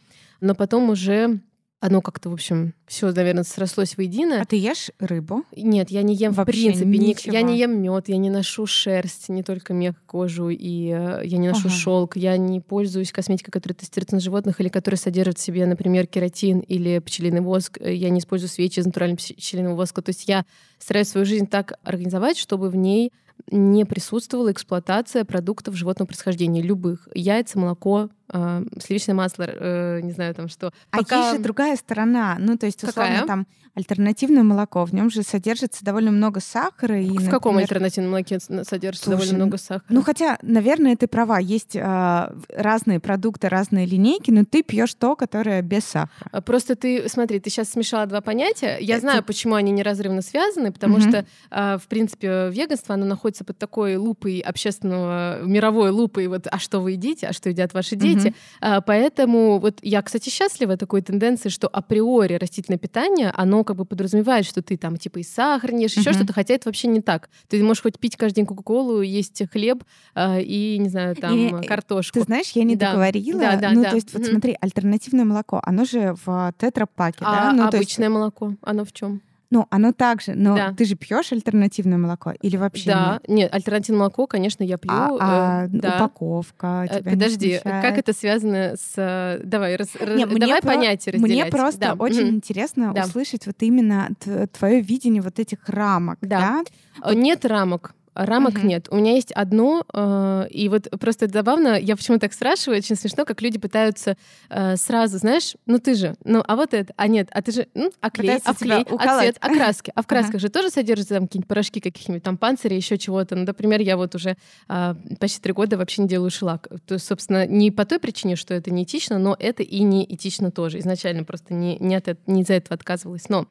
[0.41, 1.41] Но потом уже
[1.81, 4.41] оно как-то, в общем, все, наверное, срослось воедино.
[4.41, 5.45] А ты ешь рыбу?
[5.56, 6.97] Нет, я не ем Вообще в принципе.
[6.97, 7.34] Ничего.
[7.34, 11.38] Я не ем мед, я не ношу шерсть, не только мех, кожу, и э, я
[11.38, 11.76] не ношу ага.
[11.76, 16.06] шелк, я не пользуюсь косметикой, которая тестируется на животных или которая содержит в себе, например,
[16.06, 17.77] кератин или пчелиный воск.
[17.80, 20.01] Э, я не использую свечи из натурального пчелиного воска.
[20.01, 20.45] То есть я
[20.80, 23.14] стараюсь свою жизнь так организовать, чтобы в ней
[23.51, 27.07] не присутствовала эксплуатация продуктов животного происхождения, любых.
[27.14, 30.72] Яйца, молоко, э, сливочное масло, э, не знаю там что.
[30.91, 31.18] А Пока...
[31.18, 33.27] есть же другая сторона, ну то есть условно Какая?
[33.27, 36.99] там альтернативное молоко, в нем же содержится довольно много сахара.
[36.99, 37.31] И, в например...
[37.31, 39.85] каком альтернативном молоке содержится Слушай, довольно много сахара?
[39.89, 45.15] Ну хотя, наверное, ты права, есть э, разные продукты, разные линейки, но ты пьешь то,
[45.15, 46.10] которое без сахара.
[46.31, 48.77] А просто ты, смотри, ты сейчас смешала два понятия.
[48.80, 49.01] Я Это...
[49.01, 51.01] знаю, почему они неразрывно связаны, потому угу.
[51.01, 56.60] что, э, в принципе, веганство, оно находится под такой лупой общественного, мировой лупой, вот, а
[56.60, 58.35] что вы едите, а что едят ваши дети, дети.
[58.61, 58.83] Mm-hmm.
[58.85, 64.45] Поэтому вот я, кстати, счастлива такой тенденции, что априори растительное питание, оно как бы подразумевает,
[64.45, 65.99] что ты там типа и сахар не ешь, mm-hmm.
[65.99, 67.29] еще что-то, хотя это вообще не так.
[67.47, 69.83] Ты можешь хоть пить каждый день Кока-Колу, есть хлеб
[70.15, 72.19] э, и, не знаю, там и, картошку.
[72.19, 72.91] Ты знаешь, я не да.
[72.91, 73.39] договорила.
[73.39, 73.89] Да, да, ну, да.
[73.89, 74.31] то есть, вот mm-hmm.
[74.31, 77.53] смотри, альтернативное молоко, оно же в тетрапаке, а да?
[77.53, 78.15] Ну, обычное есть...
[78.15, 79.21] молоко, оно в чем?
[79.51, 80.73] Ну, оно также, но Да.
[80.77, 83.27] ты же пьешь альтернативное молоко или вообще Да, нет?
[83.30, 84.91] нет, альтернативное молоко, конечно, я пью.
[84.91, 85.95] А, а э, да.
[85.95, 88.93] упаковка Э, тебя Подожди, как это связано с...
[88.97, 91.51] э, Давай, рас- Не, ра- мне давай про- понятия Мне разделять.
[91.51, 92.35] просто Да, очень мгм.
[92.35, 93.05] интересно Да.
[93.05, 94.09] услышать вот именно
[94.57, 96.61] твое видение вот этих рамок, Да.
[97.01, 97.11] да?
[97.11, 97.95] Э, Нет рамок.
[98.25, 98.67] Рамок Мгм.
[98.67, 98.87] нет.
[98.91, 102.95] У меня есть одно, э, и вот просто это забавно, я почему так спрашиваю, очень
[102.95, 104.17] смешно, как люди пытаются
[104.49, 107.67] э, сразу, знаешь, ну ты же, ну а вот это, а нет, а ты же,
[107.73, 109.91] ну, а клей, Пытаются а клей, а цвет, а краски.
[109.95, 110.15] А в Ага.
[110.15, 113.35] красках же тоже содержатся там какие-нибудь порошки каких-нибудь там панциря, еще чего-то.
[113.35, 114.35] Ну, например, я вот уже
[114.67, 116.67] а, почти три года вообще не делаю шелак.
[116.85, 120.03] То есть, собственно, не по той причине, что это не этично, но это и не
[120.03, 120.79] этично тоже.
[120.79, 123.29] Изначально просто не, не, от, не из-за этого отказывалась.
[123.29, 123.47] Но,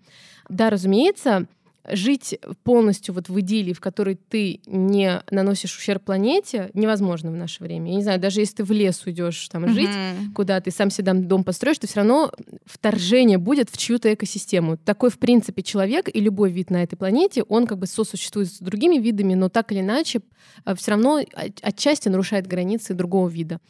[0.48, 1.46] да, разумеется,
[1.90, 7.62] жить полностью вот в идиллии, в которой ты не наносишь ущерб планете, невозможно в наше
[7.62, 7.90] время.
[7.90, 10.34] Я не знаю, даже если ты в лес уйдешь там жить, Мгм.
[10.34, 12.32] куда ты сам себе дом построишь, то все равно
[12.66, 14.76] вторжение будет в чью-то экосистему.
[14.76, 18.58] Такой, в принципе, человек и любой вид на этой планете, он как бы сосуществует с
[18.58, 20.20] другими видами, но так или иначе
[20.76, 23.60] все равно от- отчасти нарушает границы другого вида.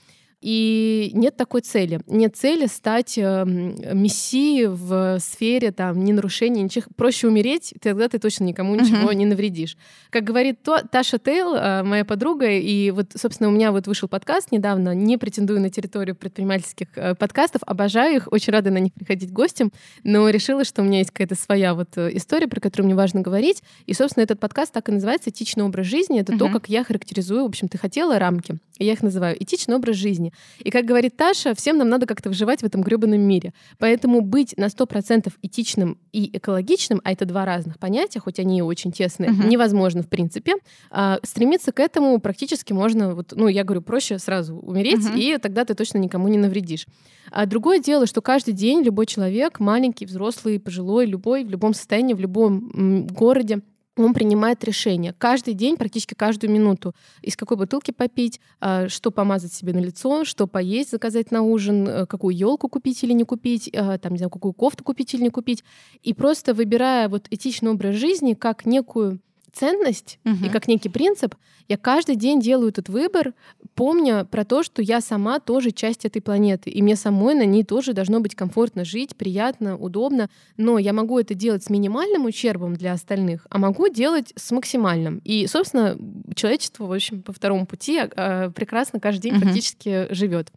[0.40, 2.00] И нет такой цели.
[2.06, 6.84] Нет цели стать эм, мессией в сфере там, не нарушения ничего.
[6.96, 9.18] Проще умереть, тогда ты точно никому ничего Мгм.
[9.18, 9.76] не навредишь.
[10.10, 14.06] Как говорит то, Таша Тейл, э, моя подруга, и вот, собственно, у меня вот вышел
[14.08, 18.92] подкаст недавно, не претендую на территорию предпринимательских э, подкастов, обожаю их, очень рада на них
[18.94, 19.72] приходить гостем,
[20.04, 23.22] но решила, что у меня есть какая-то своя вот э, история, про которую мне важно
[23.22, 23.62] говорить.
[23.86, 26.20] И, собственно, этот подкаст так и называется «Этичный образ жизни».
[26.20, 26.52] Это то, Мгм.
[26.54, 30.27] как я характеризую, в общем, ты хотела рамки, я их называю «Этичный образ жизни».
[30.58, 33.52] И, как говорит Таша, всем нам надо как-то выживать в этом гребаном мире.
[33.78, 38.62] Поэтому быть на 100% этичным и экологичным, а это два разных понятия, хоть они и
[38.62, 39.48] очень тесные, Мгм.
[39.48, 40.54] невозможно в принципе.
[40.90, 45.16] А, стремиться к этому практически можно, вот, ну, я говорю, проще сразу умереть, Мгм.
[45.16, 46.86] и тогда ты точно никому не навредишь.
[47.30, 52.14] А другое дело, что каждый день любой человек, маленький, взрослый, пожилой, любой, в любом состоянии,
[52.14, 53.60] в любом городе,
[54.04, 59.52] он принимает решение каждый день, практически каждую минуту, из какой бутылки попить, а, что помазать
[59.52, 63.70] себе на лицо, что поесть, заказать на ужин, э, какую елку купить или не купить,
[63.74, 65.64] а, там, не знаю, какую кофту купить или не купить.
[66.02, 69.20] И просто выбирая вот этичный образ жизни как некую
[69.58, 70.50] ценность и Мгм.
[70.50, 71.34] как некий принцип,
[71.68, 73.34] я каждый день делаю этот выбор,
[73.74, 77.64] помня про то, что я сама тоже часть этой планеты, и мне самой на ней
[77.64, 82.74] тоже должно быть комфортно жить, приятно, удобно, но я могу это делать с минимальным ущербом
[82.74, 85.20] для остальных, а могу делать с максимальным.
[85.24, 85.98] И, собственно,
[86.34, 89.42] человечество, в общем, по второму пути а, прекрасно каждый день Мгм.
[89.42, 90.50] практически живет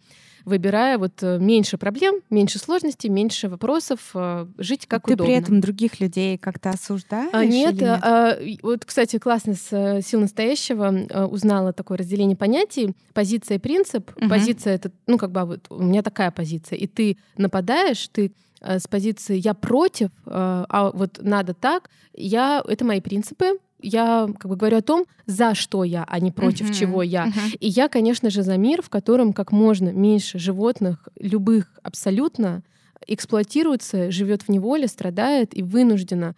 [0.45, 5.33] выбирая вот э, меньше проблем, меньше сложностей, меньше вопросов, э, жить как Ты удобно.
[5.33, 7.29] при этом других людей как-то осуждаешь?
[7.33, 12.95] А, нет, или а, вот, кстати, классно с э, сил настоящего узнала такое разделение понятий.
[13.13, 14.11] Позиция и принцип.
[14.17, 14.29] Мгм.
[14.29, 16.77] Позиция это, ну, как бы вот у меня такая позиция.
[16.77, 21.89] И ты нападаешь, ты с позиции я против, а вот надо так.
[22.13, 23.57] Я это мои принципы.
[23.81, 26.73] Я как бы говорю о том, за что я, а не против Мгм.
[26.73, 27.25] чего я.
[27.25, 27.39] Мгм.
[27.59, 32.63] И я, конечно же, за мир, в котором как можно меньше животных, любых абсолютно,
[33.07, 36.35] эксплуатируется, живет в неволе, страдает и вынуждена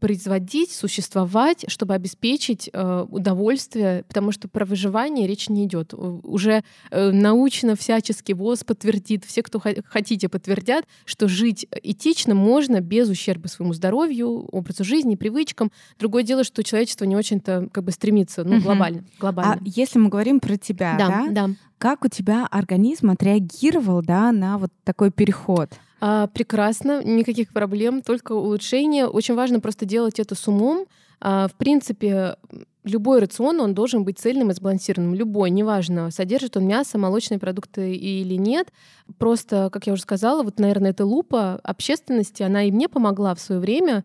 [0.00, 5.94] производить, существовать, чтобы обеспечить э, удовольствие, потому что про выживание речь не идет.
[5.94, 12.80] Уже э, научно всячески ВОЗ подтвердит, все, кто хо- хотите, подтвердят, что жить этично можно
[12.80, 15.70] без ущерба своему здоровью, образу жизни, привычкам.
[15.98, 18.62] Другое дело, что человечество не очень-то как бы стремится, ну, Мгм.
[18.64, 19.04] глобально.
[19.18, 19.60] А глобально.
[19.64, 21.54] если мы говорим про тебя, да, да, да.
[21.78, 25.70] как у тебя организм отреагировал, да, на вот такой переход?
[26.02, 29.06] А, прекрасно, никаких проблем, только улучшение.
[29.06, 30.86] Очень важно просто делать это с умом.
[31.20, 32.36] А, в принципе,
[32.82, 35.14] любой рацион, он должен быть цельным и сбалансированным.
[35.14, 38.72] Любой, неважно, содержит он мясо, молочные продукты или нет.
[39.18, 43.40] Просто, как я уже сказала, вот, наверное, эта лупа общественности, она и мне помогла в
[43.40, 44.04] свое время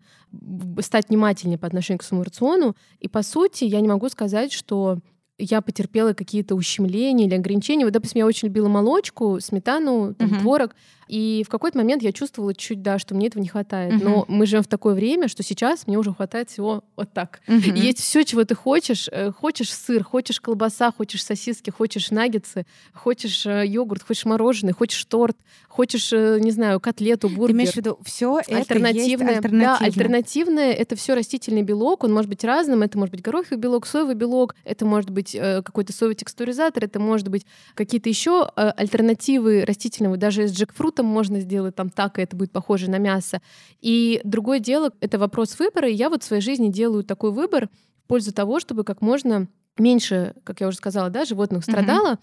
[0.80, 2.76] стать внимательнее по отношению к своему рациону.
[3.00, 4.98] И, по сути, я не могу сказать, что
[5.38, 7.84] я потерпела какие-то ущемления или ограничения.
[7.84, 10.38] Вот, допустим, я очень любила молочку, сметану, там, Мгм.
[10.40, 10.74] творог.
[11.08, 13.94] И в какой-то момент я чувствовала чуть, да, что мне этого не хватает.
[13.94, 14.04] Мгм.
[14.04, 17.40] Но мы живем в такое время, что сейчас мне уже хватает всего вот так.
[17.46, 17.74] Мгм.
[17.74, 19.08] Есть все, чего ты хочешь.
[19.12, 25.04] Э, Хочешь сыр, хочешь колбаса, хочешь сосиски, хочешь наггетсы, хочешь э, йогурт, хочешь мороженое, хочешь
[25.04, 25.36] торт,
[25.68, 27.54] хочешь, э, не знаю, котлету, Ты бургер.
[27.54, 29.76] имеешь в виду, все это Альтернативное, да, альтернативно.
[29.86, 34.14] альтернативное это все растительный белок, он может быть разным, это может быть гороховый белок, соевый
[34.14, 40.48] белок, это может быть какой-то соевый текстуризатор, это может быть какие-то еще альтернативы растительного, даже
[40.48, 40.52] с
[40.96, 43.40] джекфрутом можно сделать там так, и это будет похоже на мясо.
[43.80, 47.68] И другое дело, это вопрос выбора, и я вот в своей жизни делаю такой выбор
[48.04, 49.48] в пользу того, чтобы как можно
[49.78, 52.18] меньше, как я уже сказала, да, животных страдало.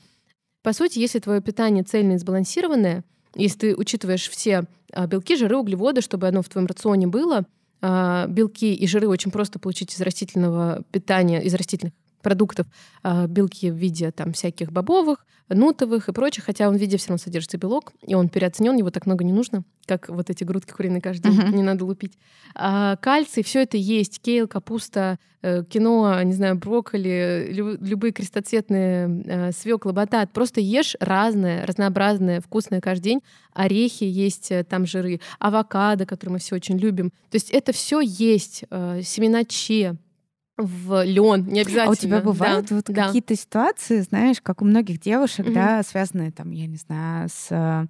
[0.64, 3.04] По сути, если твое питание цельное и сбалансированное,
[3.36, 4.64] если ты учитываешь все
[4.94, 7.46] а, белки, жиры, углеводы, чтобы оно в твоем рационе было,
[7.82, 11.94] а, белки и жиры очень просто получить из растительного питания, из растительных
[12.24, 12.66] продуктов
[13.04, 17.10] а, белки в виде там всяких бобовых, нутовых и прочих, хотя он в виде все
[17.10, 20.72] равно содержится белок, и он переоценен, его так много не нужно, как вот эти грудки
[20.72, 21.56] куриные каждый день, uh-huh.
[21.56, 22.18] не надо лупить.
[22.56, 29.24] А, кальций, все это есть, кейл, капуста, э, киноа, не знаю, брокколи, лю- любые крестоцветные
[29.26, 30.32] э, свекла, батат.
[30.32, 33.22] Просто ешь разное, разнообразное, вкусное каждый день.
[33.52, 37.10] Орехи есть, э, там жиры, авокадо, который мы все очень любим.
[37.30, 39.98] То есть это все есть, семена че,
[40.58, 41.86] в лен, не обязательно.
[41.86, 43.08] А у тебя бывают да, вот да.
[43.08, 45.54] какие-то ситуации, знаешь, как у многих девушек, угу.
[45.54, 47.88] да, связанные там, я не знаю, с э,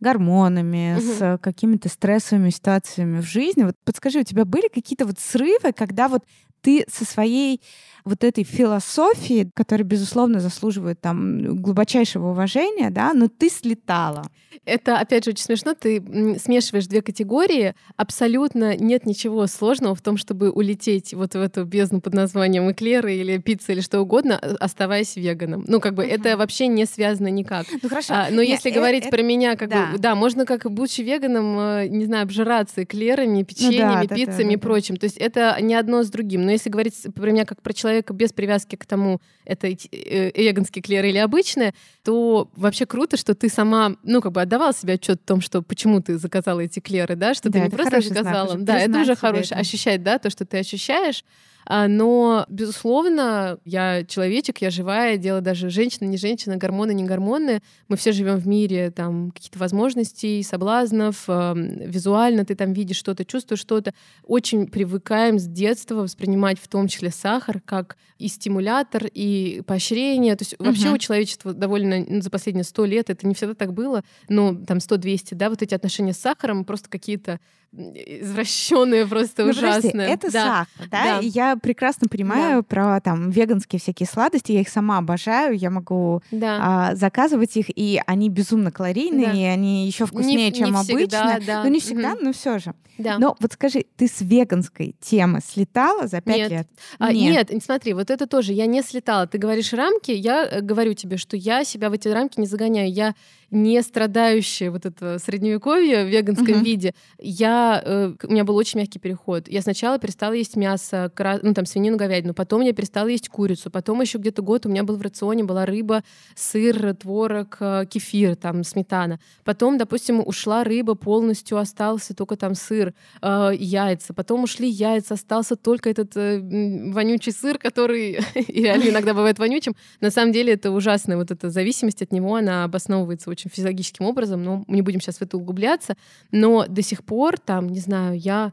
[0.00, 1.02] гормонами, угу.
[1.02, 3.64] с какими-то стрессовыми ситуациями в жизни.
[3.64, 6.24] Вот подскажи, у тебя были какие-то вот срывы, когда вот
[6.62, 7.60] ты со своей
[8.06, 14.22] вот этой философией, которая, безусловно, заслуживает там глубочайшего уважения, да, но ты слетала.
[14.64, 15.74] Это, опять же, очень смешно.
[15.74, 16.02] Ты
[16.38, 17.74] смешиваешь две категории.
[17.96, 23.14] Абсолютно нет ничего сложного в том, чтобы улететь вот в эту бездну под названием эклеры
[23.14, 25.64] или пицца или что угодно, а, оставаясь веганом.
[25.66, 26.14] Ну, как бы uh-huh.
[26.14, 27.66] это вообще не связано никак.
[27.82, 28.14] Ну, хорошо.
[28.14, 29.92] А, но если это, говорить это, про меня, как да.
[29.92, 34.42] бы, да, можно как будучи веганом, э, не знаю, обжираться эклерами, печеньями, ну, да, пиццами
[34.42, 34.96] да, да, и прочим.
[34.96, 36.44] То есть это не одно с другим.
[36.44, 40.82] Но если говорить про меня как про человека без привязки к тому, это э, веганский
[40.82, 41.74] клер или обычное,
[42.04, 45.62] то вообще круто, что ты сама, ну, как бы отдавала себе отчет о том, что
[45.62, 48.50] почему ты заказала эти клеры, да, что да, ты не просто заказала.
[48.50, 49.60] Знак, да, это уже хорошее.
[49.60, 51.24] Ощущать, да, то, что ты ощущаешь.
[51.68, 57.60] А, но, безусловно, я человечек, я живая, дело даже женщина, не женщина, гормоны, не гормоны.
[57.88, 63.60] Мы все живем в мире там каких-то возможностей, соблазнов, визуально ты там видишь что-то, чувствуешь
[63.60, 63.92] что-то.
[64.24, 70.36] Очень привыкаем с детства воспринимать в том числе сахар как и стимулятор, и поощрение.
[70.36, 70.66] То есть угу.
[70.66, 74.54] вообще у человечества довольно ну, за последние сто лет это не всегда так было, но
[74.54, 77.40] там 100-200, да, вот эти отношения с сахаром просто какие-то
[77.72, 79.92] извращенные, просто ну, ужасные.
[79.92, 80.44] Подожди, это да.
[80.44, 81.04] сахар, да?
[81.04, 81.20] да?
[81.20, 82.62] И я прекрасно понимаю да.
[82.62, 86.58] про там веганские всякие сладости, я их сама обожаю, я могу да.
[86.60, 89.32] а, заказывать их, и они безумно калорийные, да.
[89.32, 91.46] и они еще вкуснее, не, чем не всегда, обычно.
[91.46, 91.64] Да.
[91.64, 92.24] Ну не всегда, угу.
[92.24, 92.74] но все же.
[92.98, 93.18] Да.
[93.18, 96.68] Но вот скажи, ты с веганской темы слетала за пять лет?
[96.98, 97.50] А, нет.
[97.50, 99.26] нет, смотри, вот это тоже, я не слетала.
[99.26, 102.90] Ты говоришь рамки, я э, говорю тебе, что я себя в эти рамки не загоняю.
[102.90, 103.14] Я
[103.50, 106.64] не страдающая вот это средневековье в веганском uh-huh.
[106.64, 109.48] виде, я, э, у меня был очень мягкий переход.
[109.48, 111.12] Я сначала перестала есть мясо,
[111.42, 114.82] ну там свинину, говядину, потом я перестала есть курицу, потом еще где-то год у меня
[114.82, 116.02] был в рационе была рыба,
[116.34, 119.20] сыр, творог, э, кефир, там сметана.
[119.44, 124.12] Потом, допустим, ушла рыба полностью, остался только там сыр, э, яйца.
[124.14, 128.18] Потом ушли яйца, остался только этот э, вонючий сыр, который
[128.48, 129.74] реально иногда бывает вонючим.
[130.00, 134.42] На самом деле это ужасная вот эта зависимость от него, она обосновывается очень физиологическим образом,
[134.42, 135.96] но мы не будем сейчас в это углубляться.
[136.32, 138.52] Но до сих пор, там, не знаю, я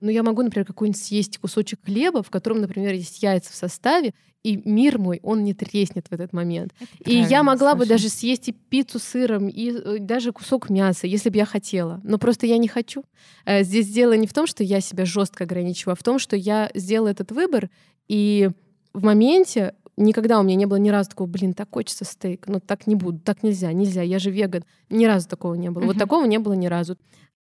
[0.00, 4.14] ну, я могу, например, какой-нибудь съесть кусочек хлеба, в котором, например, есть яйца в составе,
[4.42, 6.72] и мир мой, он не треснет в этот момент.
[7.00, 7.80] Это и я могла слушай.
[7.80, 11.44] бы даже съесть и пиццу с сыром, и э, даже кусок мяса, если бы я
[11.44, 12.00] хотела.
[12.04, 13.04] Но просто я не хочу.
[13.44, 16.36] Э, здесь дело не в том, что я себя жестко ограничиваю, а в том, что
[16.36, 17.68] я сделала этот выбор,
[18.08, 18.48] и
[18.94, 22.58] в моменте Никогда у меня не было ни разу такого, блин, так хочется стейк, но
[22.58, 24.64] так не буду, так нельзя, нельзя, я же веган.
[24.88, 25.82] Ни разу такого не было.
[25.82, 25.88] Uh-huh.
[25.88, 26.96] Вот такого не было ни разу.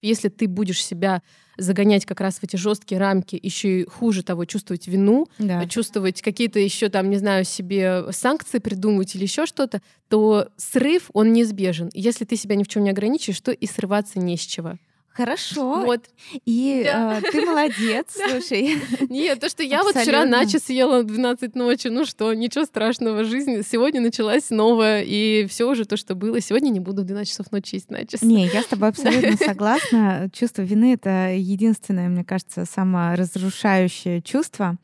[0.00, 1.22] Если ты будешь себя
[1.58, 5.66] загонять как раз в эти жесткие рамки, еще и хуже того, чувствовать вину, да.
[5.66, 11.32] чувствовать какие-то еще там, не знаю, себе санкции придумывать или еще что-то, то срыв, он
[11.32, 11.90] неизбежен.
[11.94, 14.78] Если ты себя ни в чем не ограничишь, то и срываться не с чего.
[15.16, 15.80] Хорошо.
[15.80, 16.02] Вот.
[16.44, 17.18] И да.
[17.18, 18.76] э, ты молодец, слушай.
[19.08, 23.24] Нет, то, что я вот вчера начи съела в 12 ночи, ну что, ничего страшного,
[23.24, 26.38] жизнь сегодня началась новая, и все уже то, что было.
[26.42, 28.20] Сегодня не буду в 12 часов ночи есть начис.
[28.20, 30.28] Не, я с тобой абсолютно согласна.
[30.34, 34.76] Чувство вины— это единственное, мне кажется, саморазрушающее чувство.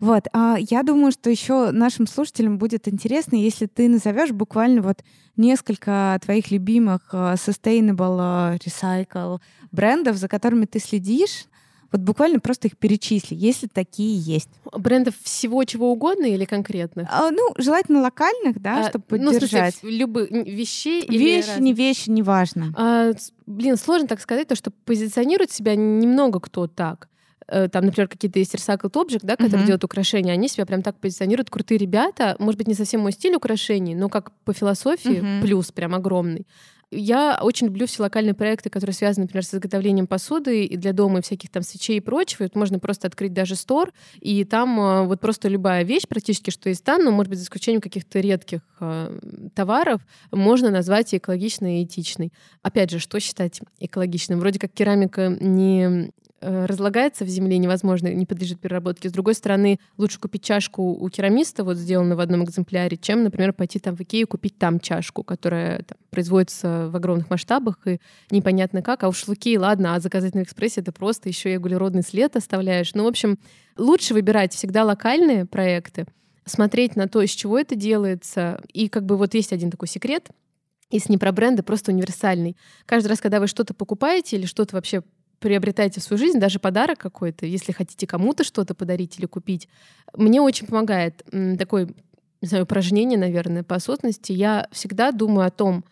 [0.00, 5.04] Вот, а я думаю, что еще нашим слушателям будет интересно, если ты назовешь буквально вот
[5.36, 9.40] несколько твоих любимых э, sustainable э, recycle
[9.70, 11.44] брендов, за которыми ты следишь,
[11.92, 14.48] вот буквально просто их перечисли, если такие есть.
[14.72, 17.08] Брендов всего чего угодно или конкретных?
[17.10, 19.78] А, ну, желательно локальных, да, а, чтобы поддержать.
[19.82, 22.72] Ну, в любых вещей Вещи, или не вещи, неважно.
[22.76, 23.12] А,
[23.46, 27.09] блин, сложно так сказать, то, что позиционирует себя немного кто так.
[27.50, 29.66] Э, там, например, какие-то есть Recycled Object, да, которые uh-huh.
[29.66, 33.34] делают украшения, они себя прям так позиционируют, крутые ребята, может быть, не совсем мой стиль
[33.34, 35.42] украшений, но как по философии uh-huh.
[35.42, 36.46] плюс прям огромный.
[36.92, 41.20] Я очень люблю все локальные проекты, которые связаны, например, с изготовлением посуды и для дома,
[41.20, 42.42] и всяких там свечей и прочего.
[42.42, 46.68] Это можно просто открыть даже стор, и там э, вот просто любая вещь практически, что
[46.68, 49.18] есть там, но, может быть, за исключением каких-то редких э,
[49.54, 50.00] товаров,
[50.32, 52.32] можно назвать экологичной и этичной.
[52.62, 54.40] Опять же, что считать экологичным?
[54.40, 56.10] Вроде как керамика не
[56.40, 59.08] разлагается в земле, невозможно, не подлежит переработке.
[59.08, 63.52] С другой стороны, лучше купить чашку у керамиста, вот сделанную в одном экземпляре, чем, например,
[63.52, 68.00] пойти там в Икею купить там чашку, которая там, производится в огромных масштабах и
[68.30, 69.04] непонятно как.
[69.04, 72.94] А в Икее, ладно, а заказать на экспрессе это просто еще и углеродный след оставляешь.
[72.94, 73.38] Ну, в общем,
[73.76, 76.06] лучше выбирать всегда локальные проекты,
[76.46, 78.62] смотреть на то, из чего это делается.
[78.72, 80.30] И как бы вот есть один такой секрет,
[80.90, 82.56] если не про бренды, просто универсальный.
[82.86, 85.02] Каждый раз, когда вы что-то покупаете или что-то вообще
[85.40, 89.68] приобретаете в свою жизнь, даже подарок какой-то, если хотите кому-то что-то подарить или купить,
[90.14, 91.24] мне очень помогает
[91.58, 91.88] такое,
[92.40, 94.32] не знаю, упражнение, наверное, по осознанности.
[94.32, 95.84] Я всегда думаю о том,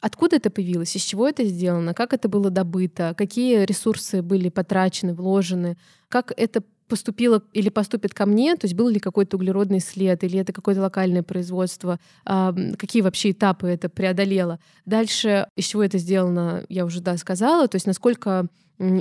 [0.00, 5.14] откуда это появилось, из чего это сделано, как это было добыто, какие ресурсы были потрачены,
[5.14, 5.76] вложены,
[6.08, 10.38] как это поступило или поступит ко мне, то есть был ли какой-то углеродный след, или
[10.38, 14.58] это какое-то локальное производство, а, какие вообще этапы это преодолело.
[14.84, 18.48] Дальше, из чего это сделано, я уже да, сказала, то есть насколько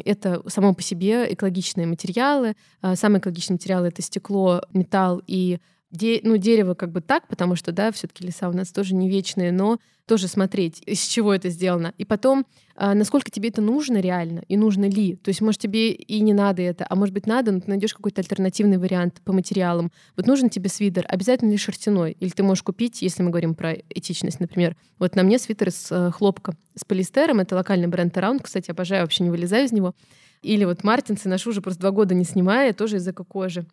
[0.06, 2.56] это само по себе экологичные материалы.
[2.81, 5.60] А, самые экологичные материалы— это стекло, металл и
[5.91, 8.93] Де, ну, дерево как бы так, потому что, да, все таки леса у нас тоже
[8.93, 9.80] не вечные, но
[10.10, 11.94] тоже смотреть, из чего это сделано.
[11.99, 15.18] И потом, а, насколько тебе это нужно реально, и нужно ли.
[15.18, 17.94] То есть, может, тебе и не надо это, а может быть, надо, но ты найдешь
[17.94, 19.91] какой-то альтернативный вариант по материалам.
[20.18, 22.18] Вот нужен тебе свитер, обязательно ли шерстяной?
[22.19, 24.76] Или ты можешь купить, если мы говорим про этичность, например.
[24.98, 29.03] Вот на мне свитер из э, хлопка, с полиэстером, это локальный бренд Around, кстати, обожаю,
[29.03, 29.94] вообще не вылезаю из него.
[30.41, 33.68] Или вот Мартинсы ношу уже просто два года не снимая, тоже из эко-кожи.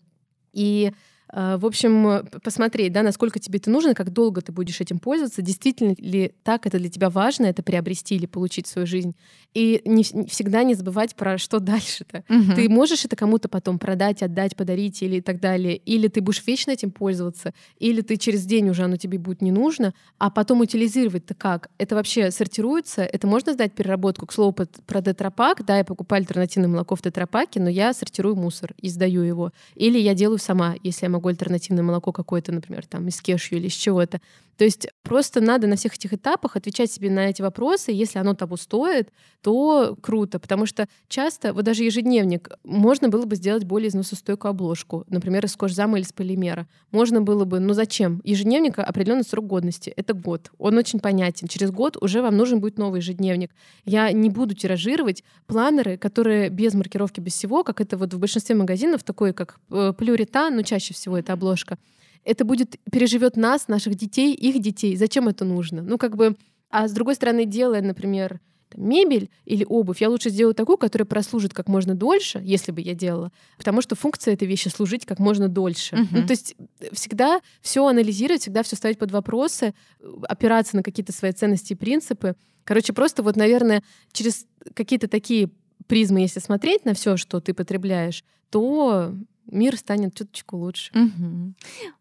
[0.53, 0.93] И
[1.33, 5.95] в общем, посмотреть, да, насколько тебе это нужно, как долго ты будешь этим пользоваться, действительно
[5.99, 9.15] ли так это для тебя важно, это приобрести или получить в свою жизнь.
[9.55, 12.25] И не, всегда не забывать про что дальше-то.
[12.29, 12.55] Угу.
[12.55, 15.77] Ты можешь это кому-то потом продать, отдать, подарить или так далее.
[15.77, 19.51] Или ты будешь вечно этим пользоваться, или ты через день уже оно тебе будет не
[19.51, 21.71] нужно, а потом утилизировать-то как?
[21.79, 23.03] Это вообще сортируется?
[23.03, 24.27] Это можно сдать переработку?
[24.27, 28.75] К слову, про тетрапак, да, я покупаю альтернативное молоко в тетрапаке, но я сортирую мусор
[28.81, 29.53] и сдаю его.
[29.75, 33.67] Или я делаю сама, если я могу альтернативное молоко какое-то, например, там из кешью или
[33.67, 34.21] из чего-то.
[34.57, 37.93] То есть просто надо на всех этих этапах отвечать себе на эти вопросы.
[37.93, 39.11] Если оно того стоит,
[39.43, 40.39] то круто.
[40.39, 45.55] Потому что часто, вот даже ежедневник, можно было бы сделать более износостойкую обложку, например, из
[45.57, 46.67] кожзама или из полимера.
[46.91, 48.23] Можно было бы, ну зачем?
[48.25, 49.91] Ежедневника определенный срок годности.
[49.91, 50.51] Это год.
[50.59, 51.49] Он очень понятен.
[51.49, 53.51] Через год уже вам нужен будет новый ежедневник.
[53.85, 58.55] Я не буду тиражировать планеры, которые без маркировки, без всего, как это вот в большинстве
[58.55, 61.79] магазинов, такой как э, плюритан, но ну, чаще всего это обложка
[62.27, 64.97] это будет переживет нас, наших детей, их детей.
[64.97, 65.81] Зачем это нужно?
[65.81, 66.37] Ну, как бы,
[66.71, 68.41] а с другой стороны, делая, например,
[68.75, 72.95] мебель или обувь, я лучше сделаю такую, которая прослужит как можно дольше, если бы я
[72.95, 75.95] делала, потому что функция этой вещи служить как можно дольше.
[75.95, 76.07] Uh-huh.
[76.11, 80.83] Ну, то есть э, всегда все анализировать, всегда все ставить под вопросы, э, опираться на
[80.83, 82.35] какие-то свои ценности и принципы.
[82.65, 85.49] Короче, просто вот, наверное, через какие-то такие
[85.87, 89.15] призмы, если смотреть на все, что ты потребляешь, то
[89.51, 90.93] мир станет чуточку лучше.
[90.95, 91.55] Угу.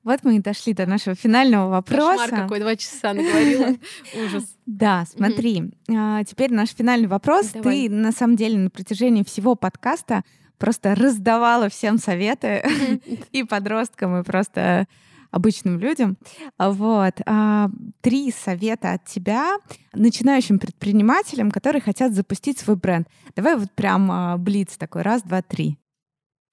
[0.04, 2.24] Вот мы и дошли до нашего финального вопроса.
[2.24, 3.76] Кошмар какой, два часа наговорила.
[4.26, 4.56] Ужас.
[4.66, 5.72] Да, смотри.
[5.90, 7.48] А, теперь наш финальный вопрос.
[7.48, 10.24] Ты, на самом деле, на протяжении всего подкаста
[10.58, 12.64] просто раздавала всем советы
[13.32, 14.88] и подросткам, и просто
[15.32, 16.18] обычным людям.
[16.58, 17.16] Вот.
[17.26, 17.70] А,
[18.02, 19.58] три совета от тебя
[19.94, 23.08] начинающим предпринимателям, которые хотят запустить свой бренд.
[23.36, 25.02] Давай вот прям а, блиц такой.
[25.02, 25.78] Раз, два, три.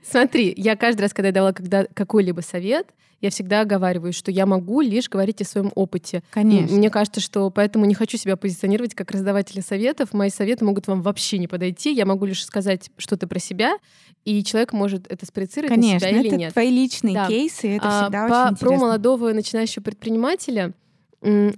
[0.02, 2.88] Смотри, я каждый раз, когда я давала когда какой-либо совет,
[3.20, 6.24] я всегда оговариваю, что я могу лишь говорить о своем опыте.
[6.30, 6.76] Конечно.
[6.76, 10.12] Мне кажется, что поэтому не хочу себя позиционировать как раздавателя советов.
[10.12, 11.92] Мои советы могут вам вообще не подойти.
[11.92, 13.76] Я могу лишь сказать что-то про себя,
[14.24, 16.52] и человек может это спроецировать Конечно, на себя или это нет.
[16.52, 17.28] твои личные да.
[17.28, 18.66] кейсы, это а, всегда по, очень интересно.
[18.66, 20.72] Про молодого начинающего предпринимателя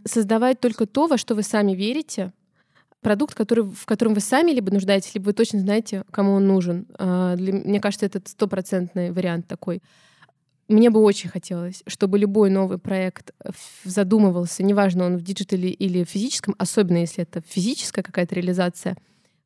[0.05, 2.33] создавать только то, во что вы сами верите,
[3.05, 6.87] продукт, который, в котором вы сами либо нуждаетесь, либо вы точно знаете, кому он нужен.
[6.99, 9.81] А, для, мне кажется, это стопроцентный вариант такой.
[10.67, 13.33] Мне бы очень хотелось, чтобы любой новый проект
[13.85, 18.97] задумывался, неважно, он в диджитале или в физическом, особенно если это физическая какая-то реализация,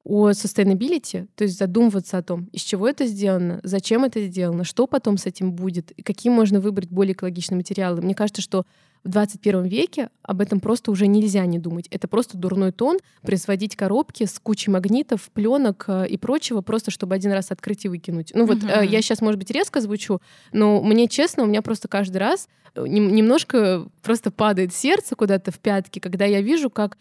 [0.04, 4.86] о sustainability, то есть задумываться о том, из чего это сделано, зачем это сделано, что
[4.86, 8.00] потом с этим будет, и какие можно выбрать более экологичные материалы.
[8.00, 8.64] Мне кажется, что
[9.04, 11.86] в 21 веке об этом просто уже нельзя не думать.
[11.90, 17.14] Это просто дурной тон производить коробки с кучей магнитов, пленок э, и прочего, просто чтобы
[17.14, 18.32] один раз открыть и выкинуть.
[18.34, 18.86] Ну вот uh-huh.
[18.86, 20.20] я сейчас, может быть, резко звучу,
[20.52, 25.58] но мне честно, у меня просто каждый раз э, немножко просто падает сердце куда-то в
[25.58, 26.98] пятки, когда я вижу, как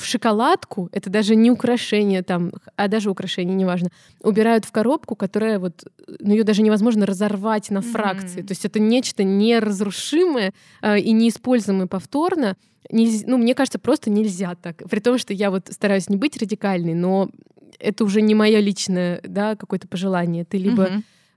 [0.00, 3.90] в шоколадку, это даже не украшение там, а даже украшение, неважно,
[4.20, 5.84] убирают в коробку, которая вот,
[6.18, 8.42] ну ее даже невозможно разорвать на фракции.
[8.42, 8.46] Mm-hmm.
[8.46, 10.52] То есть это нечто неразрушимое
[10.82, 12.56] э, и неиспользуемое повторно.
[12.90, 14.82] Нельзя, ну, мне кажется, просто нельзя так.
[14.88, 17.30] При том, что я вот стараюсь не быть радикальной, но
[17.78, 20.44] это уже не мое личное, да, какое-то пожелание.
[20.44, 20.90] Ты либо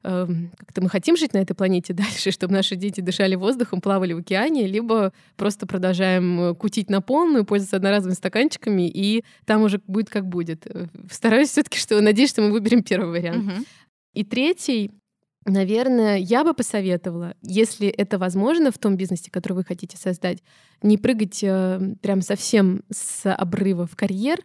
[0.07, 4.13] uh-huh как-то мы хотим жить на этой планете дальше, чтобы наши дети дышали воздухом, плавали
[4.13, 9.81] в океане, либо просто продолжаем э, кутить на полную, пользоваться одноразовыми стаканчиками, и там уже
[9.87, 10.67] будет как будет.
[10.67, 13.45] Э, стараюсь все таки что надеюсь, что мы выберем первый вариант.
[13.45, 13.65] Угу.
[14.13, 14.91] И третий,
[15.49, 20.43] Наверное, я бы посоветовала, если это возможно в том бизнесе, который вы хотите создать,
[20.81, 24.39] не прыгать э, прям совсем с обрыва в карьер,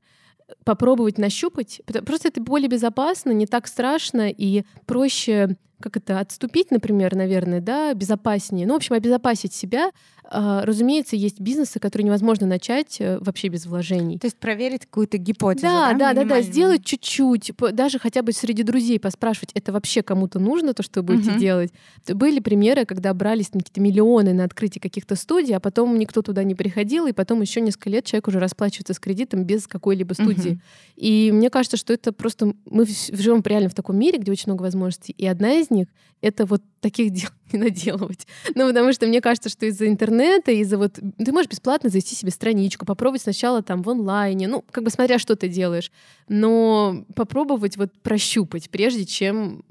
[0.65, 1.81] попробовать нащупать.
[2.05, 7.93] Просто это более безопасно, не так страшно и проще как это, отступить, например, наверное, да,
[7.93, 8.67] безопаснее.
[8.67, 9.91] Ну, в общем, обезопасить себя.
[10.25, 14.19] А, разумеется, есть бизнесы, которые невозможно начать э, вообще без вложений.
[14.19, 15.93] То есть проверить какую-то гипотезу, да?
[15.93, 20.39] Да, да, да, да, сделать чуть-чуть, даже хотя бы среди друзей поспрашивать, это вообще кому-то
[20.39, 21.39] нужно, то, что вы будете uh-huh.
[21.39, 21.73] делать.
[22.07, 26.55] Были примеры, когда брались какие-то миллионы на открытие каких-то студий, а потом никто туда не
[26.55, 30.53] приходил, и потом еще несколько лет человек уже расплачивается с кредитом без какой-либо студии.
[30.53, 30.61] Uh-huh.
[30.97, 32.55] И мне кажется, что это просто...
[32.65, 35.89] Мы живем реально в таком мире, где очень много возможностей, и одна из них—
[36.23, 38.27] это вот таких дел не наделывать.
[38.55, 40.99] Ну, потому что мне кажется, что из-за интернета, из-за вот...
[41.19, 45.19] Ты можешь бесплатно зайти себе страничку, попробовать сначала там в онлайне, ну, как бы смотря,
[45.19, 45.91] что ты делаешь,
[46.29, 49.65] но попробовать вот прощупать, прежде чем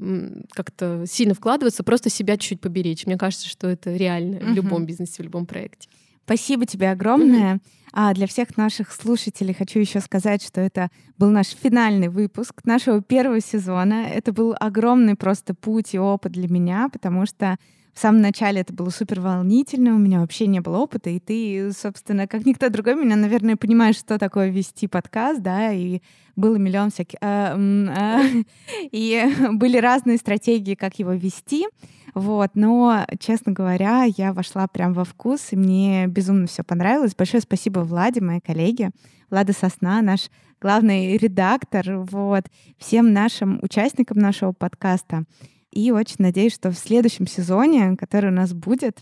[0.52, 3.06] как-то сильно вкладываться, просто себя чуть-чуть поберечь.
[3.06, 5.88] Мне кажется, что это реально в любом бизнесе, в любом проекте.
[6.32, 7.60] Спасибо тебе огромное.
[7.92, 13.02] А для всех наших слушателей хочу еще сказать, что это был наш финальный выпуск нашего
[13.02, 14.06] первого сезона.
[14.08, 17.58] Это был огромный просто путь и опыт для меня, потому что
[17.94, 21.74] в самом начале это было супер волнительно, у меня вообще не было опыта, и ты,
[21.74, 26.00] собственно, как никто другой, меня, наверное, понимаешь, что такое вести подкаст, да, и
[26.38, 27.18] было миллион всяких...
[27.22, 28.22] А, а,
[28.94, 31.68] и были разные стратегии, как его вести.
[32.14, 37.16] Вот, но, честно говоря, я вошла прям во вкус, и мне безумно все понравилось.
[37.16, 38.92] Большое спасибо Владе, моей коллеге.
[39.30, 40.30] Влада Сосна, наш
[40.60, 42.44] главный редактор, вот,
[42.78, 45.24] всем нашим участникам нашего подкаста.
[45.72, 49.00] И очень надеюсь, что в следующем сезоне, который у нас будет,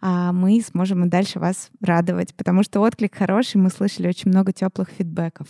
[0.00, 4.52] а, мы сможем и дальше вас радовать, потому что отклик хороший, мы слышали очень много
[4.52, 5.48] теплых фидбэков.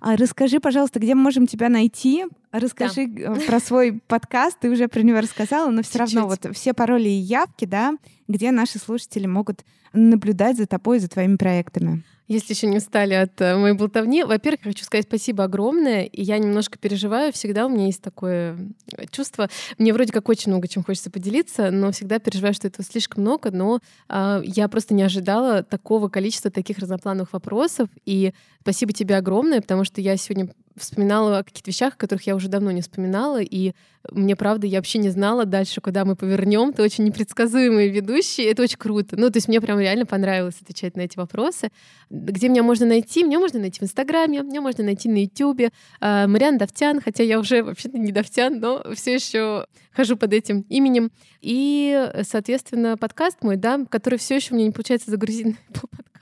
[0.00, 2.24] А расскажи, пожалуйста, где мы можем тебя найти?
[2.52, 3.34] Расскажи да.
[3.34, 7.08] Э, про свой подкаст, ты уже про него рассказала, но все равно вот все пароли
[7.08, 7.96] и явки, да,
[8.26, 12.02] где наши слушатели могут наблюдать за тобой и за твоими проектами.
[12.30, 16.04] Если еще не устали от э, моей болтовни, во-первых, хочу сказать спасибо огромное.
[16.04, 17.32] И я немножко переживаю.
[17.32, 18.56] Всегда у меня есть такое
[18.96, 19.48] э, чувство.
[19.78, 23.50] Мне вроде как очень много чем хочется поделиться, но всегда переживаю, что этого слишком много.
[23.50, 27.88] Но э, я просто не ожидала такого количества таких разноплановых вопросов.
[28.06, 32.34] И спасибо тебе огромное, потому что я сегодня вспоминала о каких-то вещах, о которых я
[32.34, 33.72] уже давно не вспоминала, и
[34.10, 36.72] мне, правда, я вообще не знала дальше, куда мы повернем.
[36.72, 39.16] Ты очень непредсказуемый ведущий, это очень круто.
[39.16, 41.70] Ну, то есть мне прям реально понравилось отвечать на эти вопросы.
[42.08, 43.22] Где меня можно найти?
[43.22, 45.70] Меня можно найти в Инстаграме, меня можно найти на Ютубе.
[46.00, 50.62] А, Мариан Давтян, хотя я уже вообще-то не Давтян, но все еще хожу под этим
[50.68, 51.10] именем.
[51.42, 55.56] И, соответственно, подкаст мой, да, который все еще меня не получается загрузить на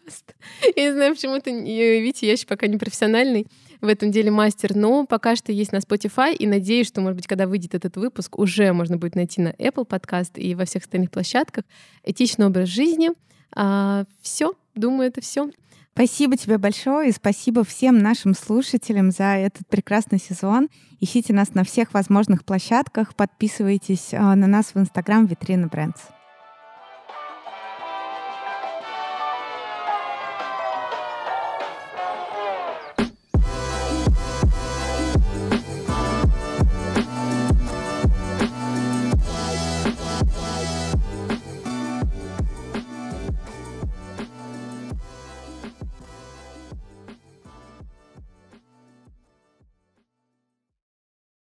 [0.09, 0.35] подкаст.
[0.77, 3.47] Я не знаю, почему-то, видите, я еще пока не профессиональный
[3.81, 7.27] в этом деле мастер, но пока что есть на Spotify, и надеюсь, что, может быть,
[7.27, 11.11] когда выйдет этот выпуск, уже можно будет найти на Apple Podcast и во всех остальных
[11.11, 11.65] площадках.
[12.03, 13.11] Этичный образ жизни.
[13.55, 15.51] А, все, думаю, это все.
[15.95, 20.69] Спасибо тебе большое и спасибо всем нашим слушателям за этот прекрасный сезон.
[21.01, 26.01] Ищите нас на всех возможных площадках, подписывайтесь а, на нас в Instagram Витрина Брендс.